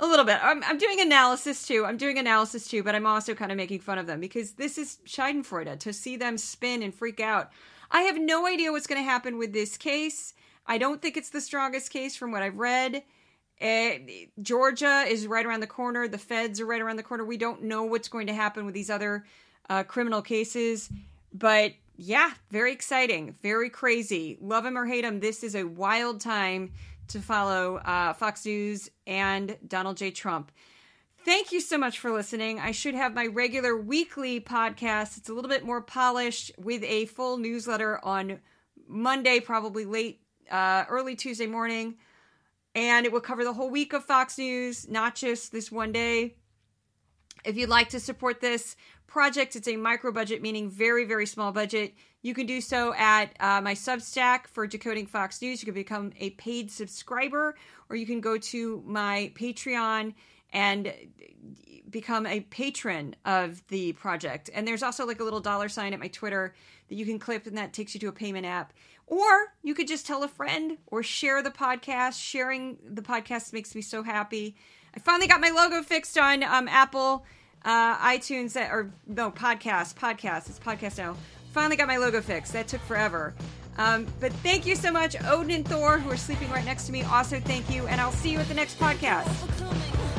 a 0.00 0.06
little 0.06 0.24
bit 0.24 0.38
I'm, 0.42 0.62
I'm 0.64 0.78
doing 0.78 1.00
analysis 1.00 1.66
too 1.66 1.84
i'm 1.84 1.96
doing 1.96 2.18
analysis 2.18 2.68
too 2.68 2.82
but 2.82 2.94
i'm 2.94 3.06
also 3.06 3.34
kind 3.34 3.50
of 3.50 3.56
making 3.56 3.80
fun 3.80 3.98
of 3.98 4.06
them 4.06 4.20
because 4.20 4.52
this 4.52 4.78
is 4.78 4.98
schadenfreude 5.06 5.78
to 5.80 5.92
see 5.92 6.16
them 6.16 6.38
spin 6.38 6.82
and 6.82 6.94
freak 6.94 7.20
out 7.20 7.50
i 7.90 8.02
have 8.02 8.20
no 8.20 8.46
idea 8.46 8.70
what's 8.70 8.86
going 8.86 9.00
to 9.00 9.08
happen 9.08 9.38
with 9.38 9.52
this 9.52 9.76
case 9.76 10.34
i 10.66 10.78
don't 10.78 11.02
think 11.02 11.16
it's 11.16 11.30
the 11.30 11.40
strongest 11.40 11.90
case 11.90 12.14
from 12.14 12.30
what 12.30 12.42
i've 12.42 12.58
read 12.58 13.02
uh, 13.60 13.92
Georgia 14.40 15.04
is 15.06 15.28
right 15.28 15.46
around 15.46 15.60
the 15.60 15.68
corner. 15.68 16.08
The 16.08 16.18
feds 16.18 16.60
are 16.60 16.66
right 16.66 16.80
around 16.80 16.96
the 16.96 17.04
corner. 17.04 17.24
We 17.24 17.36
don't 17.36 17.62
know 17.62 17.84
what's 17.84 18.08
going 18.08 18.26
to 18.26 18.34
happen 18.34 18.64
with 18.64 18.74
these 18.74 18.90
other 18.90 19.24
uh, 19.70 19.84
criminal 19.84 20.20
cases. 20.20 20.90
But 21.32 21.74
yeah, 21.96 22.32
very 22.50 22.72
exciting, 22.72 23.36
very 23.42 23.70
crazy. 23.70 24.38
Love 24.40 24.64
him 24.66 24.76
or 24.76 24.86
hate 24.86 25.04
him, 25.04 25.20
this 25.20 25.42
is 25.42 25.54
a 25.54 25.64
wild 25.64 26.20
time 26.20 26.72
to 27.08 27.20
follow 27.20 27.76
uh, 27.76 28.12
Fox 28.14 28.46
News 28.46 28.90
and 29.06 29.56
Donald 29.66 29.96
J. 29.96 30.10
Trump. 30.10 30.50
Thank 31.24 31.52
you 31.52 31.60
so 31.60 31.78
much 31.78 31.98
for 31.98 32.10
listening. 32.10 32.58
I 32.58 32.72
should 32.72 32.94
have 32.94 33.14
my 33.14 33.26
regular 33.26 33.76
weekly 33.76 34.40
podcast. 34.40 35.18
It's 35.18 35.28
a 35.28 35.34
little 35.34 35.50
bit 35.50 35.64
more 35.64 35.80
polished 35.80 36.50
with 36.58 36.82
a 36.82 37.06
full 37.06 37.36
newsletter 37.36 38.04
on 38.04 38.40
Monday, 38.88 39.38
probably 39.38 39.84
late, 39.84 40.20
uh, 40.50 40.84
early 40.88 41.14
Tuesday 41.14 41.46
morning 41.46 41.96
and 42.74 43.04
it 43.04 43.12
will 43.12 43.20
cover 43.20 43.44
the 43.44 43.52
whole 43.52 43.70
week 43.70 43.92
of 43.92 44.04
Fox 44.04 44.38
News, 44.38 44.88
not 44.88 45.14
just 45.14 45.52
this 45.52 45.70
one 45.70 45.92
day. 45.92 46.36
If 47.44 47.56
you'd 47.56 47.68
like 47.68 47.90
to 47.90 48.00
support 48.00 48.40
this 48.40 48.76
project, 49.12 49.56
it's 49.56 49.68
a 49.68 49.76
micro 49.76 50.10
budget, 50.10 50.40
meaning 50.40 50.70
very, 50.70 51.04
very 51.04 51.26
small 51.26 51.52
budget. 51.52 51.92
You 52.22 52.32
can 52.32 52.46
do 52.46 52.62
so 52.62 52.94
at 52.94 53.36
uh, 53.40 53.60
my 53.60 53.74
Substack 53.74 54.46
for 54.46 54.66
Decoding 54.66 55.04
Fox 55.06 55.42
News. 55.42 55.60
You 55.60 55.66
can 55.66 55.74
become 55.74 56.12
a 56.18 56.30
paid 56.30 56.70
subscriber, 56.70 57.54
or 57.90 57.96
you 57.96 58.06
can 58.06 58.22
go 58.22 58.38
to 58.38 58.82
my 58.86 59.30
Patreon 59.34 60.14
and 60.50 60.94
become 61.90 62.24
a 62.24 62.40
patron 62.40 63.14
of 63.26 63.62
the 63.68 63.92
project. 63.92 64.48
And 64.54 64.66
there's 64.66 64.82
also 64.82 65.06
like 65.06 65.20
a 65.20 65.24
little 65.24 65.40
dollar 65.40 65.68
sign 65.68 65.92
at 65.92 66.00
my 66.00 66.08
Twitter 66.08 66.54
that 66.88 66.94
you 66.94 67.04
can 67.04 67.18
clip, 67.18 67.46
and 67.46 67.58
that 67.58 67.74
takes 67.74 67.92
you 67.92 68.00
to 68.00 68.08
a 68.08 68.12
payment 68.12 68.46
app. 68.46 68.72
Or 69.06 69.52
you 69.62 69.74
could 69.74 69.88
just 69.88 70.06
tell 70.06 70.22
a 70.22 70.28
friend 70.28 70.78
or 70.86 71.02
share 71.02 71.42
the 71.42 71.50
podcast. 71.50 72.18
Sharing 72.18 72.78
the 72.82 73.02
podcast 73.02 73.52
makes 73.52 73.74
me 73.74 73.82
so 73.82 74.02
happy. 74.02 74.56
I 74.96 75.00
finally 75.00 75.26
got 75.26 75.42
my 75.42 75.50
logo 75.50 75.82
fixed 75.82 76.16
on 76.16 76.42
um, 76.42 76.66
Apple. 76.66 77.26
Uh, 77.64 77.96
iTunes 77.98 78.56
uh, 78.56 78.72
or 78.72 78.90
no 79.06 79.30
podcast, 79.30 79.94
podcast. 79.94 80.48
It's 80.48 80.58
podcast 80.58 80.98
now. 80.98 81.16
Finally 81.52 81.76
got 81.76 81.86
my 81.88 81.96
logo 81.98 82.20
fixed. 82.20 82.52
That 82.52 82.68
took 82.68 82.80
forever. 82.82 83.34
Um, 83.78 84.06
but 84.20 84.32
thank 84.34 84.66
you 84.66 84.74
so 84.76 84.90
much, 84.90 85.16
Odin 85.24 85.50
and 85.50 85.68
Thor, 85.68 85.98
who 85.98 86.10
are 86.10 86.16
sleeping 86.16 86.50
right 86.50 86.64
next 86.64 86.86
to 86.86 86.92
me. 86.92 87.02
Also, 87.04 87.40
thank 87.40 87.70
you, 87.70 87.86
and 87.86 88.00
I'll 88.00 88.12
see 88.12 88.30
you 88.30 88.38
at 88.38 88.48
the 88.48 88.54
next 88.54 88.78
podcast. 88.78 90.11